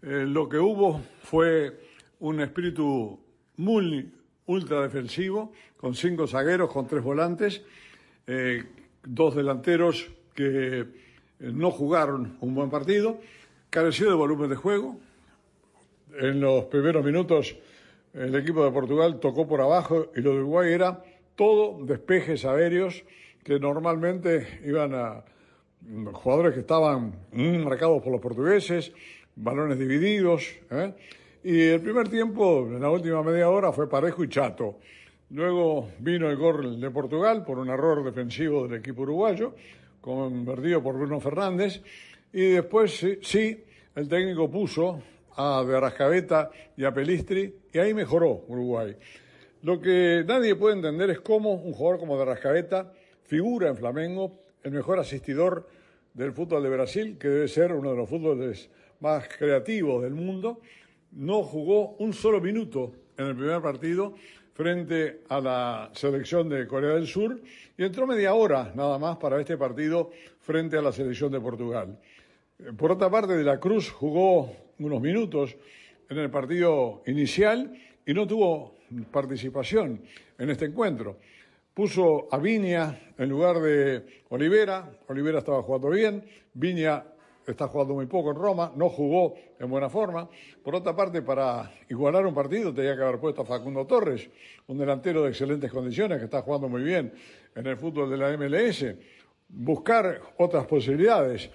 [0.02, 1.80] eh, lo que hubo fue
[2.22, 3.20] un espíritu
[3.58, 4.12] muy
[4.48, 7.62] ultra defensivo, con cinco zagueros, con tres volantes,
[8.26, 8.64] eh,
[9.04, 10.86] dos delanteros que eh,
[11.40, 13.20] no jugaron un buen partido,
[13.70, 15.00] careció de volumen de juego.
[16.20, 17.56] En los primeros minutos
[18.16, 21.04] el equipo de Portugal tocó por abajo y lo de Uruguay era
[21.36, 23.04] todo despejes aéreos
[23.44, 25.24] que normalmente iban a
[26.14, 28.92] jugadores que estaban marcados por los portugueses,
[29.36, 30.44] balones divididos.
[30.70, 30.94] ¿eh?
[31.44, 34.80] Y el primer tiempo, en la última media hora, fue parejo y chato.
[35.32, 39.56] Luego vino el gol de Portugal por un error defensivo del equipo uruguayo,
[40.02, 41.82] convertido por Bruno Fernández.
[42.34, 43.64] Y después sí,
[43.96, 45.02] el técnico puso
[45.36, 48.96] a Berrascaveta y a Pelistri, y ahí mejoró Uruguay.
[49.64, 52.94] Lo que nadie puede entender es cómo un jugador como Berrascaveta
[53.26, 55.68] figura en Flamengo, el mejor asistidor
[56.16, 58.72] del fútbol de Brasil, que debe ser uno de los fútboles
[59.02, 60.62] más creativos del mundo,
[61.12, 64.16] no jugó un solo minuto en el primer partido
[64.54, 67.40] frente a la selección de Corea del Sur
[67.78, 70.10] y entró media hora nada más para este partido
[70.40, 72.00] frente a la selección de Portugal.
[72.78, 75.56] Por otra parte, De la Cruz jugó unos minutos
[76.10, 77.74] en el partido inicial
[78.08, 78.81] y no tuvo
[79.12, 80.02] participación
[80.38, 81.18] en este encuentro.
[81.74, 86.24] Puso a Viña en lugar de Olivera, Olivera estaba jugando bien,
[86.54, 87.04] Viña
[87.48, 90.30] está jugando muy poco en Roma, no jugó en buena forma.
[90.64, 94.30] Por otra parte, para igualar un partido tenía que haber puesto a Facundo Torres,
[94.68, 97.14] un delantero de excelentes condiciones que está jugando muy bien
[97.56, 98.86] en el fútbol de la MLS.
[99.50, 101.50] Buscar otras posibilidades.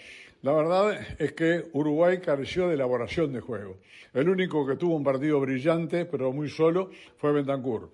[0.47, 3.78] La verdad es que Uruguay careció de elaboración de juego.
[4.14, 7.90] El único que tuvo un partido brillante, pero muy solo, fue Bentancur.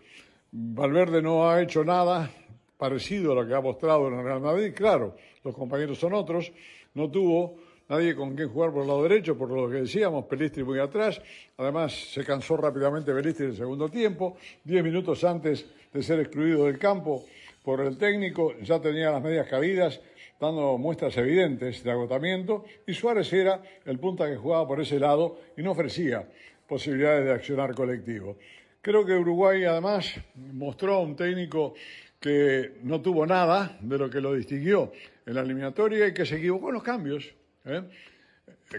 [0.51, 2.31] Valverde no ha hecho nada
[2.77, 4.75] parecido a lo que ha mostrado en el Real Madrid.
[4.77, 6.53] Claro, los compañeros son otros.
[6.93, 7.57] No tuvo
[7.89, 11.23] nadie con quien jugar por el lado derecho, por lo que decíamos, Pelistri muy atrás.
[11.57, 14.37] Además, se cansó rápidamente Pelistri en el segundo tiempo.
[14.63, 17.25] Diez minutos antes de ser excluido del campo
[17.63, 20.03] por el técnico, ya tenía las medias cabidas,
[20.43, 22.65] dando muestras evidentes de agotamiento.
[22.85, 26.29] Y Suárez era el punta que jugaba por ese lado y no ofrecía
[26.67, 28.37] posibilidades de accionar colectivo.
[28.81, 31.75] Creo que Uruguay, además, mostró un técnico
[32.19, 34.93] que no tuvo nada de lo que lo distinguió
[35.25, 37.33] en la eliminatoria y que se equivocó en los cambios.
[37.65, 37.83] ¿eh?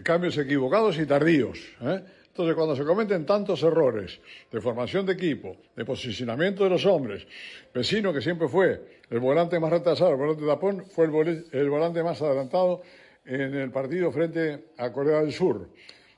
[0.03, 1.59] Cambios equivocados y tardíos.
[1.81, 2.03] ¿eh?
[2.33, 4.19] Entonces, cuando se cometen tantos errores
[4.51, 7.27] de formación de equipo, de posicionamiento de los hombres,
[7.71, 8.81] Vecino, que siempre fue
[9.11, 12.81] el volante más retrasado, el volante tapón, fue el, el volante más adelantado
[13.23, 15.69] en el partido frente a Corea del Sur.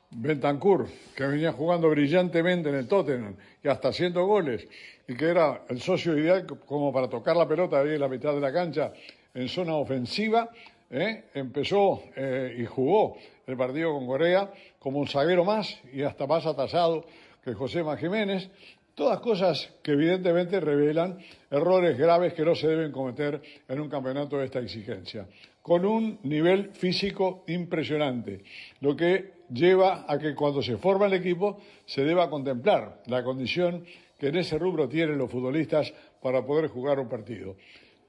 [0.09, 0.87] Bentancur,
[1.17, 4.65] que venía jugando brillantemente en el Tottenham y hasta haciendo goles,
[5.09, 8.33] y que era el socio ideal como para tocar la pelota ahí en la mitad
[8.33, 8.93] de la cancha
[9.33, 10.49] en zona ofensiva,
[10.89, 11.25] ¿eh?
[11.33, 14.49] empezó eh, y jugó el partido con Corea
[14.85, 17.07] como un zaguero más y hasta más atasado
[17.43, 18.51] que José Jiménez.
[18.93, 21.17] Todas cosas que evidentemente revelan
[21.49, 25.25] errores graves que no se deben cometer en un campeonato de esta exigencia,
[25.63, 28.43] con un nivel físico impresionante,
[28.81, 31.57] lo que lleva a que cuando se forma el equipo
[31.87, 33.85] se deba contemplar la condición
[34.19, 35.91] que en ese rubro tienen los futbolistas
[36.21, 37.55] para poder jugar un partido.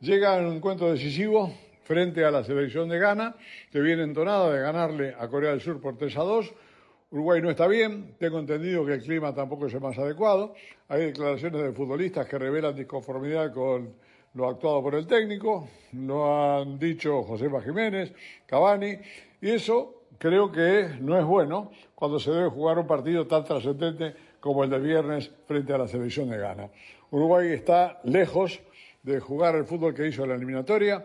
[0.01, 1.51] Llega en un encuentro decisivo
[1.85, 3.35] frente a la selección de Ghana,
[3.71, 6.55] que viene entonada de ganarle a Corea del Sur por 3 a 2.
[7.11, 10.55] Uruguay no está bien, tengo entendido que el clima tampoco es el más adecuado.
[10.89, 13.95] Hay declaraciones de futbolistas que revelan disconformidad con
[14.35, 18.13] lo actuado por el técnico, lo han dicho José Jiménez,
[18.45, 18.99] Cavani,
[19.41, 24.15] y eso creo que no es bueno cuando se debe jugar un partido tan trascendente
[24.41, 26.71] como el del viernes frente a la selección de Ghana.
[27.13, 28.61] Uruguay está lejos
[29.05, 31.05] de jugar el fútbol que hizo en la eliminatoria,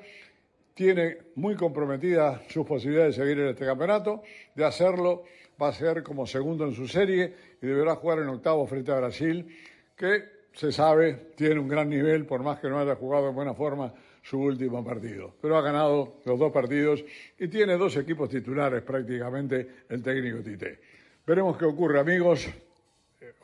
[0.73, 4.23] tiene muy comprometidas sus posibilidades de seguir en este campeonato,
[4.55, 5.23] de hacerlo
[5.61, 8.95] va a ser como segundo en su serie y deberá jugar en octavo frente a
[8.95, 9.47] Brasil,
[9.95, 13.53] que se sabe tiene un gran nivel, por más que no haya jugado en buena
[13.53, 13.93] forma
[14.23, 15.33] su último partido.
[15.41, 17.03] Pero ha ganado los dos partidos
[17.37, 20.79] y tiene dos equipos titulares prácticamente el técnico Tite.
[21.25, 22.49] Veremos qué ocurre, amigos.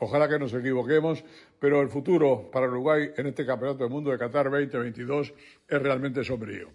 [0.00, 1.24] Ojalá que nos equivoquemos,
[1.58, 5.34] pero el futuro para Uruguay en este Campeonato del Mundo de Qatar 2022
[5.68, 6.68] es realmente sombrío.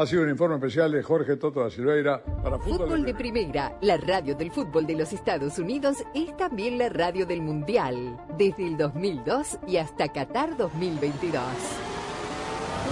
[0.00, 3.76] Ha sido un informe especial de Jorge Toto da Silveira para Fútbol, fútbol de Primera.
[3.82, 8.66] La radio del fútbol de los Estados Unidos es también la radio del Mundial, desde
[8.66, 11.42] el 2002 y hasta Qatar 2022.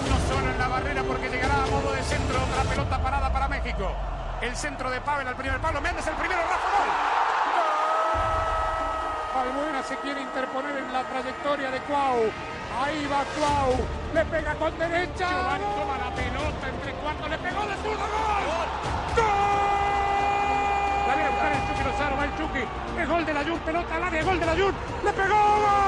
[0.04, 3.48] Uno solo en la barrera porque llegará a modo de centro otra pelota parada para
[3.48, 3.90] México.
[4.42, 5.80] El centro de Pavel al primer palo.
[5.80, 6.88] Méndez el primero, Rafa Gol.
[9.34, 12.18] Balbuena se quiere interponer en la trayectoria de Cuau.
[12.78, 13.72] Ahí va Cuau.
[14.12, 15.26] Le pega con derecha.
[15.26, 16.27] Giovanni toma la pelota
[16.68, 17.30] entre cuartos.
[17.30, 17.98] Le pegó de zurdo.
[17.98, 18.68] ¡Gol!
[19.16, 19.26] ¡Gol!
[21.06, 22.16] Viene a buscar el Chucky Lozano.
[22.16, 22.64] Va el Chucky.
[23.00, 23.58] Es gol de la Jun.
[23.60, 24.22] Pelota al área.
[24.24, 24.74] Gol de la Jun.
[25.04, 25.34] Le pegó.
[25.34, 25.87] ¡Gol!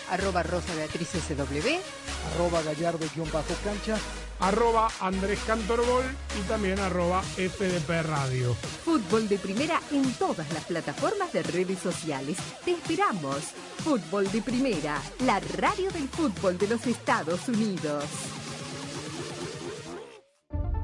[0.11, 1.79] Arroba Rosa Beatriz SW.
[2.33, 3.97] Arroba Gallardo-Cancha.
[4.41, 6.03] Arroba Andrés Cantorbol
[6.37, 8.55] y también arroba FDP Radio.
[8.83, 12.37] Fútbol de Primera en todas las plataformas de redes sociales.
[12.65, 13.37] Te esperamos.
[13.83, 18.05] Fútbol de Primera, la radio del fútbol de los Estados Unidos.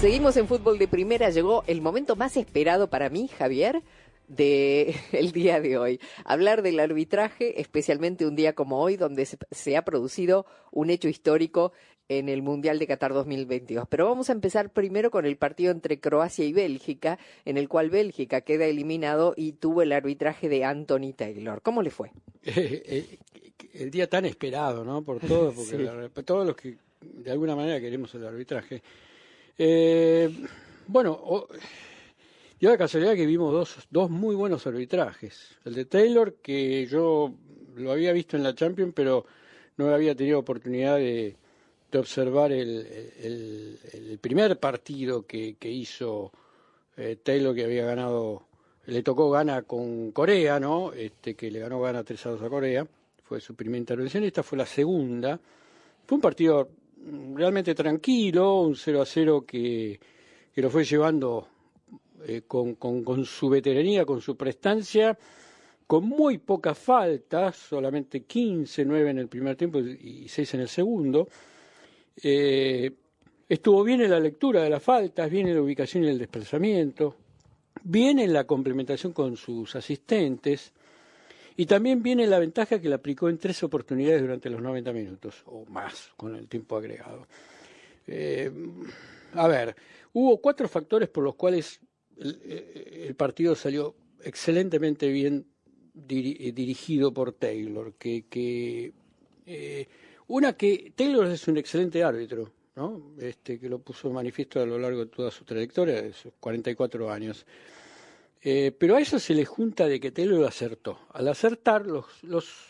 [0.00, 1.30] Seguimos en fútbol de primera.
[1.30, 3.82] Llegó el momento más esperado para mí, Javier,
[4.28, 6.00] de el día de hoy.
[6.24, 11.08] Hablar del arbitraje, especialmente un día como hoy, donde se, se ha producido un hecho
[11.08, 11.72] histórico
[12.08, 13.86] en el Mundial de Qatar 2022.
[13.88, 17.90] Pero vamos a empezar primero con el partido entre Croacia y Bélgica, en el cual
[17.90, 21.60] Bélgica queda eliminado y tuvo el arbitraje de Anthony Taylor.
[21.60, 22.12] ¿Cómo le fue?
[22.44, 25.02] el día tan esperado, ¿no?
[25.02, 25.82] Por todos, porque Sí.
[25.82, 28.80] la- por todos los que de alguna manera queremos el arbitraje.
[29.58, 30.30] Eh,
[30.86, 31.48] bueno, o-
[32.60, 35.56] dio la casualidad que vimos dos, dos muy buenos arbitrajes.
[35.64, 37.34] El de Taylor, que yo
[37.76, 39.26] lo había visto en la Champions, pero
[39.76, 41.36] no había tenido oportunidad de,
[41.92, 46.30] observar el, primer partido que, hizo
[46.96, 48.42] eh, Taylor, que había ganado,
[48.86, 50.92] le tocó gana con Corea, ¿no?
[50.92, 52.86] Este, que le ganó gana 3 a 2 a Corea.
[53.24, 54.24] Fue su primera intervención.
[54.24, 55.40] Esta fue la segunda.
[56.06, 56.68] Fue un partido
[57.34, 59.98] realmente tranquilo, un 0 a 0 que,
[60.52, 61.48] que lo fue llevando
[62.26, 65.16] eh, con, con, su veteranía, con su prestancia,
[65.86, 70.68] con muy pocas faltas, solamente 15, 9 en el primer tiempo y 6 en el
[70.68, 71.28] segundo.
[72.22, 72.90] Eh,
[73.48, 77.14] estuvo bien en la lectura de las faltas, bien en la ubicación y el desplazamiento,
[77.84, 80.72] bien en la complementación con sus asistentes
[81.58, 84.92] y también bien en la ventaja que le aplicó en tres oportunidades durante los 90
[84.92, 87.26] minutos o más con el tiempo agregado.
[88.06, 88.48] Eh,
[89.32, 89.74] a ver,
[90.12, 91.80] hubo cuatro factores por los cuales
[92.16, 95.48] el, eh, partido salió excelentemente bien
[96.08, 98.92] eh, dirigido por Taylor, que, que
[100.28, 103.16] una que Taylor es un excelente árbitro, ¿no?
[103.18, 107.10] Este que lo puso manifiesto a lo largo de toda su trayectoria, de sus 44
[107.10, 107.44] años.
[108.40, 111.00] Eh, pero a eso se le junta de que Taylor acertó.
[111.12, 112.06] Al acertar, los,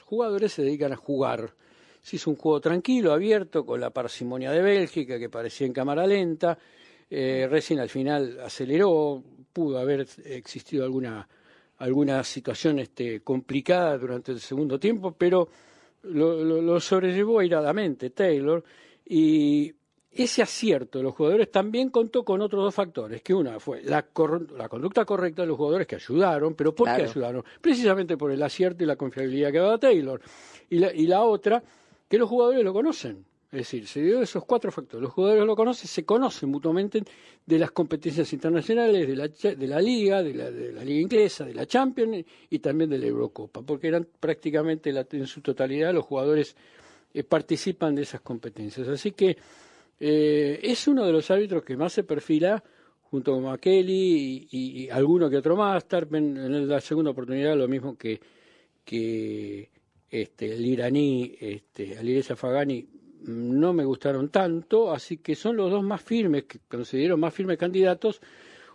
[0.04, 1.54] jugadores se dedican a jugar.
[2.00, 6.06] Se hizo un juego tranquilo, abierto, con la parsimonia de Bélgica, que parecía en cámara
[6.06, 6.58] lenta.
[7.10, 9.22] Eh, recién al final aceleró,
[9.52, 11.28] pudo haber existido alguna,
[11.78, 15.48] alguna situación este, complicada durante el segundo tiempo, pero
[16.02, 18.64] lo, lo, lo sobrellevó airadamente Taylor.
[19.04, 19.72] Y
[20.10, 24.04] ese acierto de los jugadores también contó con otros dos factores, que una fue la,
[24.56, 27.04] la conducta correcta de los jugadores que ayudaron, pero ¿por Claro.
[27.04, 27.44] qué ayudaron?
[27.60, 30.20] Precisamente por el acierto y la confiabilidad que daba Taylor.
[30.70, 31.62] Y la, y la otra,
[32.08, 33.24] que los jugadores lo conocen.
[33.50, 35.02] Es decir, se dio esos cuatro factores.
[35.02, 37.02] Los jugadores lo conocen, se conocen mutuamente
[37.46, 41.46] de las competencias internacionales, de la, de la Liga, de la, de la Liga Inglesa,
[41.46, 45.94] de la Champions y también de la Eurocopa, porque eran prácticamente la- en su totalidad
[45.94, 46.56] los jugadores
[47.14, 48.86] eh, participan de esas competencias.
[48.88, 49.38] Así que
[50.00, 52.62] eh, es uno de los árbitros que más se perfila
[53.02, 55.86] junto con McKelly y, y- alguno que otro más.
[55.88, 58.20] Tarpen en la segunda oportunidad lo mismo que,
[58.84, 59.70] que
[60.10, 62.86] este, el iraní, este, Alireza Fagani,
[63.22, 67.58] no me gustaron tanto, así que son los dos más firmes, que considero más firmes
[67.58, 68.20] candidatos.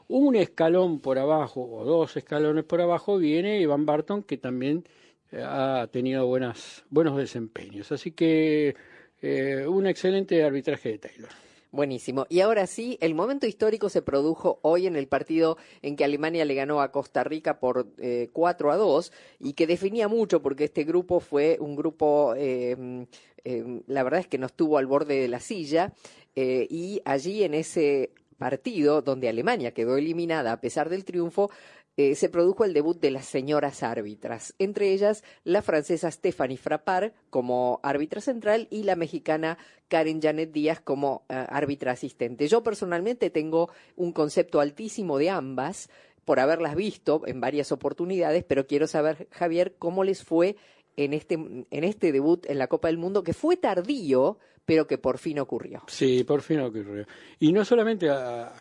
[0.09, 4.83] Un escalón por abajo, o dos escalones por abajo, viene Iván Barton, que también
[5.31, 7.91] eh, ha tenido buenas, buenos desempeños.
[7.91, 8.75] Así que
[9.23, 11.29] eh, un excelente arbitraje de Taylor.
[11.73, 12.27] Buenísimo.
[12.29, 16.45] Y ahora sí, el momento histórico se produjo hoy en el partido en que Alemania
[16.45, 20.65] le ganó a Costa Rica por eh, 4 a 2 y que definía mucho porque
[20.65, 23.07] este grupo fue un grupo, eh,
[23.43, 25.93] eh, la verdad es que no estuvo al borde de la silla
[26.35, 31.49] y allí en ese partido donde Alemania quedó eliminada a pesar del triunfo,
[31.97, 37.11] eh, se produjo el debut de las señoras árbitras, entre ellas la francesa Stephanie Frappard
[37.29, 39.57] como árbitra central y la mexicana
[39.89, 42.47] Karen Janet Díaz como eh, árbitra asistente.
[42.47, 45.89] Yo personalmente tengo un concepto altísimo de ambas
[46.25, 50.55] por haberlas visto en varias oportunidades, pero quiero saber, Javier, cómo les fue
[50.95, 54.97] en este, en este debut en la Copa del Mundo, que fue tardío, pero que
[54.97, 55.83] por fin ocurrió.
[55.87, 57.05] Sí, por fin ocurrió.
[57.39, 58.53] Y no solamente a-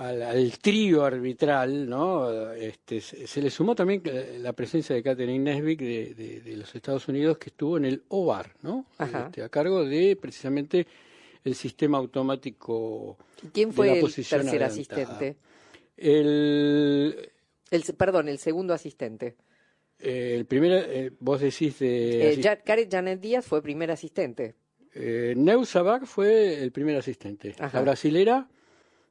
[0.00, 2.52] al, al trío arbitral, ¿no?
[2.52, 4.02] Este, se, se le sumó también
[4.38, 8.02] la presencia de Catherine Nesbitt de, de- de los Estados Unidos, que estuvo en el
[8.08, 8.86] OVAR, ¿no?
[8.98, 10.86] Este, a cargo de precisamente
[11.44, 13.16] el sistema automático.
[13.52, 15.02] ¿Quién de fue la el posición tercer adelantada.
[15.02, 15.36] asistente?
[15.96, 17.30] El,
[17.70, 19.36] El, perdón, el segundo asistente.
[19.98, 22.32] eh, el primer, eh, vos decís de.
[22.34, 24.54] Eh, Ja- Karen Janet Díaz fue primer asistente.
[24.94, 27.54] Eh, Neusabak fue el primer asistente.
[27.58, 27.78] Ajá.
[27.78, 28.48] La brasilera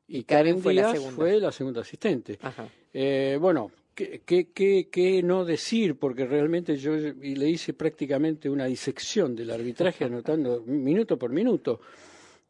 [0.09, 1.15] y, Karen Karen fue la segunda.
[1.15, 2.39] fue la segunda asistente.
[2.41, 2.67] Ajá.
[2.91, 5.95] Eh, bueno, ¿qué, qué, qué, qué no decir?
[5.97, 11.79] Porque realmente yo le hice prácticamente una disección del arbitraje anotando minuto por minuto.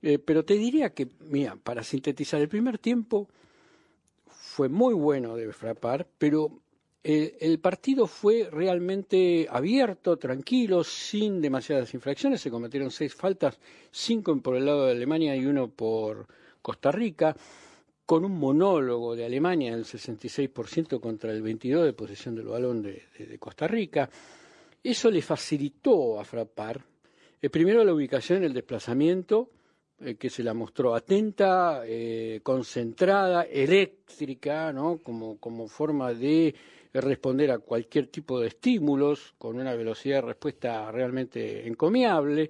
[0.02, 3.27] Eh, pero te diría que, mira, para sintetizar, el primer tiempo
[4.26, 6.61] fue muy bueno de Frapar, pero
[7.03, 12.40] el, el partido fue realmente abierto, tranquilo, sin demasiadas infracciones.
[12.40, 13.60] Se cometieron seis faltas,
[13.91, 16.27] cinco por el lado de Alemania y uno por
[16.61, 17.36] Costa Rica,
[18.10, 23.38] con un monólogo de Alemania del 66% contra el 22% de posesión del balón de,
[23.38, 24.10] Costa Rica.
[24.81, 26.84] Eso le facilitó a Frapar,
[27.40, 29.52] eh, primero la ubicación, el desplazamiento,
[29.99, 34.98] eh, que se la mostró atenta, eh, concentrada, eléctrica, ¿no?
[35.03, 36.56] como, como forma de
[36.91, 42.49] responder a cualquier tipo de estímulos, con una velocidad de respuesta realmente encomiable.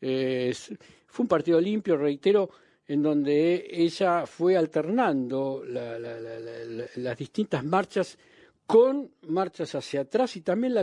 [0.00, 2.48] Fue un partido limpio, reitero,
[2.86, 8.18] en donde ella fue alternando la- la- la- la- la- las distintas marchas
[8.66, 10.74] con marchas hacia atrás y también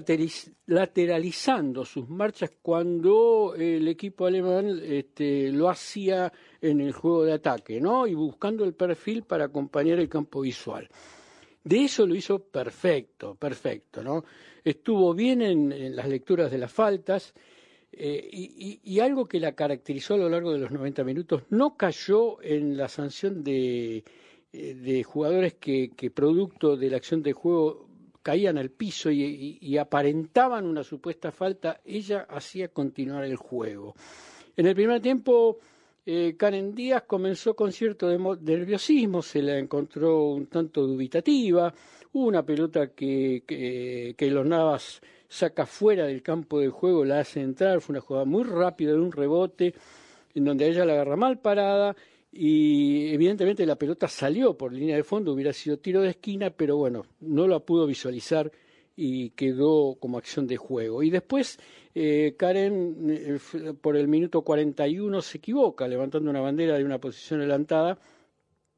[0.67, 7.81] lateralizando sus marchas cuando el equipo alemán este, lo hacía en el juego de ataque,
[7.81, 8.05] ¿no?
[8.05, 10.87] Y buscando el perfil para acompañar el campo visual.
[11.63, 14.23] De eso lo hizo perfecto, perfecto, ¿no?
[14.63, 17.33] Estuvo bien en, en las lecturas de las faltas
[17.93, 21.75] eh, y, y- algo que la caracterizó a lo largo de los 90 minutos, no
[21.75, 24.03] cayó en la sanción de,
[24.53, 27.87] eh, de jugadores que, que producto de la acción de juego
[28.23, 33.95] caían al piso y, aparentaban una supuesta falta, ella hacía continuar el juego.
[34.55, 35.57] En el primer tiempo,
[36.05, 38.07] eh, Karen Díaz comenzó con cierto
[38.41, 41.73] nerviosismo, se la encontró un tanto dubitativa,
[42.13, 45.01] hubo una pelota que, que los Navas
[45.31, 48.99] saca fuera del campo de juego, la hace entrar, fue una jugada muy rápida de
[48.99, 49.73] un rebote,
[50.35, 51.95] en donde ella la agarra mal parada
[52.33, 56.75] y evidentemente la pelota salió por línea de fondo, hubiera sido tiro de esquina, pero
[56.75, 58.51] bueno, no la pudo visualizar
[58.93, 61.01] y quedó como acción de juego.
[61.01, 61.57] Y después
[61.95, 63.39] eh, Karen eh,
[63.79, 67.97] por el minuto 41 se equivoca levantando una bandera de una posición adelantada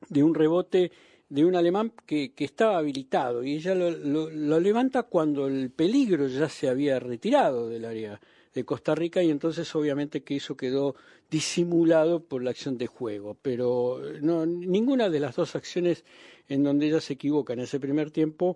[0.08, 0.92] de un rebote
[1.34, 6.28] de un alemán que, que estaba habilitado y ella lo, lo- levanta cuando el peligro
[6.28, 8.22] ya se había retirado del área
[8.54, 10.96] de Costa Rica y entonces obviamente que eso quedó
[11.32, 16.04] disimulado por la acción de juego, pero no, ninguna de las dos acciones
[16.48, 18.56] en donde ella se equivoca en ese primer tiempo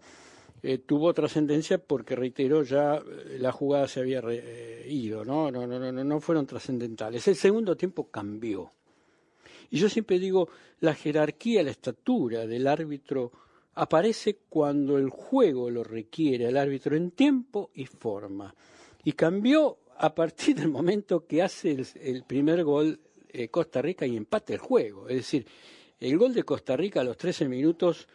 [0.61, 5.23] eh, tuvo trascendencia porque reitero ya eh, la jugada se había re- eh, ido.
[5.25, 7.27] No, no, no, no, no fueron trascendentales.
[7.27, 8.71] El segundo tiempo cambió.
[9.69, 10.49] Y yo siempre digo,
[10.79, 13.31] la jerarquía, la estatura del árbitro
[13.75, 18.53] aparece cuando el juego lo requiere el árbitro en tiempo y forma.
[19.03, 22.99] Y cambió a partir del momento que hace el, primer gol
[23.29, 25.07] eh, Costa Rica y empate el juego.
[25.09, 25.45] Es decir,
[25.99, 28.07] el gol de Costa Rica a los 13 minutos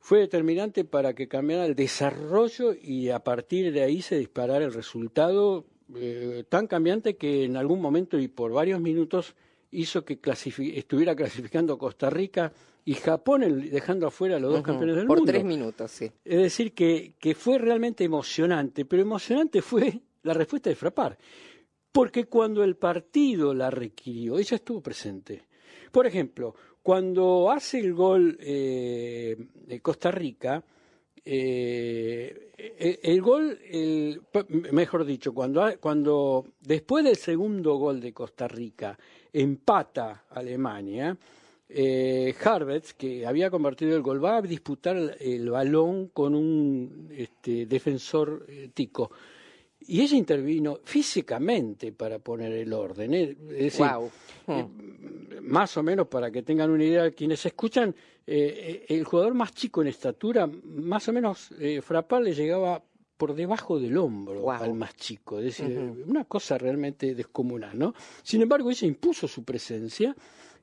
[0.00, 4.72] fue determinante para que cambiara el desarrollo y a partir de ahí se disparara el
[4.72, 9.34] resultado eh, tan cambiante que en algún momento y por varios minutos
[9.72, 10.18] hizo que
[10.74, 12.52] estuviera clasificando Costa Rica
[12.84, 15.32] y Japón el- dejando afuera a los dos campeones del Por mundo.
[15.32, 16.10] tres minutos, sí.
[16.24, 21.16] Es decir, que, que fue realmente emocionante, pero emocionante fue la respuesta de Frapar,
[21.92, 25.42] porque cuando el partido la requirió, ella estuvo presente.
[25.92, 29.36] Por ejemplo, cuando hace el gol eh,
[29.66, 30.64] de Costa Rica,
[31.24, 34.20] eh, el, el gol, el-
[34.72, 38.98] mejor dicho, cuando, cuando después del segundo gol de Costa Rica
[39.32, 41.16] empata Alemania,
[41.68, 47.08] eh, Harvard, que había convertido el gol, va a disputar el, el balón con un
[47.12, 49.10] este, defensor eh, tico.
[49.86, 53.14] Y ella intervino físicamente para poner el orden.
[53.14, 53.36] ¿eh?
[53.50, 54.10] Es decir, Guau.
[54.48, 54.66] eh,
[55.42, 57.94] más o menos para que tengan una idea quienes escuchan,
[58.26, 62.82] eh, eh, el jugador más chico en estatura, más o menos eh, Frappard le llegaba
[63.20, 65.76] por debajo del hombro al más chico, es decir,
[66.06, 67.92] una cosa realmente descomunal, ¿no?
[68.22, 70.16] Sin embargo, ella impuso su presencia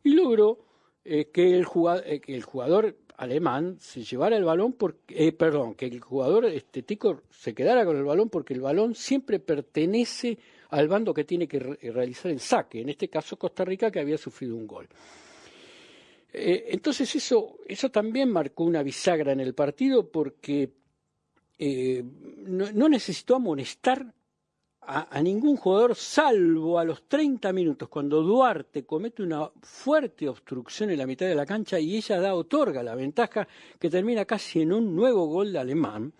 [0.03, 0.57] y logró
[1.05, 5.75] eh, que, el jugador, que el jugador alemán se llevara el balón, porque, eh, perdón,
[5.75, 10.37] que el jugador este, tico se quedara con el balón porque el balón siempre pertenece
[10.69, 13.99] al bando que tiene que re- realizar el saque, en este caso Costa Rica que
[13.99, 14.87] había sufrido un gol.
[16.33, 20.69] Eh, entonces eso, eso también marcó una bisagra en el partido porque
[21.57, 22.03] eh,
[22.45, 24.13] no, necesitó amonestar
[24.81, 30.89] a, a ningún jugador salvo a los 30 minutos cuando Duarte comete una fuerte obstrucción
[30.91, 33.47] en la mitad de la cancha y ella da otorga la ventaja
[33.79, 36.13] que termina casi en un nuevo gol de alemán.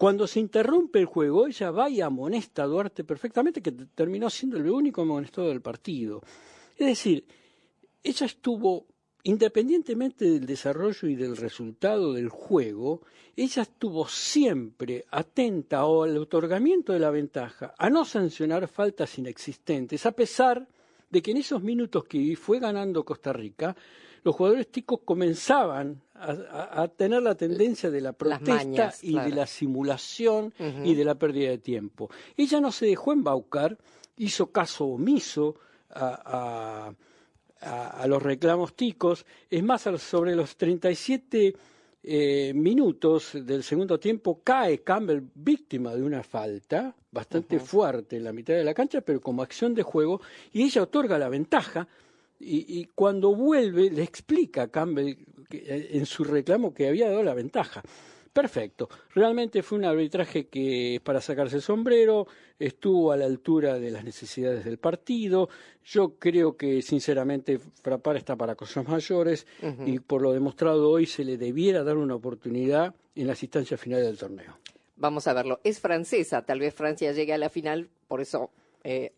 [0.00, 4.56] Cuando se interrumpe el juego, ella va y amonesta a Duarte perfectamente, que terminó siendo
[4.56, 6.22] el único amonestado del partido.
[6.74, 7.26] Es decir,
[8.02, 8.86] ella estuvo,
[9.24, 13.02] independientemente del desarrollo y del resultado del juego,
[13.36, 20.12] ella estuvo siempre atenta al otorgamiento de la ventaja, a no sancionar faltas inexistentes, a
[20.12, 20.66] pesar
[21.10, 23.74] de que en esos minutos que fue ganando Costa Rica,
[24.22, 29.12] los jugadores ticos comenzaban a, a- a tener la tendencia de la protesta mañas, y
[29.12, 29.30] claro.
[29.30, 30.52] de la simulación
[30.84, 32.10] y de la pérdida de tiempo.
[32.36, 33.78] Ella no se dejó embaucar,
[34.18, 35.54] hizo caso omiso
[35.88, 36.20] a,
[36.88, 36.94] a-
[37.60, 39.24] a- a los reclamos ticos.
[39.50, 41.54] Es más, sobre los 37
[42.02, 48.32] eh, minutos del segundo tiempo cae Campbell víctima de una falta bastante fuerte en la
[48.32, 50.20] mitad de la cancha, pero como acción de juego,
[50.52, 51.86] y ella otorga la ventaja.
[52.38, 55.14] Y, y cuando vuelve le explica a Campbell
[55.50, 57.82] que, eh, en su reclamo que había dado la ventaja.
[58.32, 58.88] Perfecto.
[59.12, 62.28] Realmente fue un arbitraje que es para sacarse el sombrero,
[62.60, 65.48] estuvo a la altura de las necesidades del partido.
[65.84, 69.46] Yo creo que, sinceramente, Frapar está para cosas mayores
[69.84, 74.06] y por lo demostrado hoy se le debiera dar una oportunidad en las instancias finales
[74.06, 74.58] del torneo.
[74.96, 75.60] Vamos a verlo.
[75.64, 78.50] Es francesa, tal vez Francia llegue a la final, por eso
[78.84, 79.12] eh,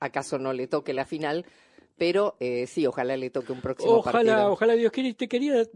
[0.00, 1.46] acaso no le toque la final,
[1.98, 4.52] pero eh, sí, ojalá le toque un próximo Ojalá, partido.
[4.52, 5.08] ojalá Dios quiera.
[5.08, 5.66] Y te quería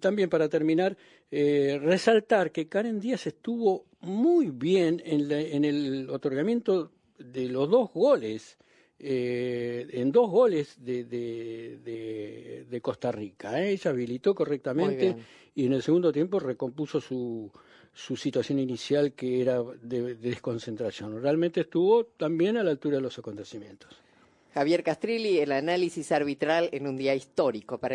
[0.00, 0.96] también para terminar
[1.30, 7.68] eh, resaltar que Karen Díaz estuvo muy bien en, la- en el otorgamiento de los
[7.70, 8.56] dos goles,
[8.98, 13.62] eh, en dos goles de, de- de- de Costa Rica.
[13.62, 13.70] ¿eh?
[13.72, 15.16] Ella habilitó correctamente
[15.54, 17.50] y en el segundo tiempo recompuso su,
[17.92, 21.20] su situación inicial que era de, de desconcentración.
[21.22, 23.90] Realmente estuvo también a la altura de los acontecimientos.
[24.56, 27.94] Javier Castrilli, el análisis arbitral en un día histórico para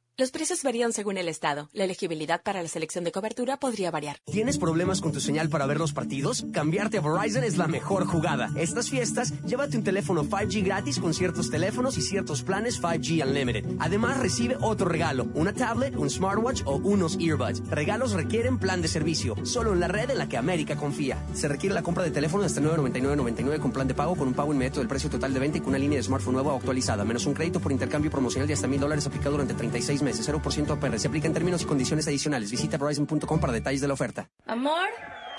[0.21, 1.67] Los precios varían según el estado.
[1.73, 4.19] La elegibilidad para la selección de cobertura podría variar.
[4.31, 6.45] ¿Tienes problemas con tu señal para ver los partidos?
[6.53, 8.51] Cambiarte a Verizon es la mejor jugada.
[8.55, 13.65] Estas fiestas, llévate un teléfono 5G gratis con ciertos teléfonos y ciertos planes 5G Unlimited.
[13.79, 17.67] Además, recibe otro regalo, una tablet, un smartwatch o unos earbuds.
[17.71, 21.17] Regalos requieren plan de servicio, solo en la red en la que América confía.
[21.33, 24.53] Se requiere la compra de teléfono hasta 999.99 con plan de pago con un pago
[24.53, 27.03] inmediato del precio total de venta y con una línea de smartphone nueva o actualizada,
[27.05, 30.10] menos un crédito por intercambio promocional de hasta mil dólares aplicado durante 36 meses.
[30.19, 30.99] 0% APR.
[30.99, 32.51] Se aplica en términos y condiciones adicionales.
[32.51, 34.29] Visita Verizon.com para detalles de la oferta.
[34.45, 34.89] Amor,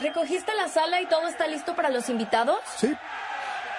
[0.01, 2.59] ¿recogiste la sala y todo está listo para los invitados?
[2.77, 2.95] Sí.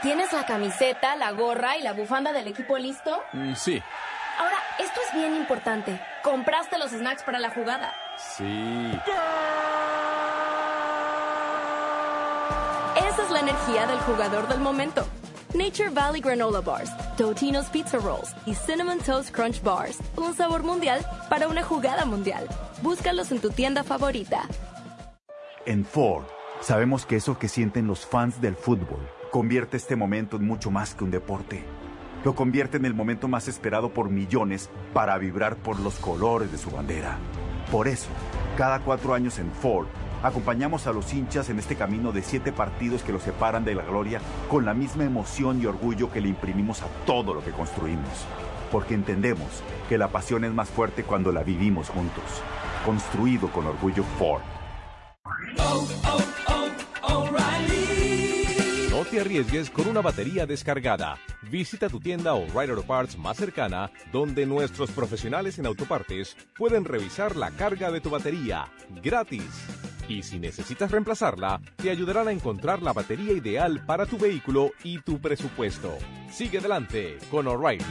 [0.02, 3.24] ¿Tienes la camiseta, la gorra y la bufanda del equipo listo?
[3.32, 3.82] Mm, sí.
[4.38, 6.00] Ahora, esto es bien importante.
[6.24, 7.94] ¿Compraste los snacks para la jugada?
[8.18, 8.92] Sí.
[12.96, 15.06] Esa es la energía del jugador del momento.
[15.54, 20.00] Nature Valley Granola Bars, Totino's Pizza Rolls y Cinnamon Toast Crunch Bars.
[20.18, 22.48] Un sabor mundial para una jugada mundial.
[22.82, 24.48] Búscalos en tu tienda favorita.
[25.68, 26.24] En Ford,
[26.60, 30.96] sabemos que eso que sienten los fans del fútbol convierte este momento en mucho más
[30.96, 31.64] que un deporte.
[32.24, 36.58] Lo convierte en el momento más esperado por millones para vibrar por los colores de
[36.58, 37.20] su bandera.
[37.72, 38.10] Por eso,
[38.58, 39.88] cada cuatro años en Ford,
[40.24, 43.84] acompañamos a los hinchas en este camino de siete partidos que los separan de la
[43.84, 48.26] gloria con la misma emoción y orgullo que le imprimimos a todo lo que construimos.
[48.72, 52.24] Porque entendemos que la pasión es más fuerte cuando la vivimos juntos.
[52.86, 54.42] Construido con orgullo Ford.
[58.90, 61.18] No te arriesgues con una batería descargada.
[61.52, 67.36] Visita tu tienda O'Reilly Auto Parts más cercana, donde nuestros profesionales en autopartes pueden revisar
[67.36, 68.70] la carga de tu batería
[69.04, 69.44] gratis.
[70.08, 75.00] Y si necesitas reemplazarla, te ayudarán a encontrar la batería ideal para tu vehículo y
[75.00, 75.98] tu presupuesto.
[76.32, 77.84] Sigue adelante con O'Reilly.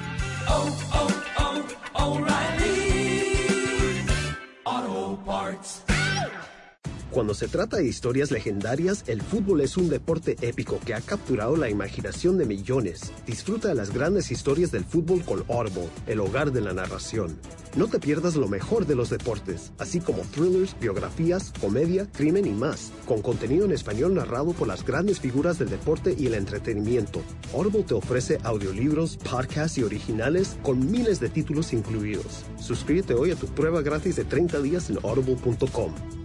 [4.65, 5.92] Auto Parts.
[7.13, 11.57] Cuando se trata de historias legendarias, el fútbol es un deporte épico que ha capturado
[11.57, 13.13] la imaginación de millones.
[13.27, 17.39] Disfruta de las grandes historias del fútbol con Audible, el hogar de la narración.
[17.77, 22.53] No te pierdas lo mejor de los deportes, así como thrillers, biografías, comedia, crimen y
[22.53, 27.21] más, con contenido en español narrado por las grandes figuras del deporte y el entretenimiento.
[27.53, 32.47] Audible te ofrece audiolibros, podcasts y originales con miles de títulos incluidos.
[32.59, 36.22] Suscríbete hoy a tu prueba gratis de 30 días en audible.com.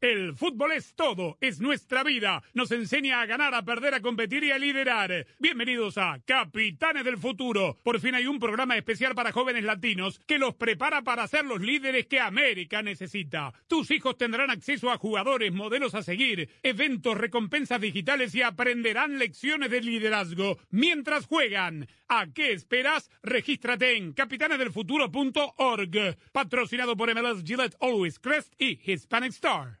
[0.00, 2.44] El fútbol es todo, es nuestra vida.
[2.54, 5.26] Nos enseña a ganar, a perder, a competir y a liderar.
[5.40, 7.76] Bienvenidos a Capitanes del Futuro.
[7.82, 11.60] Por fin hay un programa especial para jóvenes latinos que los prepara para ser los
[11.60, 13.52] líderes que América necesita.
[13.66, 19.68] Tus hijos tendrán acceso a jugadores, modelos a seguir, eventos, recompensas digitales y aprenderán lecciones
[19.68, 21.88] de liderazgo mientras juegan.
[22.06, 23.10] ¿A qué esperas?
[23.24, 26.16] Regístrate en capitanesdelfuturo.org.
[26.30, 29.80] Patrocinado por MLS Gillette Always Crest y Hispanic Star.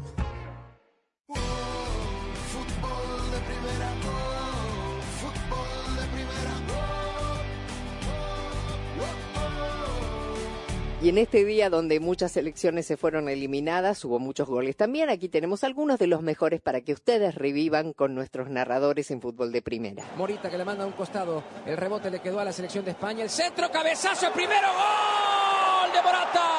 [11.01, 15.09] Y en este día donde muchas selecciones se fueron eliminadas, hubo muchos goles también.
[15.09, 19.51] Aquí tenemos algunos de los mejores para que ustedes revivan con nuestros narradores en fútbol
[19.51, 20.05] de primera.
[20.15, 21.43] Morita que le manda a un costado.
[21.65, 23.23] El rebote le quedó a la selección de España.
[23.23, 26.51] El centro, cabezazo, primero gol de Morata.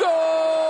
[0.00, 0.61] Álvaro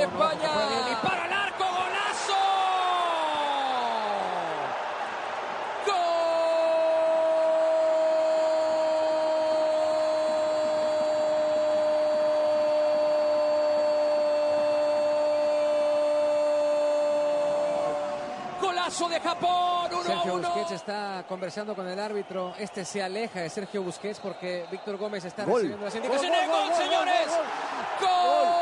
[0.00, 1.00] de España.
[1.02, 2.34] para al arco, golazo.
[18.60, 19.90] golazo de Japón.
[19.92, 20.48] 1 Sergio uno.
[20.48, 22.54] Busquets está conversando con el árbitro.
[22.58, 26.48] Este se aleja de Sergio Busquets porque Víctor Gómez está recibiendo las indicaciones.
[26.48, 27.26] ¡Gol, gol señores!
[28.00, 28.59] ¡Gol!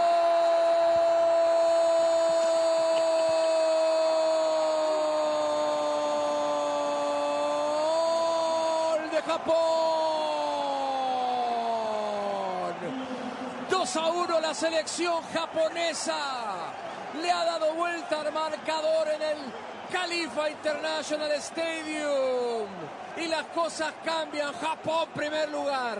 [14.49, 16.73] La selección japonesa.
[17.20, 19.39] Le ha dado vuelta al marcador en el
[19.93, 22.66] Khalifa International Stadium.
[23.19, 24.55] Y las cosas cambian.
[24.55, 25.99] Japón primer lugar.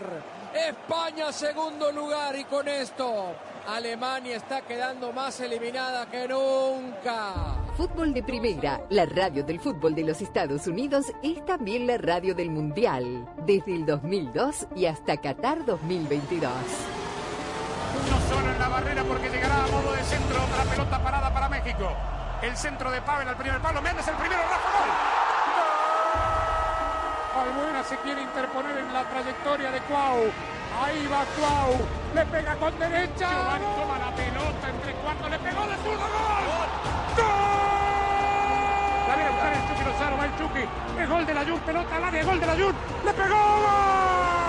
[0.51, 2.35] España segundo lugar.
[2.37, 3.35] Y con esto
[3.67, 7.55] Alemania está quedando más eliminada que nunca.
[7.77, 12.33] Fútbol de Primera, la radio del fútbol de los Estados Unidos, es también la radio
[12.33, 16.98] del Mundial, desde el 2002 y hasta Qatar 2022.
[18.79, 21.91] Barrera porque llegará a modo de centro otra pelota parada para México.
[22.41, 23.81] El centro de Pavel al primer palo.
[23.81, 24.89] Méndez el primero, Rafa gol.
[27.41, 30.31] Albuena se quiere interponer en la trayectoria de Cuau.
[30.81, 31.75] Ahí va Cuau.
[32.15, 33.29] Le pega con derecha.
[33.29, 35.29] Giovanni toma la pelota entre cuartos.
[35.29, 36.07] Le pegó de zurdo.
[36.07, 36.69] ¡Gol!
[37.17, 37.27] ¡Gol!
[39.07, 40.17] La viene a buscar el Chucky Lozano.
[40.17, 40.65] Va el Chucky.
[41.01, 41.59] Es gol de la Jun.
[41.59, 42.23] Pelota al área.
[42.23, 42.75] Gol de la Jun.
[43.05, 43.35] Le pegó.
[43.35, 44.48] ¡Gol!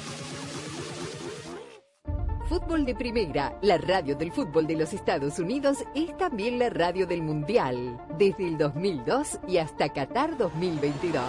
[2.51, 7.07] Fútbol de Primera, la radio del fútbol de los Estados Unidos, es también la radio
[7.07, 11.23] del Mundial, desde el 2002 y hasta Qatar 2022.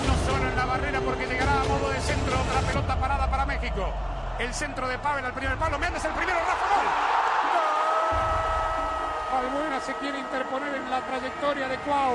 [0.00, 3.44] Uno solo en la barrera porque llegará a modo de centro otra pelota parada para
[3.44, 3.92] México.
[4.38, 5.78] El centro de Pavel al primer palo.
[5.78, 6.86] Méndez el primero, Rafa gol.
[9.44, 12.14] Albuena se quiere interponer en la trayectoria de Cuau.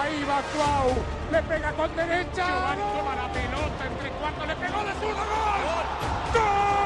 [0.00, 0.94] Ahí va Cuau.
[1.30, 2.46] Le pega con derecha.
[2.46, 4.46] Giovanni toma la pelota entre cuartos.
[4.48, 5.20] Le pegó de zurdo.
[5.20, 6.40] ¡Gol!
[6.40, 6.85] ¡Gol!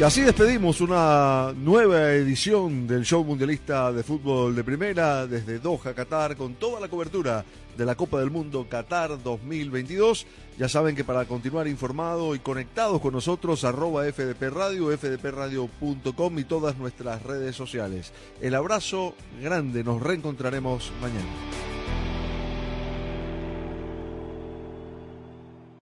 [0.00, 5.92] Y así despedimos una nueva edición del show mundialista de fútbol de primera desde Doha,
[5.92, 7.44] Qatar, con toda la cobertura
[7.76, 10.26] de la Copa del Mundo Qatar 2022.
[10.58, 16.44] Ya saben que para continuar informados y conectados con nosotros, arroba FDP Radio, fdpradio.com y
[16.44, 18.14] todas nuestras redes sociales.
[18.40, 21.69] El abrazo grande, nos reencontraremos mañana.